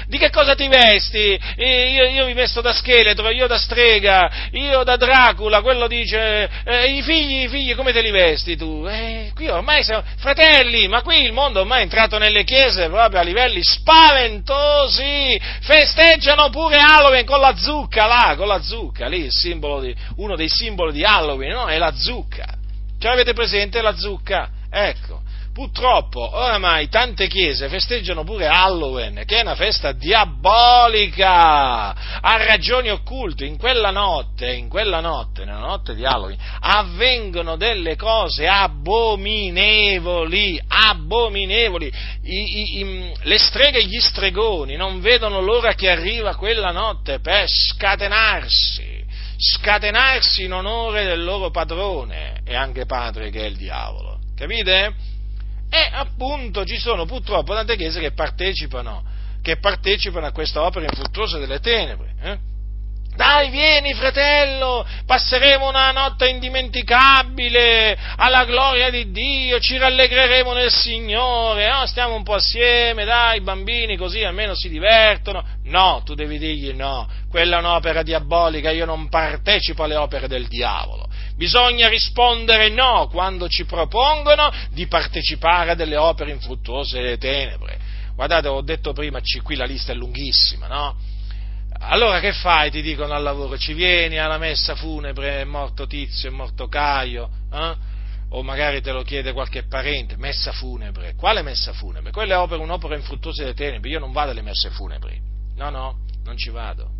di 0.06 0.18
che 0.18 0.28
cosa 0.30 0.54
ti 0.54 0.68
vesti? 0.68 1.40
Io, 1.56 2.04
io 2.04 2.26
mi 2.26 2.34
vesto 2.34 2.60
da 2.60 2.72
scheletro, 2.72 3.30
io 3.30 3.46
da 3.46 3.56
strega, 3.56 4.48
io 4.52 4.84
da 4.84 4.96
Dracula, 4.96 5.62
quello 5.62 5.86
dice, 5.86 6.50
eh, 6.64 6.96
i 6.96 7.02
figli, 7.02 7.44
i 7.44 7.48
figli, 7.48 7.74
come 7.74 7.92
te 7.92 8.02
li 8.02 8.10
vesti 8.10 8.56
tu? 8.56 8.86
Eh, 8.86 9.32
qui 9.34 9.48
ormai 9.48 9.82
siamo 9.82 10.04
fratelli, 10.18 10.86
ma 10.86 11.00
qui 11.00 11.22
il 11.22 11.32
mondo 11.32 11.60
ormai 11.60 11.80
è 11.80 11.82
entrato 11.82 12.18
nelle 12.18 12.44
chiese 12.44 12.88
proprio 12.88 13.20
a 13.20 13.22
livelli 13.22 13.60
spaventosi, 13.62 15.40
festeggiano 15.62 16.50
pure 16.50 16.76
Halloween 16.76 17.24
con 17.24 17.40
la 17.40 17.56
zucca 17.56 18.04
là, 18.06 18.34
con 18.36 18.48
la 18.48 18.60
zucca, 18.60 19.08
lì 19.08 19.24
il 19.24 19.32
simbolo 19.32 19.80
di, 19.80 19.94
uno 20.16 20.36
dei 20.36 20.48
simboli 20.48 20.92
di 20.92 21.04
Halloween, 21.04 21.52
no? 21.52 21.68
È 21.72 21.78
la 21.78 21.94
zucca. 21.94 22.58
Ce 22.98 23.08
l'avete 23.08 23.32
presente 23.32 23.80
la 23.80 23.96
zucca? 23.96 24.50
Ecco. 24.70 25.22
Purtroppo 25.52 26.20
oramai 26.20 26.88
tante 26.88 27.26
chiese 27.26 27.68
festeggiano 27.68 28.22
pure 28.22 28.46
Halloween, 28.46 29.24
che 29.26 29.38
è 29.38 29.40
una 29.40 29.56
festa 29.56 29.90
diabolica, 29.90 31.30
ha 32.20 32.44
ragioni 32.44 32.88
occulte. 32.88 33.46
In 33.46 33.58
quella 33.58 33.90
notte, 33.90 34.52
in 34.52 34.68
quella 34.68 35.00
notte, 35.00 35.44
nella 35.44 35.58
notte 35.58 35.96
di 35.96 36.04
Halloween, 36.04 36.38
avvengono 36.60 37.56
delle 37.56 37.96
cose 37.96 38.46
abominevoli, 38.46 40.62
abominevoli. 40.68 41.92
I, 42.22 42.32
i, 42.32 42.78
i, 42.78 43.12
le 43.22 43.38
streghe 43.38 43.80
e 43.80 43.86
gli 43.86 43.98
stregoni 43.98 44.76
non 44.76 45.00
vedono 45.00 45.40
l'ora 45.40 45.74
che 45.74 45.90
arriva 45.90 46.36
quella 46.36 46.70
notte 46.70 47.18
per 47.18 47.46
scatenarsi 47.48 48.99
scatenarsi 49.40 50.44
in 50.44 50.52
onore 50.52 51.04
del 51.04 51.24
loro 51.24 51.50
padrone 51.50 52.42
e 52.44 52.54
anche 52.54 52.84
padre 52.84 53.30
che 53.30 53.40
è 53.40 53.46
il 53.46 53.56
diavolo. 53.56 54.18
Capite? 54.36 54.94
E 55.70 55.88
appunto 55.92 56.64
ci 56.66 56.78
sono 56.78 57.06
purtroppo 57.06 57.54
tante 57.54 57.76
chiese 57.76 58.00
che 58.00 58.12
partecipano, 58.12 59.02
che 59.40 59.56
partecipano 59.56 60.26
a 60.26 60.32
questa 60.32 60.62
opera 60.62 60.84
infruttuosa 60.84 61.38
delle 61.38 61.60
tenebre. 61.60 62.14
Eh? 62.20 62.38
Dai, 63.20 63.50
vieni 63.50 63.92
fratello, 63.92 64.82
passeremo 65.04 65.68
una 65.68 65.90
notte 65.90 66.26
indimenticabile 66.30 67.94
alla 68.16 68.46
gloria 68.46 68.88
di 68.88 69.10
Dio, 69.10 69.60
ci 69.60 69.76
rallegreremo 69.76 70.54
nel 70.54 70.70
Signore, 70.70 71.68
no? 71.68 71.84
stiamo 71.84 72.14
un 72.14 72.22
po' 72.22 72.36
assieme, 72.36 73.04
dai, 73.04 73.42
bambini, 73.42 73.98
così 73.98 74.22
almeno 74.22 74.54
si 74.54 74.70
divertono. 74.70 75.44
No, 75.64 76.00
tu 76.02 76.14
devi 76.14 76.38
dirgli 76.38 76.72
no, 76.72 77.06
quella 77.28 77.56
è 77.56 77.58
un'opera 77.58 78.02
diabolica, 78.02 78.70
io 78.70 78.86
non 78.86 79.10
partecipo 79.10 79.82
alle 79.82 79.96
opere 79.96 80.26
del 80.26 80.48
diavolo. 80.48 81.06
Bisogna 81.36 81.88
rispondere 81.88 82.70
no 82.70 83.06
quando 83.10 83.50
ci 83.50 83.66
propongono 83.66 84.50
di 84.70 84.86
partecipare 84.86 85.72
a 85.72 85.74
delle 85.74 85.98
opere 85.98 86.30
infruttuose 86.30 87.02
delle 87.02 87.18
tenebre. 87.18 87.78
Guardate, 88.14 88.48
ho 88.48 88.62
detto 88.62 88.94
prima, 88.94 89.20
qui 89.42 89.56
la 89.56 89.66
lista 89.66 89.92
è 89.92 89.94
lunghissima, 89.94 90.68
no? 90.68 91.09
Allora 91.82 92.20
che 92.20 92.32
fai? 92.32 92.70
Ti 92.70 92.82
dicono 92.82 93.14
al 93.14 93.22
lavoro, 93.22 93.56
ci 93.56 93.72
vieni 93.72 94.18
alla 94.18 94.38
messa 94.38 94.74
funebre, 94.74 95.40
è 95.40 95.44
morto 95.44 95.86
Tizio, 95.86 96.28
è 96.28 96.32
morto 96.32 96.68
Caio, 96.68 97.30
eh? 97.50 97.74
o 98.28 98.42
magari 98.42 98.82
te 98.82 98.92
lo 98.92 99.02
chiede 99.02 99.32
qualche 99.32 99.64
parente, 99.64 100.16
messa 100.16 100.52
funebre. 100.52 101.14
Quale 101.14 101.42
messa 101.42 101.72
funebre? 101.72 102.12
Quella 102.12 102.34
è 102.34 102.38
opera, 102.38 102.62
un'opera 102.62 102.94
infruttuosa 102.96 103.42
delle 103.42 103.54
tenebre, 103.54 103.88
io 103.88 103.98
non 103.98 104.12
vado 104.12 104.30
alle 104.30 104.42
messe 104.42 104.70
funebri. 104.70 105.18
No, 105.56 105.70
no, 105.70 106.00
non 106.24 106.36
ci 106.36 106.50
vado. 106.50 106.90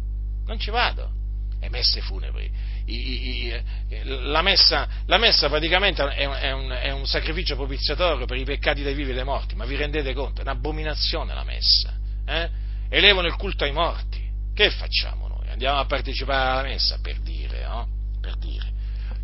Non 0.47 0.59
ci 0.59 0.70
vado. 0.70 1.12
E 1.61 1.68
messe 1.68 2.01
funebri. 2.01 2.51
I, 2.87 2.95
i, 2.95 3.47
i, 3.47 4.03
la, 4.05 4.41
messa, 4.41 4.89
la, 5.05 5.18
messa, 5.18 5.49
praticamente 5.49 6.03
è 6.03 6.24
un, 6.24 6.33
è, 6.33 6.51
un, 6.53 6.70
è 6.70 6.91
un, 6.91 7.07
sacrificio 7.07 7.55
propiziatorio 7.55 8.24
per 8.24 8.39
i 8.39 8.45
peccati 8.45 8.83
dei 8.83 8.95
vivi 8.95 9.11
e 9.11 9.14
dei 9.14 9.24
morti, 9.24 9.55
ma 9.55 9.66
vi 9.66 9.76
rendete 9.76 10.14
conto? 10.14 10.41
È 10.41 10.43
un'abominazione 10.45 11.35
la 11.35 11.45
messa. 11.45 11.95
Eh? 12.26 12.49
Elevano 12.89 13.28
il 13.28 13.37
culto 13.37 13.64
ai 13.64 13.72
morti 13.72 14.19
che 14.61 14.70
facciamo 14.70 15.26
noi? 15.26 15.48
Andiamo 15.48 15.78
a 15.78 15.86
partecipare 15.86 16.50
alla 16.50 16.62
messa 16.62 16.98
per 17.00 17.18
dire, 17.20 17.62
no? 17.62 17.88
Per 18.20 18.36
dire. 18.36 18.68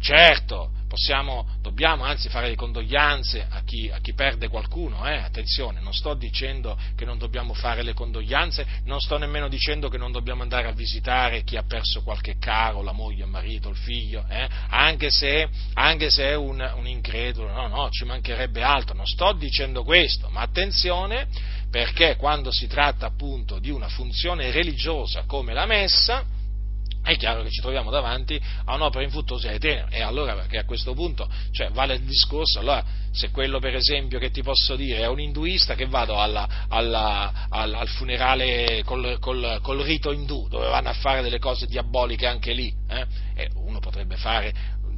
Certo, 0.01 0.71
possiamo, 0.89 1.47
dobbiamo 1.61 2.05
anzi 2.05 2.31
fare 2.31 2.49
le 2.49 2.55
condoglianze 2.55 3.47
a 3.51 3.61
chi, 3.63 3.91
a 3.91 3.99
chi 3.99 4.15
perde 4.15 4.49
qualcuno, 4.49 5.07
eh? 5.07 5.19
attenzione, 5.19 5.81
non 5.81 5.93
sto 5.93 6.15
dicendo 6.15 6.79
che 6.97 7.05
non 7.05 7.19
dobbiamo 7.19 7.53
fare 7.53 7.83
le 7.83 7.93
condoglianze, 7.93 8.67
non 8.85 8.99
sto 8.99 9.19
nemmeno 9.19 9.49
dicendo 9.49 9.91
che 9.91 9.99
non 9.99 10.11
dobbiamo 10.11 10.41
andare 10.41 10.69
a 10.69 10.73
visitare 10.73 11.43
chi 11.43 11.59
ha 11.59 11.65
perso 11.65 12.03
qualche 12.03 12.39
caro, 12.39 12.83
la 12.83 12.93
moglie, 12.93 13.25
il 13.25 13.31
marito, 13.31 13.69
il 13.69 13.77
figlio, 13.77 14.25
eh? 14.31 14.49
anche, 14.69 15.11
se, 15.11 15.49
anche, 15.75 16.09
se, 16.09 16.31
è 16.31 16.35
un, 16.35 16.67
un 16.77 16.87
incredulo, 16.87 17.53
no, 17.53 17.67
no, 17.69 17.91
ci 17.91 18.07
mancherebbe 18.07 18.63
altro, 18.63 18.95
non 18.95 19.07
sto 19.07 19.35
dicendo 19.35 19.85
questo, 19.85 20.31
ma 20.31 20.41
attenzione 20.41 21.29
perché 21.77 22.17
quando 22.17 22.51
si 22.51 22.67
tratta 22.67 23.05
appunto 23.05 23.59
di 23.59 23.69
una 23.69 23.91
funzione 23.91 24.51
religiosa 24.51 25.25
come 25.27 25.53
la 25.53 25.67
messa, 25.67 26.25
è 27.03 27.19
chiaro 27.19 27.43
che 27.43 27.51
ci 27.51 27.61
troviamo 27.61 27.91
davanti 27.91 28.41
a 28.65 28.75
un'opera 28.77 29.05
infruttuosa 29.05 29.51
e 29.51 29.59
tenebre. 29.59 29.95
E 29.95 30.01
allora, 30.01 30.33
perché 30.33 30.57
a 30.57 30.65
questo 30.65 30.95
punto, 30.95 31.29
cioè, 31.53 31.69
vale 31.73 31.97
il 31.97 32.05
discorso, 32.05 32.61
allora, 32.61 32.83
se 33.13 33.31
quello 33.31 33.59
per 33.59 33.75
esempio 33.75 34.19
che 34.19 34.31
ti 34.31 34.43
posso 34.43 34.75
dire 34.75 35.01
è 35.01 35.07
un 35.07 35.21
induista, 35.21 35.75
che 35.75 35.85
vado 35.85 36.19
alla, 36.19 36.65
alla, 36.67 37.47
al, 37.51 37.75
al, 37.75 37.89
funerale 37.89 38.83
col, 38.87 39.19
col, 39.21 39.59
col, 39.61 39.81
rito 39.81 40.13
indù, 40.13 40.49
dove 40.49 40.69
vanno 40.69 40.89
a 40.89 40.95
fare 40.95 41.21
delle 41.21 41.39
cose 41.39 41.67
diaboliche 41.67 42.27
anche 42.27 42.55
lì, 42.55 42.73
eh? 42.89 43.51
uno 43.57 43.81
potrebbe 43.81 44.17
fare, 44.17 44.51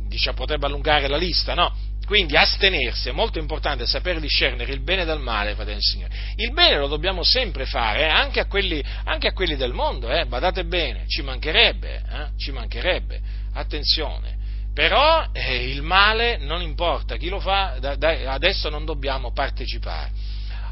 diciamo, 0.06 0.36
potrebbe 0.36 0.66
allungare 0.66 1.08
la 1.08 1.16
lista, 1.16 1.54
no? 1.54 1.87
Quindi 2.08 2.38
astenersi, 2.38 3.10
è 3.10 3.12
molto 3.12 3.38
importante 3.38 3.84
saper 3.84 4.18
discernere 4.18 4.72
il 4.72 4.80
bene 4.80 5.04
dal 5.04 5.20
male, 5.20 5.54
fratelli 5.54 5.76
e 5.76 5.82
signori. 5.82 6.14
Il 6.36 6.54
bene 6.54 6.78
lo 6.78 6.86
dobbiamo 6.86 7.22
sempre 7.22 7.66
fare, 7.66 8.04
eh, 8.04 8.08
anche, 8.08 8.40
a 8.40 8.46
quelli, 8.46 8.82
anche, 9.04 9.26
a 9.26 9.34
quelli, 9.34 9.56
del 9.56 9.74
mondo, 9.74 10.10
eh, 10.10 10.24
badate 10.24 10.64
bene, 10.64 11.04
ci 11.06 11.20
mancherebbe, 11.20 11.96
eh, 11.96 12.28
ci 12.38 12.50
mancherebbe, 12.50 13.20
attenzione. 13.52 14.38
Però 14.72 15.26
eh, 15.34 15.68
il 15.68 15.82
male 15.82 16.38
non 16.38 16.62
importa 16.62 17.16
chi 17.16 17.28
lo 17.28 17.40
fa, 17.40 17.76
da, 17.78 17.94
da, 17.96 18.32
adesso 18.32 18.70
non 18.70 18.86
dobbiamo 18.86 19.30
partecipare. 19.32 20.10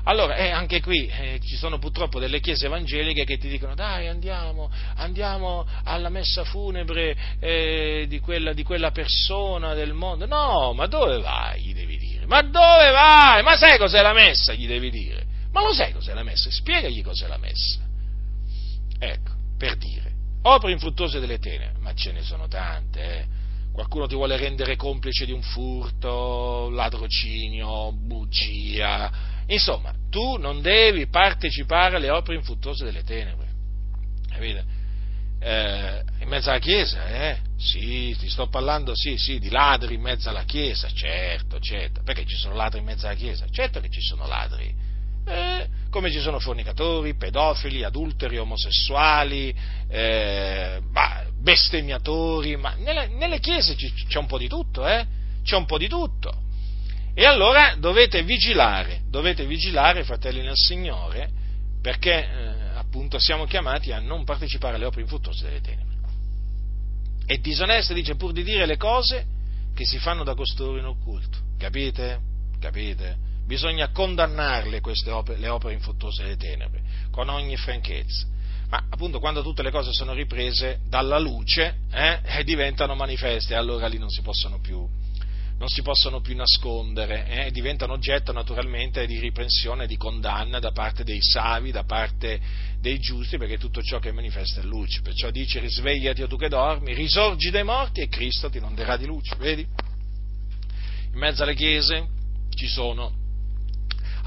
Allora, 0.08 0.36
eh, 0.36 0.50
anche 0.50 0.80
qui 0.80 1.08
eh, 1.08 1.40
ci 1.42 1.56
sono 1.56 1.78
purtroppo 1.78 2.20
delle 2.20 2.38
chiese 2.38 2.66
evangeliche 2.66 3.24
che 3.24 3.38
ti 3.38 3.48
dicono 3.48 3.74
dai 3.74 4.06
andiamo, 4.06 4.70
andiamo 4.94 5.66
alla 5.82 6.10
messa 6.10 6.44
funebre 6.44 7.16
eh, 7.40 8.06
di, 8.08 8.20
quella, 8.20 8.52
di, 8.52 8.62
quella, 8.62 8.92
persona 8.92 9.74
del 9.74 9.94
mondo. 9.94 10.26
No, 10.26 10.72
ma 10.74 10.86
dove 10.86 11.18
vai? 11.18 11.60
Gli 11.60 11.74
devi 11.74 11.98
dire. 11.98 12.24
Ma 12.26 12.40
dove 12.42 12.90
vai? 12.92 13.42
Ma 13.42 13.56
sai 13.56 13.78
cos'è 13.78 14.00
la 14.00 14.12
messa? 14.12 14.52
Gli 14.52 14.68
devi 14.68 14.90
dire. 14.90 15.24
Ma 15.50 15.60
lo 15.62 15.74
sai 15.74 15.92
cos'è 15.92 16.14
la 16.14 16.22
messa? 16.22 16.52
Spiegagli 16.52 17.02
cos'è 17.02 17.26
la 17.26 17.38
messa. 17.38 17.80
Ecco, 19.00 19.30
per 19.58 19.76
dire. 19.76 20.12
Opere 20.42 20.72
infruttuose 20.72 21.18
delle 21.18 21.40
tene, 21.40 21.72
ma 21.80 21.92
ce 21.94 22.12
ne 22.12 22.22
sono 22.22 22.46
tante, 22.46 23.00
eh 23.00 23.34
qualcuno 23.76 24.06
ti 24.06 24.14
vuole 24.14 24.38
rendere 24.38 24.74
complice 24.74 25.26
di 25.26 25.32
un 25.32 25.42
furto, 25.42 26.70
ladrocinio, 26.70 27.92
bugia, 27.92 29.34
insomma, 29.48 29.92
tu 30.10 30.36
non 30.36 30.60
devi 30.60 31.06
partecipare 31.08 31.96
alle 31.96 32.10
opere 32.10 32.36
infruttuose 32.36 32.84
delle 32.84 33.04
tenebre, 33.04 33.46
capite? 34.28 34.64
Eh, 35.38 36.02
in 36.20 36.28
mezzo 36.28 36.50
alla 36.50 36.58
Chiesa, 36.58 37.06
eh? 37.08 37.38
Sì, 37.58 38.14
ti 38.18 38.28
sto 38.28 38.48
parlando, 38.48 38.92
sì, 38.94 39.16
sì, 39.16 39.38
di 39.38 39.50
ladri 39.50 39.94
in 39.94 40.00
mezzo 40.00 40.28
alla 40.28 40.44
Chiesa, 40.44 40.88
certo, 40.90 41.60
certo, 41.60 42.02
perché 42.02 42.24
ci 42.24 42.36
sono 42.36 42.54
ladri 42.54 42.80
in 42.80 42.84
mezzo 42.84 43.06
alla 43.06 43.14
Chiesa? 43.14 43.46
Certo 43.50 43.80
che 43.80 43.90
ci 43.90 44.00
sono 44.00 44.26
ladri, 44.26 44.74
eh, 45.26 45.68
come 45.90 46.10
ci 46.10 46.20
sono 46.20 46.38
fornicatori, 46.38 47.16
pedofili, 47.16 47.82
adulteri, 47.82 48.38
omosessuali, 48.38 49.54
eh, 49.88 50.80
bestemmiatori, 51.40 52.56
ma 52.56 52.74
nelle, 52.74 53.08
nelle 53.08 53.40
chiese 53.40 53.74
c'è 53.74 54.18
un 54.18 54.26
po' 54.26 54.38
di 54.38 54.48
tutto, 54.48 54.86
eh? 54.86 55.06
C'è 55.42 55.56
un 55.56 55.64
po' 55.64 55.78
di 55.78 55.88
tutto. 55.88 56.44
E 57.18 57.24
allora 57.24 57.76
dovete 57.78 58.22
vigilare, 58.24 59.00
dovete 59.08 59.46
vigilare, 59.46 60.04
fratelli 60.04 60.42
nel 60.42 60.54
Signore, 60.54 61.30
perché 61.80 62.12
eh, 62.12 62.76
appunto 62.76 63.18
siamo 63.18 63.46
chiamati 63.46 63.90
a 63.90 64.00
non 64.00 64.22
partecipare 64.24 64.76
alle 64.76 64.84
opere 64.84 65.00
infruttuose 65.00 65.46
delle 65.46 65.62
tenebre. 65.62 65.96
È 67.24 67.38
disonesta, 67.38 67.94
dice, 67.94 68.16
pur 68.16 68.32
di 68.32 68.42
dire 68.42 68.66
le 68.66 68.76
cose 68.76 69.24
che 69.74 69.86
si 69.86 69.98
fanno 69.98 70.24
da 70.24 70.34
costoro 70.34 70.76
in 70.76 70.84
occulto. 70.84 71.38
Capite? 71.56 72.20
Capite? 72.60 73.16
Bisogna 73.46 73.88
condannarle 73.92 74.82
queste 74.82 75.10
opere, 75.10 75.38
le 75.38 75.48
opere 75.48 75.72
infruttuose 75.72 76.22
delle 76.22 76.36
tenebre, 76.36 76.82
con 77.10 77.30
ogni 77.30 77.56
franchezza. 77.56 78.26
Ma 78.68 78.84
appunto 78.90 79.20
quando 79.20 79.40
tutte 79.40 79.62
le 79.62 79.70
cose 79.70 79.90
sono 79.94 80.12
riprese 80.12 80.80
dalla 80.86 81.18
luce, 81.18 81.76
eh, 81.90 82.44
diventano 82.44 82.94
manifeste, 82.94 83.54
e 83.54 83.56
allora 83.56 83.86
lì 83.86 83.96
non 83.96 84.10
si 84.10 84.20
possono 84.20 84.60
più 84.60 84.86
non 85.58 85.68
si 85.68 85.80
possono 85.80 86.20
più 86.20 86.36
nascondere 86.36 87.26
e 87.26 87.46
eh, 87.46 87.50
diventano 87.50 87.94
oggetto 87.94 88.32
naturalmente 88.32 89.06
di 89.06 89.18
riprensione, 89.18 89.86
di 89.86 89.96
condanna 89.96 90.58
da 90.58 90.70
parte 90.70 91.02
dei 91.02 91.20
savi, 91.22 91.70
da 91.70 91.84
parte 91.84 92.40
dei 92.80 92.98
giusti, 92.98 93.38
perché 93.38 93.56
tutto 93.56 93.82
ciò 93.82 93.98
che 93.98 94.12
manifesta 94.12 94.60
è 94.60 94.64
luce. 94.64 95.00
Perciò 95.00 95.30
dice 95.30 95.60
risvegliati 95.60 96.22
o 96.22 96.26
tu 96.26 96.36
che 96.36 96.48
dormi, 96.48 96.94
risorgi 96.94 97.50
dai 97.50 97.64
morti 97.64 98.00
e 98.00 98.08
Cristo 98.08 98.50
ti 98.50 98.58
inonderà 98.58 98.96
di 98.96 99.06
luce, 99.06 99.34
vedi? 99.38 99.66
In 101.12 101.18
mezzo 101.18 101.42
alle 101.42 101.54
chiese 101.54 102.06
ci 102.54 102.66
sono 102.68 103.24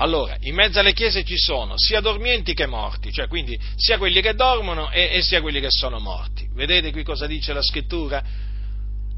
allora, 0.01 0.37
in 0.39 0.55
mezzo 0.55 0.79
alle 0.79 0.93
chiese 0.93 1.25
ci 1.25 1.37
sono 1.37 1.73
sia 1.75 1.99
dormienti 1.99 2.53
che 2.53 2.65
morti, 2.65 3.11
cioè 3.11 3.27
quindi 3.27 3.59
sia 3.75 3.97
quelli 3.97 4.21
che 4.21 4.33
dormono 4.33 4.89
e, 4.91 5.09
e, 5.11 5.21
sia 5.21 5.41
quelli 5.41 5.59
che 5.59 5.69
sono 5.69 5.99
morti. 5.99 6.47
Vedete 6.53 6.91
qui 6.91 7.03
cosa 7.03 7.27
dice 7.27 7.51
la 7.51 7.61
scrittura? 7.61 8.23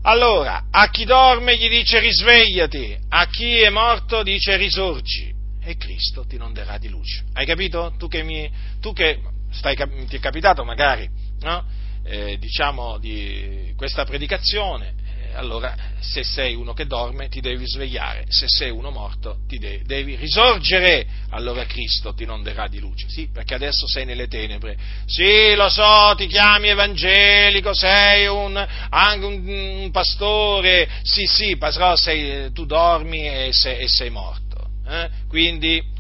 Allora, 0.03 0.65
a 0.71 0.89
chi 0.89 1.05
dorme 1.05 1.57
gli 1.57 1.69
dice 1.69 1.99
risvegliati, 1.99 2.97
a 3.09 3.27
chi 3.27 3.59
è 3.59 3.69
morto 3.69 4.23
dice 4.23 4.57
risorgi 4.57 5.31
e 5.61 5.77
Cristo 5.77 6.25
ti 6.25 6.35
inonderà 6.35 6.79
di 6.79 6.89
luce. 6.89 7.25
Hai 7.33 7.45
capito? 7.45 7.93
Tu 7.99 8.07
che, 8.07 8.23
mi, 8.23 8.49
tu 8.79 8.93
che 8.93 9.19
stai, 9.51 9.75
ti 10.07 10.15
è 10.15 10.19
capitato 10.19 10.63
magari, 10.63 11.07
no? 11.41 11.65
eh, 12.03 12.37
diciamo, 12.39 12.97
di 12.97 13.73
questa 13.75 14.03
predicazione, 14.03 14.95
allora 15.33 15.75
se 15.99 16.23
sei 16.23 16.55
uno 16.55 16.73
che 16.73 16.85
dorme 16.85 17.29
ti 17.29 17.41
devi 17.41 17.65
svegliare, 17.67 18.25
se 18.27 18.47
sei 18.47 18.69
uno 18.69 18.89
morto 18.91 19.37
ti 19.47 19.57
de- 19.57 19.81
devi 19.85 20.15
risorgere, 20.15 21.05
allora 21.29 21.65
Cristo 21.65 22.13
ti 22.13 22.23
inonderà 22.23 22.67
di 22.67 22.79
luce, 22.79 23.07
sì, 23.09 23.29
perché 23.31 23.53
adesso 23.53 23.87
sei 23.87 24.05
nelle 24.05 24.27
tenebre, 24.27 24.77
sì, 25.05 25.53
lo 25.55 25.69
so, 25.69 26.13
ti 26.15 26.27
chiami 26.27 26.69
evangelico, 26.69 27.73
sei 27.73 28.27
un, 28.27 28.67
anche 28.89 29.25
un, 29.25 29.47
un 29.47 29.91
pastore, 29.91 30.89
sì, 31.03 31.25
sì, 31.25 31.57
però 31.57 31.95
sei, 31.95 32.51
tu 32.51 32.65
dormi 32.65 33.27
e 33.27 33.49
sei, 33.53 33.79
e 33.79 33.87
sei 33.87 34.09
morto, 34.09 34.69
eh? 34.87 35.09
quindi 35.27 35.90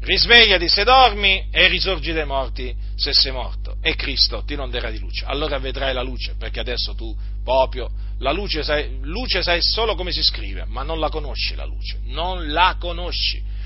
risvegliati 0.00 0.68
se 0.68 0.84
dormi 0.84 1.48
e 1.50 1.68
risorgi 1.68 2.12
dai 2.12 2.26
morti 2.26 2.74
se 2.96 3.12
sei 3.12 3.32
morto 3.32 3.76
e 3.80 3.94
Cristo 3.94 4.42
ti 4.44 4.54
inonderà 4.54 4.90
di 4.90 4.98
luce, 4.98 5.24
allora 5.26 5.58
vedrai 5.58 5.92
la 5.92 6.02
luce, 6.02 6.34
perché 6.38 6.60
adesso 6.60 6.94
tu 6.94 7.16
proprio 7.42 7.90
la 8.18 8.32
luce 8.32 8.62
sai, 8.62 8.98
luce 9.02 9.42
sai 9.42 9.60
solo 9.62 9.94
come 9.94 10.12
si 10.12 10.22
scrive, 10.22 10.64
ma 10.66 10.82
non 10.82 10.98
la 10.98 11.08
conosci 11.08 11.54
la 11.54 11.64
luce, 11.64 11.98
non 12.04 12.50
la 12.50 12.76
conosci. 12.78 13.56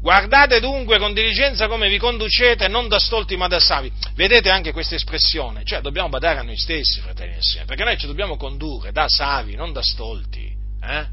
Guardate 0.00 0.60
dunque 0.60 0.98
con 0.98 1.14
diligenza 1.14 1.66
come 1.66 1.88
vi 1.88 1.98
conducete, 1.98 2.68
non 2.68 2.86
da 2.86 2.98
stolti 2.98 3.36
ma 3.36 3.48
da 3.48 3.58
savi. 3.58 3.90
Vedete 4.14 4.50
anche 4.50 4.72
questa 4.72 4.94
espressione, 4.94 5.64
cioè 5.64 5.80
dobbiamo 5.80 6.08
badare 6.08 6.38
a 6.38 6.42
noi 6.42 6.56
stessi, 6.56 7.00
fratelli 7.00 7.36
e 7.36 7.40
sorelle, 7.40 7.66
perché 7.66 7.84
noi 7.84 7.98
ci 7.98 8.06
dobbiamo 8.06 8.36
condurre 8.36 8.92
da 8.92 9.08
savi, 9.08 9.56
non 9.56 9.72
da 9.72 9.82
stolti. 9.82 10.54
Eh? 10.80 11.06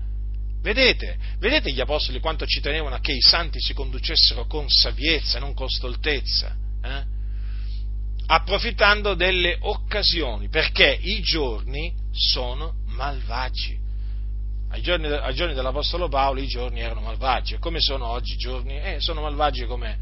Vedete? 0.63 1.17
Vedete 1.39 1.73
gli 1.73 1.81
apostoli 1.81 2.21
quanto 2.21 2.45
ci 2.45 2.61
tenevano 2.61 2.95
a 2.95 2.99
che 3.01 3.11
i 3.11 3.19
santi 3.19 3.59
si 3.59 3.73
conducessero 3.73 4.45
con 4.45 4.69
saviezza, 4.69 5.37
non 5.37 5.53
con 5.53 5.67
stoltezza? 5.67 6.55
Eh? 6.81 7.03
Approfittando 8.27 9.13
delle 9.13 9.57
occasioni, 9.59 10.47
perché 10.47 10.97
i 11.01 11.19
giorni 11.19 11.93
sono 12.13 12.75
malvagi. 12.85 13.77
Ai 14.69 14.81
giorni, 14.81 15.07
ai 15.07 15.35
giorni, 15.35 15.53
dell'Apostolo 15.53 16.07
Paolo 16.07 16.39
i 16.39 16.47
giorni 16.47 16.79
erano 16.79 17.01
malvagi, 17.01 17.55
e 17.55 17.59
come 17.59 17.81
sono 17.81 18.07
oggi 18.07 18.35
i 18.35 18.37
giorni? 18.37 18.79
Eh, 18.79 19.01
sono 19.01 19.19
malvagi 19.19 19.65
come, 19.65 19.99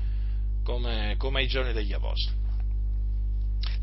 come, 0.63 1.15
come 1.17 1.39
ai 1.39 1.47
giorni 1.47 1.73
degli 1.73 1.91
Apostoli. 1.91 2.40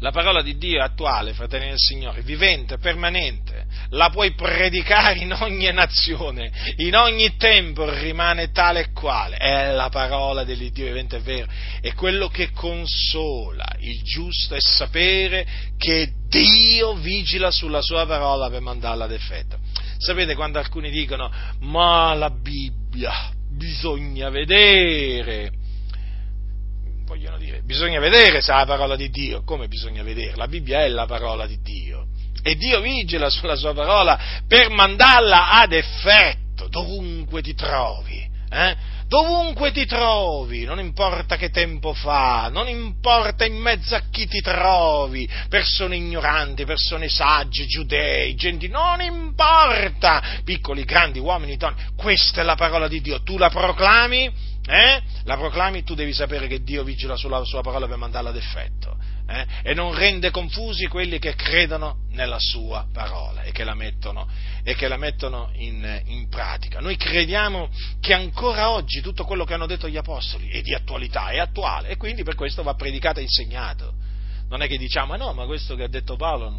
La 0.00 0.12
parola 0.12 0.42
di 0.42 0.56
Dio 0.56 0.78
è 0.78 0.84
attuale, 0.84 1.32
fratelli 1.32 1.70
del 1.70 1.78
Signore, 1.78 2.22
vivente, 2.22 2.78
permanente, 2.78 3.66
la 3.90 4.10
puoi 4.10 4.32
predicare 4.32 5.18
in 5.18 5.32
ogni 5.32 5.72
nazione, 5.72 6.52
in 6.76 6.94
ogni 6.94 7.36
tempo 7.36 7.88
rimane 7.90 8.52
tale 8.52 8.80
e 8.80 8.92
quale. 8.92 9.36
È 9.36 9.72
la 9.72 9.88
parola 9.88 10.44
dell'Iddio 10.44 10.86
vivente 10.86 11.16
e 11.16 11.20
vero. 11.20 11.50
E 11.80 11.94
quello 11.94 12.28
che 12.28 12.50
consola 12.52 13.66
il 13.80 14.02
giusto 14.04 14.54
è 14.54 14.60
sapere 14.60 15.46
che 15.76 16.12
Dio 16.28 16.94
vigila 16.94 17.50
sulla 17.50 17.82
sua 17.82 18.06
parola 18.06 18.48
per 18.50 18.60
mandarla 18.60 19.04
ad 19.04 19.12
effetto. 19.12 19.58
Sapete 19.98 20.36
quando 20.36 20.60
alcuni 20.60 20.90
dicono, 20.90 21.32
ma 21.60 22.14
la 22.14 22.30
Bibbia 22.30 23.32
bisogna 23.50 24.30
vedere 24.30 25.57
vogliono 27.08 27.38
dire, 27.38 27.62
bisogna 27.64 27.98
vedere 28.00 28.40
se 28.42 28.52
è 28.52 28.56
la 28.56 28.66
parola 28.66 28.94
di 28.94 29.08
Dio, 29.08 29.42
come 29.42 29.66
bisogna 29.66 30.02
vedere? 30.02 30.36
La 30.36 30.46
Bibbia 30.46 30.82
è 30.82 30.88
la 30.88 31.06
parola 31.06 31.46
di 31.46 31.58
Dio 31.62 32.06
e 32.42 32.54
Dio 32.54 32.80
vigila 32.80 33.30
sulla 33.30 33.56
sua 33.56 33.74
parola 33.74 34.18
per 34.46 34.70
mandarla 34.70 35.50
ad 35.50 35.72
effetto, 35.72 36.68
dovunque 36.68 37.42
ti 37.42 37.54
trovi. 37.54 38.26
Eh? 38.50 38.96
Dovunque 39.06 39.72
ti 39.72 39.86
trovi, 39.86 40.64
non 40.64 40.78
importa 40.78 41.36
che 41.36 41.50
tempo 41.50 41.94
fa, 41.94 42.48
non 42.50 42.68
importa 42.68 43.46
in 43.46 43.56
mezzo 43.56 43.94
a 43.94 44.02
chi 44.10 44.26
ti 44.26 44.40
trovi, 44.40 45.28
persone 45.48 45.96
ignoranti, 45.96 46.66
persone 46.66 47.08
sagge, 47.08 47.66
giudei, 47.66 48.34
genti, 48.34 48.68
non 48.68 49.00
importa, 49.00 50.40
piccoli, 50.44 50.84
grandi, 50.84 51.18
uomini, 51.18 51.56
donne, 51.56 51.88
questa 51.96 52.42
è 52.42 52.44
la 52.44 52.54
parola 52.54 52.86
di 52.86 53.00
Dio, 53.00 53.22
tu 53.22 53.38
la 53.38 53.48
proclami, 53.48 54.30
eh? 54.68 55.02
la 55.24 55.36
proclami, 55.38 55.82
tu 55.82 55.94
devi 55.94 56.12
sapere 56.12 56.46
che 56.46 56.62
Dio 56.62 56.84
vigila 56.84 57.16
sulla 57.16 57.42
sua 57.44 57.62
parola 57.62 57.86
per 57.86 57.96
mandarla 57.96 58.28
ad 58.28 58.36
effetto. 58.36 58.96
Eh? 59.26 59.46
E 59.62 59.74
non 59.74 59.94
rende 59.94 60.30
confusi 60.30 60.86
quelli 60.86 61.18
che 61.18 61.34
credono 61.34 62.06
nella 62.10 62.38
sua 62.38 62.86
parola 62.92 63.42
e 63.42 63.50
che 63.50 63.64
la 63.64 63.74
mettono, 63.74 64.28
che 64.62 64.88
la 64.88 64.98
mettono 64.98 65.50
in, 65.54 66.02
in, 66.06 66.28
pratica. 66.28 66.80
Noi 66.80 66.96
crediamo 66.96 67.70
che 68.00 68.12
ancora 68.12 68.70
oggi 68.70 69.00
tutto 69.00 69.24
quello 69.24 69.44
che 69.44 69.54
hanno 69.54 69.66
detto 69.66 69.88
gli 69.88 69.96
apostoli 69.96 70.50
è 70.50 70.60
di 70.60 70.74
attualità, 70.74 71.28
è 71.28 71.38
attuale 71.38 71.88
e 71.88 71.96
quindi 71.96 72.22
per 72.22 72.34
questo 72.34 72.62
va 72.62 72.74
predicato 72.74 73.20
e 73.20 73.22
insegnato. 73.22 73.94
Non 74.50 74.60
è 74.60 74.68
che 74.68 74.76
diciamo, 74.76 75.14
ah 75.14 75.16
no, 75.16 75.32
ma 75.32 75.46
questo 75.46 75.76
che 75.76 75.84
ha 75.84 75.88
detto 75.88 76.16
Paolo 76.16 76.54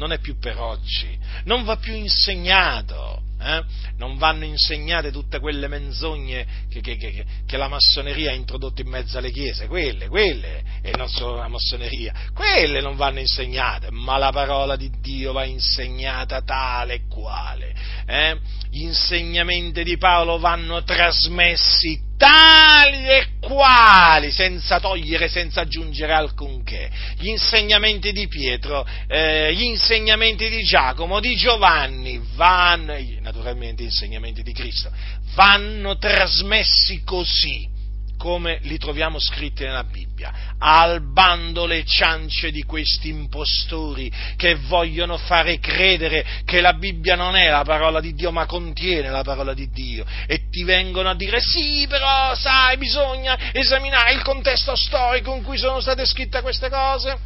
non 0.00 0.12
è 0.12 0.18
più 0.18 0.38
per 0.38 0.58
oggi, 0.58 1.18
non 1.44 1.62
va 1.64 1.76
più 1.76 1.94
insegnato 1.94 3.20
eh? 3.42 3.64
non 3.96 4.16
vanno 4.18 4.44
insegnate 4.44 5.10
tutte 5.10 5.40
quelle 5.40 5.66
menzogne 5.66 6.46
che, 6.68 6.80
che, 6.80 6.96
che, 6.96 7.24
che, 7.46 7.56
la 7.56 7.68
massoneria 7.68 8.30
ha 8.30 8.34
introdotto 8.34 8.82
in 8.82 8.88
mezzo 8.88 9.18
alle 9.18 9.30
chiese, 9.30 9.66
quelle, 9.66 10.08
quelle, 10.08 10.62
e 10.82 10.92
non 10.96 11.08
solo 11.08 11.36
la 11.36 11.48
massoneria, 11.48 12.12
quelle 12.34 12.80
non 12.80 12.96
vanno 12.96 13.20
insegnate, 13.20 13.90
ma 13.90 14.18
la 14.18 14.30
parola 14.30 14.76
di 14.76 14.90
Dio 15.00 15.32
va 15.32 15.44
insegnata 15.44 16.42
tale 16.42 16.94
e 16.94 17.06
quale. 17.08 17.74
Eh? 18.06 18.38
Gli 18.72 18.82
insegnamenti 18.82 19.82
di 19.82 19.96
Paolo 19.96 20.38
vanno 20.38 20.84
trasmessi 20.84 22.00
tali 22.16 23.08
e 23.08 23.26
quali, 23.40 24.30
senza 24.30 24.78
togliere, 24.78 25.28
senza 25.28 25.62
aggiungere 25.62 26.12
alcunché. 26.12 26.88
Gli 27.18 27.28
insegnamenti 27.28 28.12
di 28.12 28.28
Pietro, 28.28 28.86
eh, 29.08 29.52
gli 29.54 29.62
insegnamenti 29.62 30.48
di 30.48 30.62
Giacomo, 30.62 31.18
di 31.18 31.34
Giovanni, 31.34 32.20
vanno, 32.36 32.94
naturalmente 33.20 33.82
gli 33.82 33.86
insegnamenti 33.86 34.42
di 34.42 34.52
Cristo, 34.52 34.92
vanno 35.34 35.98
trasmessi 35.98 37.02
così 37.02 37.78
come 38.20 38.58
li 38.64 38.76
troviamo 38.76 39.18
scritti 39.18 39.64
nella 39.64 39.82
Bibbia, 39.82 40.30
al 40.58 41.00
bando 41.10 41.64
le 41.64 41.86
ciance 41.86 42.50
di 42.50 42.64
questi 42.64 43.08
impostori 43.08 44.12
che 44.36 44.56
vogliono 44.56 45.16
fare 45.16 45.58
credere 45.58 46.42
che 46.44 46.60
la 46.60 46.74
Bibbia 46.74 47.16
non 47.16 47.34
è 47.34 47.48
la 47.48 47.64
parola 47.64 47.98
di 47.98 48.12
Dio 48.12 48.30
ma 48.30 48.44
contiene 48.44 49.08
la 49.08 49.22
parola 49.22 49.54
di 49.54 49.70
Dio 49.70 50.04
e 50.26 50.50
ti 50.50 50.64
vengono 50.64 51.08
a 51.08 51.14
dire 51.14 51.40
sì 51.40 51.86
però 51.88 52.34
sai 52.34 52.76
bisogna 52.76 53.38
esaminare 53.52 54.12
il 54.12 54.20
contesto 54.20 54.76
storico 54.76 55.34
in 55.34 55.42
cui 55.42 55.56
sono 55.56 55.80
state 55.80 56.04
scritte 56.04 56.42
queste 56.42 56.68
cose. 56.68 57.16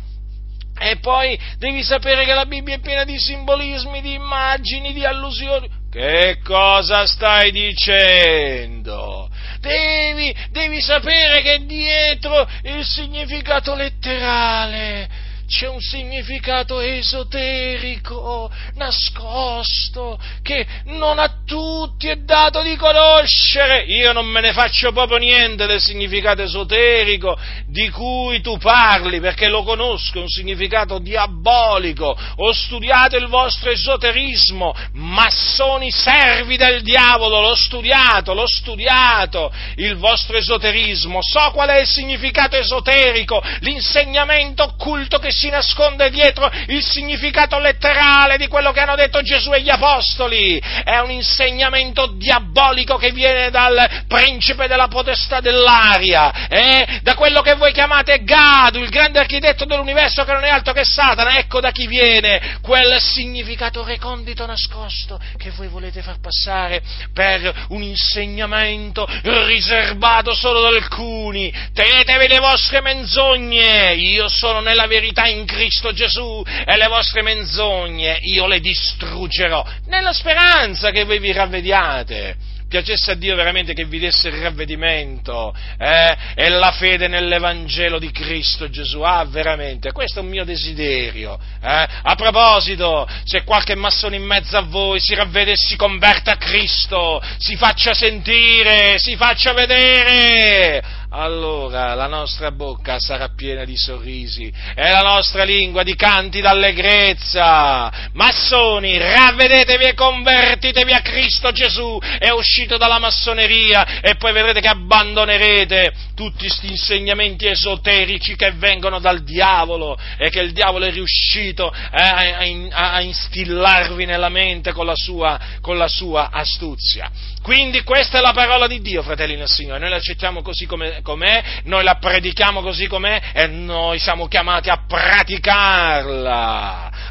E 0.78 0.98
poi 0.98 1.36
devi 1.58 1.82
sapere 1.82 2.24
che 2.24 2.34
la 2.34 2.46
Bibbia 2.46 2.76
è 2.76 2.80
piena 2.80 3.04
di 3.04 3.18
simbolismi, 3.18 4.00
di 4.00 4.14
immagini, 4.14 4.92
di 4.92 5.04
allusioni. 5.04 5.68
Che 5.90 6.38
cosa 6.44 7.06
stai 7.06 7.50
dicendo? 7.50 9.28
Devi, 9.64 10.34
devi 10.50 10.80
sapere 10.82 11.40
che 11.40 11.64
dietro 11.64 12.46
il 12.64 12.84
significato 12.84 13.74
letterale 13.74 15.08
c'è 15.46 15.68
un 15.68 15.80
significato 15.80 16.80
esoterico, 16.80 18.50
nascosto, 18.74 20.18
che 20.42 20.66
non 20.84 21.18
a 21.18 21.42
tutti 21.44 22.08
è 22.08 22.16
dato 22.16 22.62
di 22.62 22.76
conoscere. 22.76 23.84
Io 23.84 24.12
non 24.12 24.26
me 24.26 24.40
ne 24.40 24.52
faccio 24.52 24.92
proprio 24.92 25.18
niente 25.18 25.66
del 25.66 25.80
significato 25.80 26.42
esoterico 26.42 27.38
di 27.66 27.88
cui 27.90 28.40
tu 28.40 28.56
parli, 28.58 29.20
perché 29.20 29.48
lo 29.48 29.62
conosco, 29.62 30.18
è 30.18 30.22
un 30.22 30.28
significato 30.28 30.98
diabolico. 30.98 32.16
Ho 32.36 32.52
studiato 32.52 33.16
il 33.16 33.26
vostro 33.26 33.70
esoterismo, 33.70 34.74
massoni 34.92 35.90
servi 35.90 36.56
del 36.56 36.82
diavolo, 36.82 37.40
l'ho 37.40 37.54
studiato, 37.54 38.34
l'ho 38.34 38.46
studiato, 38.46 39.52
il 39.76 39.96
vostro 39.96 40.36
esoterismo, 40.36 41.20
so 41.22 41.50
qual 41.52 41.68
è 41.68 41.80
il 41.80 41.86
significato 41.86 42.56
esoterico, 42.56 43.42
l'insegnamento 43.60 44.62
occulto 44.62 45.18
che 45.18 45.32
si 45.34 45.50
nasconde 45.50 46.10
dietro 46.10 46.50
il 46.68 46.82
significato 46.82 47.58
letterale 47.58 48.36
di 48.36 48.46
quello 48.46 48.72
che 48.72 48.80
hanno 48.80 48.94
detto 48.94 49.20
Gesù 49.22 49.52
e 49.52 49.60
gli 49.60 49.70
Apostoli. 49.70 50.58
È 50.58 50.98
un 50.98 51.10
insegnamento 51.10 52.06
diabolico 52.16 52.96
che 52.96 53.10
viene 53.10 53.50
dal 53.50 54.04
principe 54.06 54.68
della 54.68 54.88
potestà 54.88 55.40
dell'aria, 55.40 56.46
eh? 56.48 57.00
da 57.02 57.14
quello 57.14 57.42
che 57.42 57.54
voi 57.54 57.72
chiamate 57.72 58.22
Gadu, 58.22 58.78
il 58.78 58.90
grande 58.90 59.18
architetto 59.18 59.64
dell'universo 59.64 60.24
che 60.24 60.32
non 60.32 60.44
è 60.44 60.48
altro 60.48 60.72
che 60.72 60.84
Satana. 60.84 61.38
Ecco 61.38 61.60
da 61.60 61.70
chi 61.70 61.86
viene 61.86 62.58
quel 62.62 63.00
significato 63.00 63.84
recondito 63.84 64.46
nascosto 64.46 65.20
che 65.36 65.50
voi 65.50 65.68
volete 65.68 66.02
far 66.02 66.20
passare 66.20 66.82
per 67.12 67.66
un 67.68 67.82
insegnamento 67.82 69.06
riservato 69.22 70.34
solo 70.34 70.66
ad 70.66 70.74
alcuni. 70.74 71.52
Tenetevi 71.72 72.28
le 72.28 72.38
vostre 72.38 72.80
menzogne, 72.80 73.94
io 73.94 74.28
sono 74.28 74.60
nella 74.60 74.86
verità 74.86 75.23
in 75.26 75.44
Cristo 75.44 75.92
Gesù 75.92 76.42
e 76.44 76.76
le 76.76 76.86
vostre 76.86 77.22
menzogne 77.22 78.18
io 78.22 78.46
le 78.46 78.60
distruggerò, 78.60 79.64
nella 79.86 80.12
speranza 80.12 80.90
che 80.90 81.04
voi 81.04 81.18
vi 81.18 81.32
ravvediate 81.32 82.52
piacesse 82.74 83.12
a 83.12 83.14
Dio 83.14 83.36
veramente 83.36 83.72
che 83.72 83.84
vi 83.84 84.00
desse 84.00 84.28
il 84.28 84.42
ravvedimento 84.42 85.54
eh, 85.78 86.16
e 86.34 86.48
la 86.48 86.72
fede 86.72 87.06
nell'Evangelo 87.06 88.00
di 88.00 88.10
Cristo 88.10 88.68
Gesù. 88.68 89.00
Ah, 89.02 89.24
veramente, 89.24 89.92
questo 89.92 90.18
è 90.18 90.22
un 90.22 90.28
mio 90.28 90.44
desiderio. 90.44 91.38
Eh. 91.62 91.86
A 92.02 92.14
proposito, 92.16 93.08
se 93.22 93.44
qualche 93.44 93.76
massone 93.76 94.16
in 94.16 94.24
mezzo 94.24 94.56
a 94.56 94.62
voi 94.62 94.98
si 94.98 95.14
ravvede 95.14 95.52
e 95.52 95.56
si 95.56 95.76
converta 95.76 96.32
a 96.32 96.36
Cristo, 96.36 97.22
si 97.38 97.54
faccia 97.54 97.94
sentire, 97.94 98.98
si 98.98 99.14
faccia 99.14 99.52
vedere 99.52 101.02
allora 101.14 101.94
la 101.94 102.08
nostra 102.08 102.50
bocca 102.50 102.98
sarà 102.98 103.28
piena 103.34 103.64
di 103.64 103.76
sorrisi 103.76 104.52
e 104.74 104.90
la 104.90 105.02
nostra 105.02 105.44
lingua 105.44 105.84
di 105.84 105.94
canti 105.94 106.40
d'allegrezza. 106.40 108.10
Massoni, 108.12 108.98
ravvedetevi 108.98 109.84
e 109.84 109.94
convertitevi 109.94 110.92
a 110.92 111.00
Cristo 111.00 111.52
Gesù, 111.52 111.98
è 112.18 112.30
uscito 112.30 112.76
dalla 112.76 112.98
massoneria 112.98 114.00
e 114.00 114.16
poi 114.16 114.32
vedrete 114.32 114.60
che 114.60 114.68
abbandonerete 114.68 115.92
tutti 116.14 116.46
questi 116.46 116.68
insegnamenti 116.68 117.46
esoterici 117.46 118.34
che 118.34 118.52
vengono 118.52 118.98
dal 118.98 119.22
diavolo 119.22 119.96
e 120.18 120.30
che 120.30 120.40
il 120.40 120.52
diavolo 120.52 120.84
è 120.84 120.90
riuscito 120.90 121.72
eh, 121.72 122.70
a, 122.70 122.92
a, 122.92 123.00
instillarvi 123.00 124.04
nella 124.04 124.28
mente 124.28 124.72
con 124.72 124.86
la, 124.86 124.96
sua, 124.96 125.38
con 125.60 125.78
la 125.78 125.88
sua 125.88 126.30
astuzia. 126.30 127.10
Quindi 127.42 127.82
questa 127.82 128.18
è 128.18 128.20
la 128.22 128.32
parola 128.32 128.66
di 128.66 128.80
Dio, 128.80 129.02
fratelli 129.02 129.36
nel 129.36 129.48
Signore, 129.48 129.78
noi 129.78 129.90
l'accettiamo 129.90 130.40
così 130.40 130.64
come, 130.64 131.02
com'è, 131.04 131.60
noi 131.64 131.84
la 131.84 131.96
predichiamo 131.96 132.62
così 132.62 132.88
com'è 132.88 133.30
e 133.32 133.46
noi 133.46 134.00
siamo 134.00 134.26
chiamati 134.26 134.70
a 134.70 134.82
praticarla, 134.88 136.32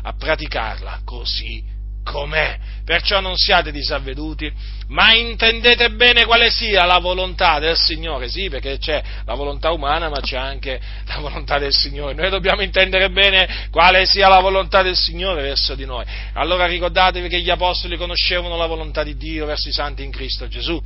a 0.01 0.13
praticarla 0.17 1.01
così 1.05 1.71
com'è. 2.03 2.71
Perciò 2.83 3.21
non 3.21 3.37
siate 3.37 3.71
disavveduti, 3.71 4.51
ma 4.87 5.13
intendete 5.13 5.91
bene 5.91 6.25
quale 6.25 6.49
sia 6.49 6.83
la 6.83 6.97
volontà 6.97 7.59
del 7.59 7.77
Signore, 7.77 8.27
sì, 8.27 8.49
perché 8.49 8.77
c'è 8.77 9.01
la 9.23 9.35
volontà 9.35 9.71
umana, 9.71 10.09
ma 10.09 10.19
c'è 10.19 10.35
anche 10.35 10.81
la 11.05 11.19
volontà 11.19 11.57
del 11.59 11.71
Signore. 11.71 12.13
Noi 12.13 12.29
dobbiamo 12.29 12.61
intendere 12.61 13.09
bene 13.09 13.69
quale 13.71 14.05
sia 14.05 14.27
la 14.27 14.41
volontà 14.41 14.81
del 14.81 14.97
Signore 14.97 15.43
verso 15.43 15.75
di 15.75 15.85
noi. 15.85 16.03
Allora 16.33 16.65
ricordatevi 16.65 17.29
che 17.29 17.39
gli 17.39 17.49
apostoli 17.49 17.95
conoscevano 17.95 18.57
la 18.57 18.65
volontà 18.65 19.03
di 19.03 19.15
Dio 19.15 19.45
verso 19.45 19.69
i 19.69 19.73
santi 19.73 20.03
in 20.03 20.11
Cristo 20.11 20.49
Gesù. 20.49 20.81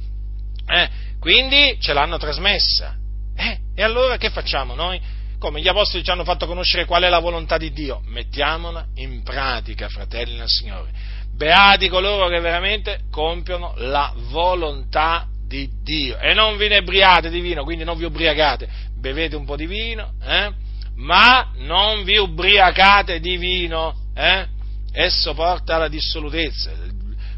Eh? 0.68 0.90
Quindi 1.20 1.78
ce 1.80 1.94
l'hanno 1.94 2.18
trasmessa. 2.18 2.96
Eh? 3.36 3.60
E 3.76 3.84
allora 3.84 4.18
che 4.18 4.30
facciamo 4.30 4.76
noi? 4.76 5.00
Come 5.40 5.62
gli 5.62 5.68
apostoli 5.68 6.04
ci 6.04 6.10
hanno 6.10 6.24
fatto 6.24 6.48
conoscere 6.48 6.86
qual 6.86 7.04
è 7.04 7.10
la 7.10 7.20
volontà 7.20 7.58
di 7.58 7.72
Dio? 7.72 8.02
Mettiamola 8.06 8.86
in 8.96 9.22
pratica, 9.24 9.88
fratelli 9.88 10.36
nel 10.36 10.50
Signore. 10.50 10.92
Beati 11.36 11.88
coloro 11.90 12.28
che 12.28 12.40
veramente 12.40 13.02
compiono 13.12 13.74
la 13.78 14.12
volontà 14.30 15.28
di 15.48 15.70
Dio. 15.84 16.18
E 16.18 16.34
non 16.34 16.58
vi 16.58 16.66
inebriate 16.66 17.30
di 17.30 17.40
vino, 17.40 17.64
quindi 17.64 17.84
non 17.84 17.98
vi 17.98 18.06
ubriacate. 18.06 18.68
Bevete 19.00 19.36
un 19.36 19.46
po' 19.46 19.56
di 19.56 19.68
vino, 19.68 20.14
eh? 20.24 20.52
ma 20.96 21.52
non 21.58 22.04
vi 22.04 22.18
ubriacate 22.18 23.20
di 23.20 23.38
vino. 23.38 23.94
Eh? 24.16 24.48
Esso 24.92 25.36
porta 25.36 25.76
alla 25.76 25.88
dissolutezza. 25.88 26.72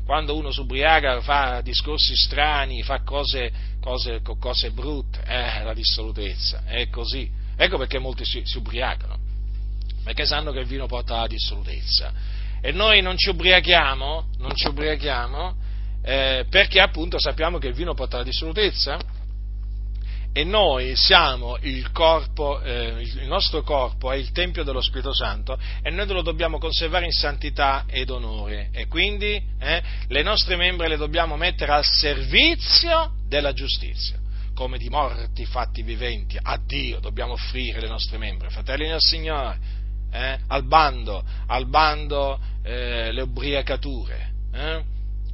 Quando 0.09 0.35
uno 0.35 0.51
si 0.51 0.61
ubriaca 0.61 1.21
fa 1.21 1.61
discorsi 1.61 2.15
strani, 2.15 2.81
fa 2.81 3.03
cose, 3.03 3.51
cose, 3.79 4.21
cose 4.39 4.71
brutte, 4.71 5.21
eh, 5.23 5.61
la 5.61 5.75
dissolutezza. 5.75 6.63
È 6.65 6.89
così. 6.89 7.29
Ecco 7.55 7.77
perché 7.77 7.99
molti 7.99 8.25
si, 8.25 8.41
si 8.43 8.57
ubriacano, 8.57 9.19
perché 10.03 10.25
sanno 10.25 10.51
che 10.51 10.61
il 10.61 10.65
vino 10.65 10.87
porta 10.87 11.17
alla 11.17 11.27
dissolutezza. 11.27 12.11
E 12.59 12.71
noi 12.71 13.03
non 13.03 13.17
ci 13.17 13.29
ubriachiamo, 13.29 14.29
non 14.39 14.55
ci 14.55 14.67
ubriachiamo 14.69 15.55
eh, 16.01 16.43
perché 16.49 16.81
appunto 16.81 17.19
sappiamo 17.19 17.59
che 17.59 17.67
il 17.67 17.75
vino 17.75 17.93
porta 17.93 18.15
alla 18.15 18.25
dissolutezza 18.25 18.97
e 20.31 20.43
noi 20.43 20.95
siamo 20.95 21.57
il 21.61 21.91
corpo, 21.91 22.61
eh, 22.61 23.01
il 23.01 23.27
nostro 23.27 23.63
corpo 23.63 24.11
è 24.11 24.15
il 24.15 24.31
Tempio 24.31 24.63
dello 24.63 24.81
Spirito 24.81 25.13
Santo 25.13 25.57
e 25.81 25.89
noi 25.89 26.07
lo 26.07 26.21
dobbiamo 26.21 26.59
conservare 26.59 27.05
in 27.05 27.11
santità 27.11 27.85
ed 27.87 28.09
onore 28.09 28.69
e 28.71 28.87
quindi 28.87 29.41
eh, 29.59 29.83
le 30.07 30.21
nostre 30.21 30.55
membra 30.55 30.87
le 30.87 30.97
dobbiamo 30.97 31.35
mettere 31.35 31.71
al 31.71 31.85
servizio 31.85 33.13
della 33.27 33.53
giustizia 33.53 34.17
come 34.53 34.77
di 34.77 34.89
morti 34.89 35.45
fatti 35.45 35.83
viventi, 35.83 36.37
a 36.41 36.59
Dio 36.61 36.99
dobbiamo 36.99 37.31
offrire 37.31 37.79
le 37.79 37.87
nostre 37.87 38.17
membra, 38.17 38.49
fratelli 38.49 38.89
del 38.89 38.99
Signore, 38.99 39.57
eh? 40.11 40.37
al 40.47 40.65
bando, 40.65 41.23
al 41.47 41.65
bando 41.65 42.37
eh, 42.61 43.09
le 43.13 43.21
ubriacature, 43.21 44.31
eh? 44.51 44.83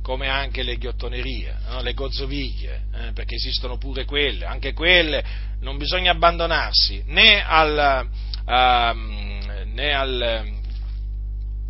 Come 0.06 0.28
anche 0.28 0.62
le 0.62 0.78
ghiottonerie, 0.78 1.58
no? 1.68 1.82
le 1.82 1.96
gozzoviglie, 1.96 2.84
eh? 2.94 3.12
perché 3.14 3.34
esistono 3.34 3.80
pure 3.80 4.06
quelle, 4.06 4.46
anche 4.46 4.72
quelle 4.72 5.26
non 5.62 5.78
bisogna 5.78 6.12
abbandonarsi 6.12 7.02
né 7.08 7.44
al, 7.44 8.08
uh, 8.46 9.66
né 9.66 9.94
al 9.96 10.54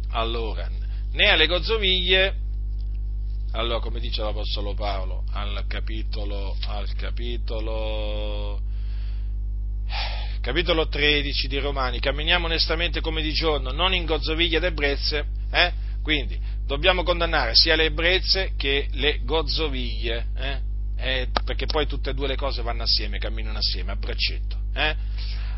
allora, 0.10 0.70
né 1.14 1.30
alle 1.30 1.48
gozzoviglie 1.48 2.36
allora, 3.54 3.80
come 3.80 4.02
dice 4.02 4.22
l'Apostolo 4.22 4.74
Paolo 4.74 5.24
al 5.32 5.64
capitolo, 5.70 6.58
al 6.68 6.94
capitolo, 6.94 8.60
capitolo 10.42 10.90
13 10.90 11.48
di 11.48 11.58
Romani, 11.60 12.02
camminiamo 12.02 12.48
onestamente 12.48 13.00
come 13.00 13.22
di 13.22 13.32
giorno, 13.32 13.72
non 13.72 13.94
in 13.94 14.04
gozzoviglie 14.04 14.58
ed 14.58 14.66
ebbrezze, 14.66 15.26
eh? 15.52 15.72
quindi 16.04 16.38
dobbiamo 16.66 17.04
condannare 17.04 17.56
sia 17.56 17.76
le 17.76 17.86
ebbrezze 17.86 18.54
che 18.58 18.88
le 18.92 19.20
gozzoviglie, 19.24 20.26
eh? 20.36 20.74
Eh, 20.98 21.28
perché 21.44 21.66
poi 21.66 21.88
tutte 21.88 22.12
e 22.12 22.14
due 22.14 22.28
le 22.28 22.38
cose 22.38 22.62
vanno 22.62 22.84
assieme, 22.84 23.18
camminano 23.18 23.58
assieme, 23.58 23.92
a 23.92 23.96
braccetto. 23.96 24.58
Eh? 24.74 24.96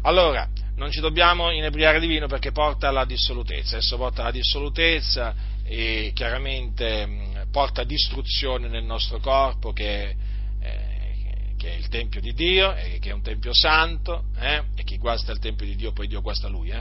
Allora, 0.01 0.47
non 0.75 0.91
ci 0.91 0.99
dobbiamo 0.99 1.51
inebriare 1.51 1.99
di 1.99 2.07
vino 2.07 2.27
perché 2.27 2.51
porta 2.51 2.87
alla 2.87 3.05
dissolutezza, 3.05 3.77
esso 3.77 3.97
porta 3.97 4.21
alla 4.21 4.31
dissolutezza 4.31 5.35
e 5.63 6.11
chiaramente 6.13 7.45
porta 7.51 7.83
distruzione 7.83 8.67
nel 8.67 8.83
nostro 8.83 9.19
corpo 9.19 9.73
che, 9.73 10.15
eh, 10.59 11.53
che, 11.55 11.71
è 11.71 11.75
il 11.75 11.87
Tempio 11.87 12.19
di 12.19 12.33
Dio, 12.33 12.73
che 12.73 13.09
è 13.09 13.13
un 13.13 13.21
Tempio 13.21 13.53
santo, 13.53 14.25
eh, 14.39 14.63
e 14.75 14.83
chi 14.83 14.97
guasta 14.97 15.31
il 15.31 15.39
Tempio 15.39 15.65
di 15.65 15.75
Dio 15.75 15.91
poi 15.91 16.07
Dio 16.07 16.21
guasta 16.21 16.47
lui. 16.47 16.71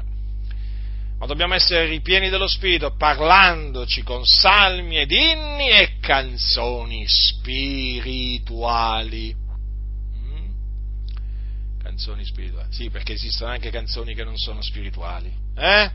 Ma 1.18 1.24
dobbiamo 1.26 1.54
essere 1.54 1.86
ripieni 1.86 2.28
dello 2.28 2.46
Spirito, 2.46 2.94
parlandoci 2.94 4.02
con 4.02 4.24
salmi 4.24 4.98
ed 4.98 5.10
inni 5.10 5.70
e 5.70 5.98
canzoni 5.98 7.06
spirituali. 7.08 8.54
Mm? 10.14 10.50
Canzoni 11.82 12.22
spirituali. 12.24 12.70
Sì, 12.70 12.90
perché 12.90 13.14
esistono 13.14 13.50
anche 13.50 13.70
canzoni 13.70 14.14
che 14.14 14.24
non 14.24 14.36
sono 14.36 14.60
spirituali. 14.60 15.32
Eh? 15.56 15.90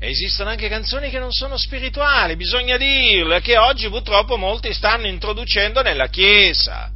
esistono 0.00 0.50
anche 0.50 0.68
canzoni 0.68 1.10
che 1.10 1.18
non 1.18 1.32
sono 1.32 1.56
spirituali, 1.56 2.36
bisogna 2.36 2.76
dirlo, 2.76 3.34
e 3.34 3.40
che 3.40 3.58
oggi 3.58 3.88
purtroppo 3.88 4.36
molti 4.36 4.72
stanno 4.72 5.08
introducendo 5.08 5.82
nella 5.82 6.06
Chiesa. 6.06 6.90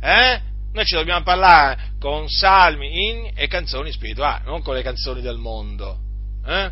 Eh? 0.00 0.40
Noi 0.72 0.84
ci 0.84 0.94
dobbiamo 0.94 1.22
parlare 1.22 1.92
con 2.00 2.28
salmi, 2.28 3.08
inni 3.08 3.32
e 3.34 3.46
canzoni 3.46 3.92
spirituali, 3.92 4.44
non 4.44 4.62
con 4.62 4.74
le 4.74 4.82
canzoni 4.82 5.20
del 5.20 5.36
mondo. 5.36 6.08
Eh? 6.44 6.70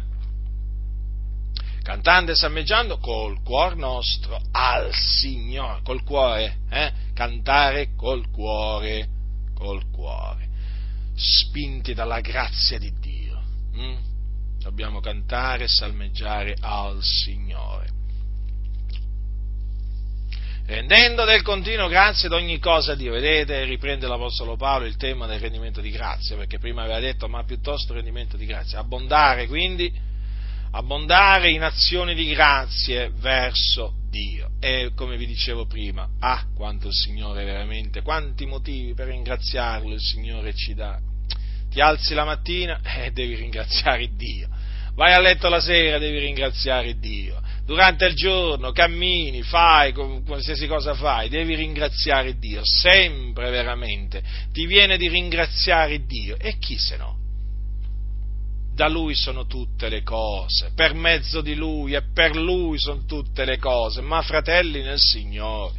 Cantando 1.82 2.32
e 2.32 2.34
sammeggiando 2.34 2.98
col 2.98 3.42
cuor 3.42 3.76
nostro 3.76 4.38
al 4.52 4.92
Signore, 4.92 5.80
col 5.82 6.02
cuore, 6.02 6.58
eh? 6.68 6.92
cantare 7.14 7.94
col 7.96 8.30
cuore, 8.30 9.08
col 9.54 9.88
cuore, 9.90 10.48
spinti 11.14 11.94
dalla 11.94 12.20
grazia 12.20 12.78
di 12.78 12.92
Dio. 13.00 13.42
Hm? 13.72 14.08
dobbiamo 14.68 15.00
cantare 15.00 15.64
e 15.64 15.68
salmeggiare 15.68 16.56
al 16.60 17.02
Signore. 17.02 17.97
Rendendo 20.68 21.24
del 21.24 21.40
continuo 21.40 21.88
grazie 21.88 22.26
ad 22.26 22.34
ogni 22.34 22.58
cosa 22.58 22.92
a 22.92 22.94
Dio. 22.94 23.12
Vedete, 23.12 23.64
riprende 23.64 24.06
l'Apostolo 24.06 24.56
Paolo 24.56 24.84
il 24.84 24.96
tema 24.96 25.26
del 25.26 25.40
rendimento 25.40 25.80
di 25.80 25.90
grazia, 25.90 26.36
perché 26.36 26.58
prima 26.58 26.82
aveva 26.82 27.00
detto, 27.00 27.26
ma 27.26 27.42
piuttosto 27.44 27.94
rendimento 27.94 28.36
di 28.36 28.44
grazia. 28.44 28.78
Abbondare, 28.78 29.46
quindi, 29.46 29.90
abbondare 30.72 31.50
in 31.50 31.62
azioni 31.62 32.14
di 32.14 32.26
grazie 32.26 33.10
verso 33.16 33.94
Dio. 34.10 34.50
E 34.60 34.92
come 34.94 35.16
vi 35.16 35.26
dicevo 35.26 35.66
prima, 35.66 36.06
ah, 36.20 36.44
quanto 36.54 36.88
il 36.88 36.94
Signore 36.94 37.44
veramente, 37.44 38.02
quanti 38.02 38.44
motivi 38.44 38.92
per 38.92 39.06
ringraziarlo 39.06 39.94
il 39.94 40.00
Signore 40.00 40.54
ci 40.54 40.74
dà. 40.74 40.98
Ti 41.70 41.80
alzi 41.80 42.12
la 42.12 42.24
mattina 42.24 42.80
e 42.82 43.06
eh, 43.06 43.10
devi 43.10 43.34
ringraziare 43.36 44.10
Dio. 44.14 44.48
Vai 44.94 45.14
a 45.14 45.20
letto 45.20 45.48
la 45.48 45.60
sera, 45.60 45.98
devi 45.98 46.18
ringraziare 46.18 46.98
Dio 46.98 47.40
durante 47.68 48.06
il 48.06 48.14
giorno, 48.14 48.72
cammini, 48.72 49.42
fai 49.42 49.92
qualsiasi 49.92 50.66
cosa 50.66 50.94
fai, 50.94 51.28
devi 51.28 51.54
ringraziare 51.54 52.38
Dio, 52.38 52.62
sempre 52.64 53.50
veramente, 53.50 54.22
ti 54.52 54.64
viene 54.64 54.96
di 54.96 55.06
ringraziare 55.06 56.06
Dio, 56.06 56.38
e 56.38 56.56
chi 56.56 56.78
se 56.78 56.96
no? 56.96 57.18
Da 58.74 58.88
Lui 58.88 59.14
sono 59.14 59.44
tutte 59.44 59.90
le 59.90 60.02
cose, 60.02 60.70
per 60.74 60.94
mezzo 60.94 61.42
di 61.42 61.54
Lui 61.54 61.92
e 61.92 62.04
per 62.10 62.34
Lui 62.34 62.78
sono 62.78 63.04
tutte 63.04 63.44
le 63.44 63.58
cose, 63.58 64.00
ma 64.00 64.22
fratelli 64.22 64.80
nel 64.80 64.98
Signore, 64.98 65.74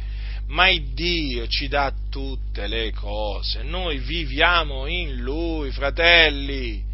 ma 0.46 0.68
il 0.68 0.94
Dio 0.94 1.48
ci 1.48 1.66
dà 1.66 1.92
tutte 2.08 2.68
le 2.68 2.92
cose, 2.92 3.64
noi 3.64 3.98
viviamo 3.98 4.86
in 4.86 5.16
Lui, 5.16 5.72
fratelli, 5.72 6.84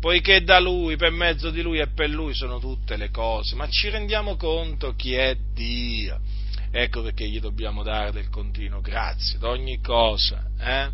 poiché 0.00 0.42
da 0.42 0.58
Lui, 0.58 0.96
per 0.96 1.10
mezzo 1.10 1.50
di 1.50 1.60
Lui 1.60 1.78
e 1.78 1.88
per 1.88 2.08
Lui 2.08 2.34
sono 2.34 2.58
tutte 2.58 2.96
le 2.96 3.10
cose, 3.10 3.54
ma 3.54 3.68
ci 3.68 3.90
rendiamo 3.90 4.36
conto 4.36 4.94
chi 4.94 5.14
è 5.14 5.36
Dio. 5.54 6.18
Ecco 6.72 7.02
perché 7.02 7.28
gli 7.28 7.40
dobbiamo 7.40 7.82
dare 7.82 8.12
del 8.12 8.28
continuo 8.28 8.80
grazie 8.80 9.36
ad 9.36 9.44
ogni 9.44 9.80
cosa. 9.80 10.44
Eh? 10.58 10.88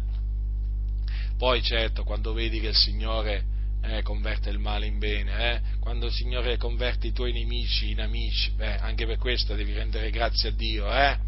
Poi 1.39 1.63
certo, 1.63 2.03
quando 2.03 2.33
vedi 2.33 2.61
che 2.61 2.69
il 2.69 2.77
Signore 2.77 3.45
eh, 3.83 4.03
converte 4.03 4.51
il 4.51 4.59
male 4.59 4.87
in 4.87 4.99
bene, 4.99 5.53
eh? 5.53 5.61
quando 5.81 6.07
il 6.07 6.13
Signore 6.13 6.57
converte 6.57 7.07
i 7.07 7.13
tuoi 7.13 7.33
nemici 7.33 7.91
in 7.91 8.01
amici, 8.01 8.51
beh, 8.53 8.79
anche 8.79 9.07
per 9.07 9.19
questo 9.19 9.55
devi 9.55 9.73
rendere 9.73 10.11
grazie 10.11 10.49
a 10.49 10.53
Dio, 10.53 10.91
eh? 10.91 11.26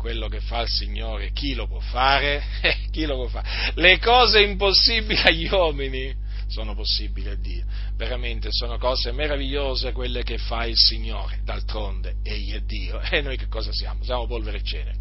Quello 0.00 0.28
che 0.28 0.40
fa 0.40 0.62
il 0.62 0.68
Signore, 0.68 1.30
chi 1.32 1.52
lo 1.52 1.66
può 1.66 1.78
fare? 1.78 2.42
chi 2.90 3.04
lo 3.04 3.16
può 3.16 3.28
fare? 3.28 3.72
Le 3.74 3.98
cose 3.98 4.40
impossibili 4.40 5.20
agli 5.22 5.46
uomini 5.52 6.16
sono 6.48 6.74
possibili 6.74 7.28
a 7.28 7.36
Dio. 7.36 7.64
Veramente 7.96 8.48
sono 8.50 8.78
cose 8.78 9.12
meravigliose 9.12 9.92
quelle 9.92 10.22
che 10.22 10.38
fa 10.38 10.64
il 10.64 10.74
Signore. 10.74 11.40
D'altronde, 11.44 12.16
Egli 12.24 12.54
è 12.54 12.60
Dio. 12.60 12.98
E 13.10 13.20
noi 13.20 13.36
che 13.36 13.46
cosa 13.46 13.70
siamo? 13.72 14.02
Siamo 14.02 14.26
polvere 14.26 14.56
e 14.56 14.62
cenere. 14.62 14.96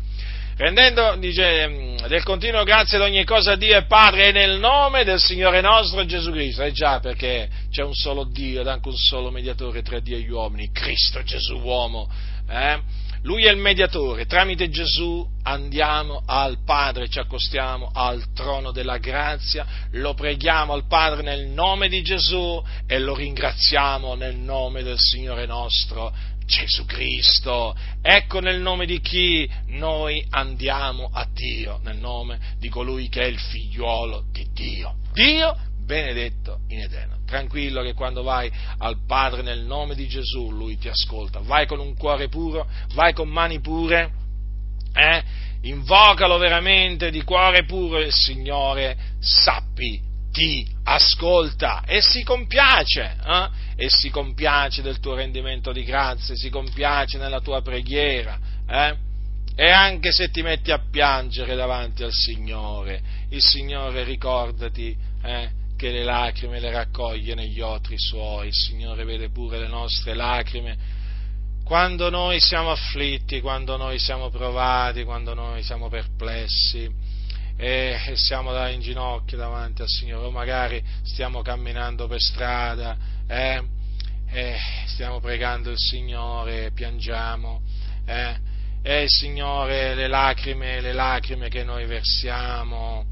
Rendendo, 0.58 1.16
dice, 1.16 1.68
mm, 1.68 1.98
del 2.08 2.24
continuo 2.24 2.64
grazie 2.64 2.98
ad 2.98 3.04
ogni 3.04 3.24
cosa 3.24 3.54
a 3.54 3.56
Dio 3.56 3.78
e 3.78 3.86
Padre 3.86 4.28
e 4.28 4.32
nel 4.34 4.60
nome 4.60 5.06
del 5.06 5.22
Signore 5.22 5.62
nostro 5.62 6.06
Gesù 6.06 6.32
Cristo. 6.32 6.64
Eh 6.64 6.74
già, 6.74 7.00
perché 7.00 7.50
c'è 7.72 7.84
un 7.84 7.94
solo 7.94 8.26
Dio 8.26 8.60
ed 8.60 8.68
anche 8.68 8.90
un 8.90 8.98
solo 8.98 9.32
mediatore 9.32 9.82
tra 9.82 10.02
Dio 10.02 10.18
e 10.18 10.20
gli 10.20 10.30
uomini, 10.30 10.70
Cristo 10.72 11.24
Gesù 11.24 11.56
uomo. 11.56 12.12
Eh? 12.50 13.08
Lui 13.24 13.46
è 13.46 13.52
il 13.52 13.58
mediatore, 13.58 14.26
tramite 14.26 14.70
Gesù 14.70 15.28
andiamo 15.44 16.24
al 16.26 16.64
Padre, 16.64 17.10
ci 17.10 17.20
accostiamo 17.20 17.92
al 17.94 18.32
trono 18.34 18.72
della 18.72 18.98
grazia, 18.98 19.66
lo 19.92 20.14
preghiamo 20.14 20.74
al 20.74 20.88
Padre 20.88 21.22
nel 21.22 21.48
nome 21.48 21.90
di 21.90 22.02
Gesù 22.02 22.64
e 22.88 23.00
lo 23.00 23.14
ringraziamo 23.16 24.16
nel 24.16 24.38
nome 24.38 24.84
del 24.84 24.98
Signore 24.98 25.46
nostro 25.46 26.14
Gesù 26.46 26.86
Cristo. 26.86 27.76
Ecco 28.02 28.40
nel 28.40 28.62
nome 28.62 28.86
di 28.86 29.02
chi 29.02 29.50
noi 29.68 30.26
andiamo 30.30 31.10
a 31.12 31.28
Dio, 31.32 31.80
nel 31.84 31.98
nome 31.98 32.40
di 32.58 32.70
colui 32.70 33.10
che 33.10 33.22
è 33.22 33.26
il 33.26 33.40
figliuolo 33.40 34.26
di 34.32 34.48
Dio. 34.54 34.96
Dio 35.14 35.56
benedetto 35.86 36.62
in 36.70 36.82
eterno 36.82 37.19
tranquillo 37.30 37.84
che 37.84 37.94
quando 37.94 38.24
vai 38.24 38.52
al 38.80 38.98
Padre 39.06 39.44
nel 39.44 39.60
nome 39.60 39.94
di 39.94 40.08
Gesù, 40.08 40.50
Lui 40.50 40.78
ti 40.78 40.90
ascolta. 40.90 41.40
Vai 41.40 41.68
con 41.68 41.80
un 41.80 41.96
cuore 41.96 42.28
puro, 42.28 42.68
vai 42.94 43.14
con 43.14 43.30
mani 43.30 43.60
pure, 43.60 44.12
eh? 44.94 45.24
invocalo 45.62 46.38
veramente 46.38 47.12
di 47.12 47.22
cuore 47.24 47.66
puro 47.66 48.00
il 48.00 48.12
Signore, 48.12 48.98
sappi, 49.20 50.02
ti 50.32 50.68
ascolta 50.84 51.84
e 51.86 52.02
si 52.02 52.24
compiace, 52.24 53.16
eh? 53.24 53.50
e 53.76 53.90
si 53.90 54.10
compiace 54.10 54.82
del 54.82 55.00
tuo 55.00 55.16
rendimento 55.16 55.72
di 55.72 55.84
grazie, 55.84 56.36
si 56.36 56.50
compiace 56.50 57.18
nella 57.18 57.42
tua 57.42 57.62
preghiera. 57.62 58.38
Eh? 58.68 58.96
E 59.56 59.70
anche 59.70 60.12
se 60.12 60.30
ti 60.30 60.42
metti 60.42 60.72
a 60.72 60.82
piangere 60.90 61.56
davanti 61.56 62.04
al 62.04 62.14
Signore, 62.14 63.02
il 63.30 63.42
Signore 63.42 64.04
ricordati 64.04 64.96
eh, 65.22 65.50
che 65.80 65.92
le 65.92 66.04
lacrime 66.04 66.60
le 66.60 66.72
raccoglie 66.72 67.36
negli 67.36 67.62
otri 67.62 67.98
suoi, 67.98 68.48
il 68.48 68.54
Signore 68.54 69.06
vede 69.06 69.30
pure 69.30 69.58
le 69.60 69.70
nostre 69.70 70.14
lacrime. 70.14 70.78
Quando 71.64 72.10
noi 72.10 72.42
siamo 72.42 72.72
afflitti, 72.72 73.40
quando 73.40 73.78
noi 73.78 73.98
siamo 73.98 74.30
provati, 74.30 75.06
quando 75.06 75.34
noi 75.34 75.64
siamo 75.64 75.88
perplessi 75.88 76.94
e, 77.56 77.98
siamo 78.16 78.52
in 78.68 78.82
ginocchio 78.82 79.38
davanti 79.38 79.82
al 79.82 79.88
Signore, 79.88 80.26
o 80.26 80.32
magari 80.32 80.84
stiamo 81.04 81.42
camminando 81.42 82.08
per 82.08 82.20
strada 82.20 82.98
eh, 83.26 83.64
e 84.30 84.58
stiamo 84.88 85.22
pregando 85.22 85.72
il 85.72 85.78
Signore, 85.80 86.72
piangiamo, 86.74 87.62
eh, 88.06 88.38
e 88.82 89.04
il 89.04 89.10
Signore, 89.10 89.96
le 89.96 90.08
lacrime, 90.08 90.82
le 90.82 90.92
lacrime 90.92 91.48
che 91.48 91.64
noi 91.64 91.86
versiamo, 91.86 93.06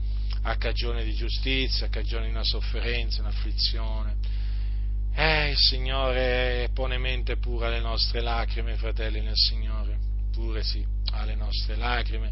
a 0.47 0.55
cagione 0.55 1.03
di 1.03 1.13
giustizia, 1.13 1.87
a 1.87 1.89
cagione 1.89 2.25
di 2.25 2.31
una 2.31 2.43
sofferenza, 2.43 3.21
un'afflizione. 3.21 4.15
Eh, 5.13 5.49
il 5.49 5.57
Signore 5.57 6.69
pone 6.73 6.97
mente 6.97 7.35
pure 7.37 7.67
alle 7.67 7.81
nostre 7.81 8.21
lacrime, 8.21 8.75
fratelli 8.75 9.19
nel 9.19 9.35
Signore, 9.35 9.97
pure 10.31 10.63
sì, 10.63 10.85
alle 11.11 11.35
nostre 11.35 11.75
lacrime, 11.75 12.31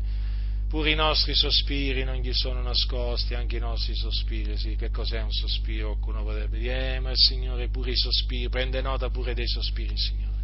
pure 0.70 0.92
i 0.92 0.96
nostri 0.96 1.36
sospiri 1.36 2.06
non 2.06 2.16
gli 2.16 2.34
sono 2.34 2.62
nascosti, 2.62 3.34
anche 3.34 3.58
i 3.58 3.60
nostri 3.60 3.96
sospiri, 3.96 4.56
sì, 4.56 4.76
che 4.76 4.92
cos'è 4.92 5.22
un 5.22 5.32
sospiro? 5.32 5.98
Qualcuno 5.98 6.24
potrebbe 6.24 6.58
dire, 6.58 6.96
eh, 6.96 7.00
ma 7.02 7.10
il 7.10 7.18
Signore 7.18 7.68
pure 7.68 7.92
i 7.92 7.98
sospiri, 7.98 8.48
prende 8.48 8.82
nota 8.82 9.10
pure 9.10 9.34
dei 9.34 9.48
sospiri, 9.48 9.98
Signore 9.98 10.35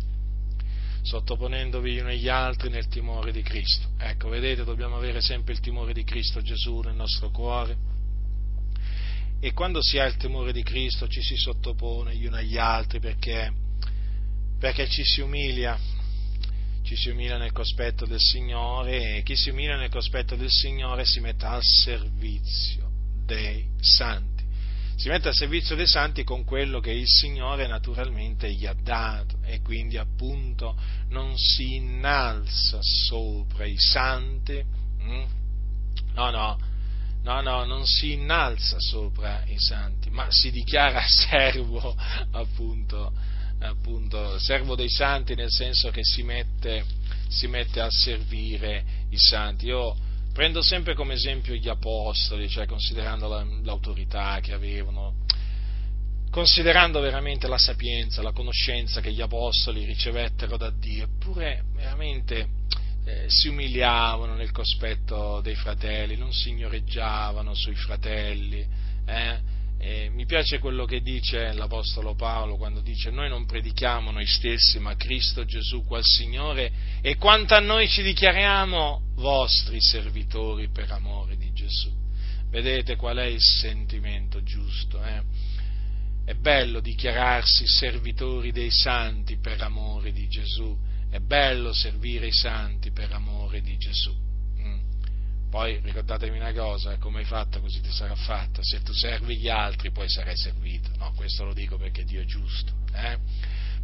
sottoponendovi 1.01 1.93
gli 1.93 1.99
uni 1.99 2.11
agli 2.11 2.27
altri 2.27 2.69
nel 2.69 2.87
timore 2.87 3.31
di 3.31 3.41
Cristo. 3.41 3.89
Ecco, 3.97 4.29
vedete, 4.29 4.63
dobbiamo 4.63 4.97
avere 4.97 5.21
sempre 5.21 5.53
il 5.53 5.59
timore 5.59 5.93
di 5.93 6.03
Cristo 6.03 6.41
Gesù 6.41 6.79
nel 6.81 6.95
nostro 6.95 7.29
cuore. 7.31 7.89
E 9.39 9.53
quando 9.53 9.81
si 9.81 9.97
ha 9.97 10.05
il 10.05 10.17
timore 10.17 10.53
di 10.53 10.61
Cristo 10.61 11.07
ci 11.07 11.21
si 11.21 11.35
sottopone 11.35 12.15
gli 12.15 12.25
uni 12.25 12.37
agli 12.37 12.57
altri 12.57 12.99
perché, 12.99 13.51
perché 14.59 14.87
ci 14.87 15.03
si 15.03 15.21
umilia, 15.21 15.77
ci 16.83 16.95
si 16.95 17.09
umilia 17.09 17.37
nel 17.37 17.51
cospetto 17.51 18.05
del 18.05 18.19
Signore 18.19 19.17
e 19.17 19.23
chi 19.23 19.35
si 19.35 19.49
umilia 19.49 19.77
nel 19.77 19.89
cospetto 19.89 20.35
del 20.35 20.51
Signore 20.51 21.05
si 21.05 21.19
mette 21.19 21.45
al 21.45 21.63
servizio 21.63 22.89
dei 23.25 23.67
santi 23.79 24.30
si 25.01 25.09
mette 25.09 25.29
al 25.29 25.33
servizio 25.33 25.75
dei 25.75 25.87
santi 25.87 26.23
con 26.23 26.43
quello 26.43 26.79
che 26.79 26.91
il 26.91 27.07
Signore 27.07 27.65
naturalmente 27.65 28.53
gli 28.53 28.67
ha 28.67 28.75
dato 28.79 29.39
e 29.41 29.59
quindi 29.61 29.97
appunto 29.97 30.77
non 31.09 31.35
si 31.39 31.77
innalza 31.77 32.77
sopra 32.81 33.65
i 33.65 33.79
santi, 33.79 34.63
mm? 35.01 35.23
no, 36.13 36.29
no, 36.29 36.59
no, 37.23 37.41
no, 37.41 37.65
non 37.65 37.87
si 37.87 38.11
innalza 38.11 38.75
sopra 38.77 39.43
i 39.47 39.57
santi, 39.57 40.11
ma 40.11 40.27
si 40.29 40.51
dichiara 40.51 41.01
servo 41.09 41.95
appunto, 42.33 43.11
appunto 43.57 44.37
servo 44.37 44.75
dei 44.75 44.89
santi 44.89 45.33
nel 45.33 45.49
senso 45.49 45.89
che 45.89 46.01
si 46.03 46.21
mette, 46.21 46.85
si 47.27 47.47
mette 47.47 47.79
a 47.79 47.89
servire 47.89 48.83
i 49.09 49.17
santi. 49.17 49.65
Io 49.65 49.97
prendo 50.33 50.61
sempre 50.61 50.93
come 50.93 51.13
esempio 51.13 51.53
gli 51.55 51.67
apostoli, 51.67 52.49
cioè 52.49 52.65
considerando 52.65 53.27
la, 53.27 53.45
l'autorità 53.63 54.39
che 54.41 54.53
avevano, 54.53 55.15
considerando 56.29 56.99
veramente 56.99 57.47
la 57.47 57.57
sapienza, 57.57 58.21
la 58.21 58.31
conoscenza 58.31 59.01
che 59.01 59.11
gli 59.11 59.21
apostoli 59.21 59.85
ricevettero 59.85 60.57
da 60.57 60.69
Dio, 60.69 61.05
eppure 61.05 61.63
veramente 61.75 62.59
eh, 63.05 63.25
si 63.27 63.47
umiliavano 63.47 64.35
nel 64.35 64.51
cospetto 64.51 65.41
dei 65.41 65.55
fratelli, 65.55 66.15
non 66.15 66.31
signoreggiavano 66.31 67.53
sui 67.53 67.75
fratelli, 67.75 68.65
eh, 69.05 69.59
eh, 69.81 70.09
mi 70.13 70.25
piace 70.25 70.59
quello 70.59 70.85
che 70.85 71.01
dice 71.01 71.51
l'Apostolo 71.53 72.13
Paolo 72.13 72.55
quando 72.55 72.81
dice 72.81 73.09
noi 73.09 73.29
non 73.29 73.45
predichiamo 73.45 74.11
noi 74.11 74.27
stessi 74.27 74.79
ma 74.79 74.95
Cristo 74.95 75.43
Gesù 75.43 75.83
qual 75.83 76.03
Signore 76.03 76.71
e 77.01 77.15
quanto 77.17 77.55
a 77.55 77.59
noi 77.59 77.87
ci 77.87 78.03
dichiariamo 78.03 79.13
vostri 79.15 79.81
servitori 79.81 80.69
per 80.69 80.91
amore 80.91 81.35
di 81.35 81.51
Gesù. 81.51 81.91
Vedete 82.49 82.95
qual 82.95 83.17
è 83.17 83.25
il 83.25 83.41
sentimento 83.41 84.43
giusto? 84.43 85.03
Eh? 85.03 85.21
È 86.25 86.33
bello 86.35 86.79
dichiararsi 86.79 87.65
servitori 87.65 88.51
dei 88.51 88.71
santi 88.71 89.37
per 89.37 89.61
amore 89.61 90.11
di 90.11 90.27
Gesù 90.27 90.77
è 91.11 91.19
bello 91.19 91.73
servire 91.73 92.27
i 92.27 92.31
santi 92.31 92.91
per 92.91 93.11
amore 93.11 93.61
di 93.61 93.77
Gesù. 93.77 94.20
Poi 95.51 95.81
ricordatevi 95.83 96.37
una 96.37 96.53
cosa, 96.53 96.97
come 96.97 97.19
hai 97.19 97.25
fatto 97.25 97.59
così 97.59 97.81
ti 97.81 97.91
sarà 97.91 98.15
fatta, 98.15 98.61
se 98.63 98.81
tu 98.83 98.93
servi 98.93 99.37
gli 99.37 99.49
altri 99.49 99.91
poi 99.91 100.07
sarai 100.07 100.37
servito, 100.37 100.89
no, 100.97 101.11
questo 101.13 101.43
lo 101.43 101.53
dico 101.53 101.75
perché 101.75 102.05
Dio 102.05 102.21
è 102.21 102.25
giusto. 102.25 102.71
Eh? 102.93 103.17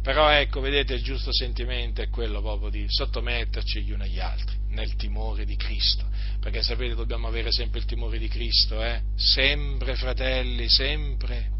Però 0.02 0.30
ecco, 0.30 0.60
vedete, 0.60 0.94
il 0.94 1.02
giusto 1.02 1.30
sentimento 1.30 2.00
è 2.00 2.08
quello 2.08 2.40
proprio 2.40 2.70
di 2.70 2.86
sottometterci 2.88 3.82
gli 3.82 3.90
uni 3.90 4.04
agli 4.04 4.18
altri, 4.18 4.56
nel 4.68 4.96
timore 4.96 5.44
di 5.44 5.56
Cristo. 5.56 6.06
Perché 6.40 6.62
sapete, 6.62 6.94
dobbiamo 6.94 7.28
avere 7.28 7.52
sempre 7.52 7.80
il 7.80 7.84
timore 7.84 8.18
di 8.18 8.28
Cristo, 8.28 8.82
eh? 8.82 9.02
Sempre, 9.16 9.94
fratelli, 9.94 10.70
sempre, 10.70 11.50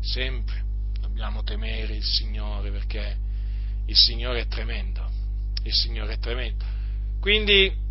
sempre. 0.00 0.62
Dobbiamo 1.00 1.42
temere 1.42 1.96
il 1.96 2.04
Signore 2.04 2.70
perché 2.70 3.16
il 3.86 3.96
Signore 3.96 4.42
è 4.42 4.46
tremendo. 4.46 5.10
Il 5.64 5.74
Signore 5.74 6.12
è 6.12 6.18
tremendo. 6.18 6.64
Quindi, 7.18 7.84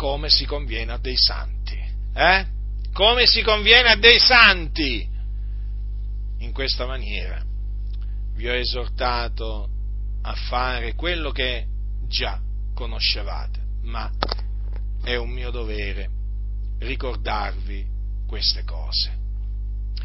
come 0.00 0.30
si 0.30 0.46
conviene 0.46 0.92
a 0.92 0.96
dei 0.98 1.18
santi? 1.18 1.78
Eh? 2.14 2.46
Come 2.90 3.26
si 3.26 3.42
conviene 3.42 3.90
a 3.90 3.96
dei 3.96 4.18
santi? 4.18 5.06
In 6.38 6.52
questa 6.54 6.86
maniera 6.86 7.44
vi 8.34 8.48
ho 8.48 8.54
esortato 8.54 9.68
a 10.22 10.34
fare 10.34 10.94
quello 10.94 11.32
che 11.32 11.66
già 12.08 12.40
conoscevate, 12.74 13.60
ma 13.82 14.10
è 15.04 15.16
un 15.16 15.28
mio 15.28 15.50
dovere 15.50 16.08
ricordarvi 16.78 17.86
queste 18.26 18.64
cose. 18.64 19.18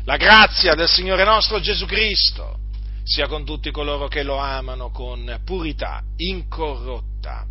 La 0.04 0.18
grazia 0.18 0.76
del 0.76 0.90
Signore 0.90 1.24
nostro 1.24 1.62
Gesù 1.62 1.86
Cristo 1.86 2.60
sia 3.04 3.28
con 3.28 3.46
tutti 3.46 3.72
coloro 3.72 4.10
che 4.10 4.24
lo 4.24 4.36
amano 4.36 4.90
con 4.90 5.40
purità 5.46 6.04
incorrotta 6.18 7.48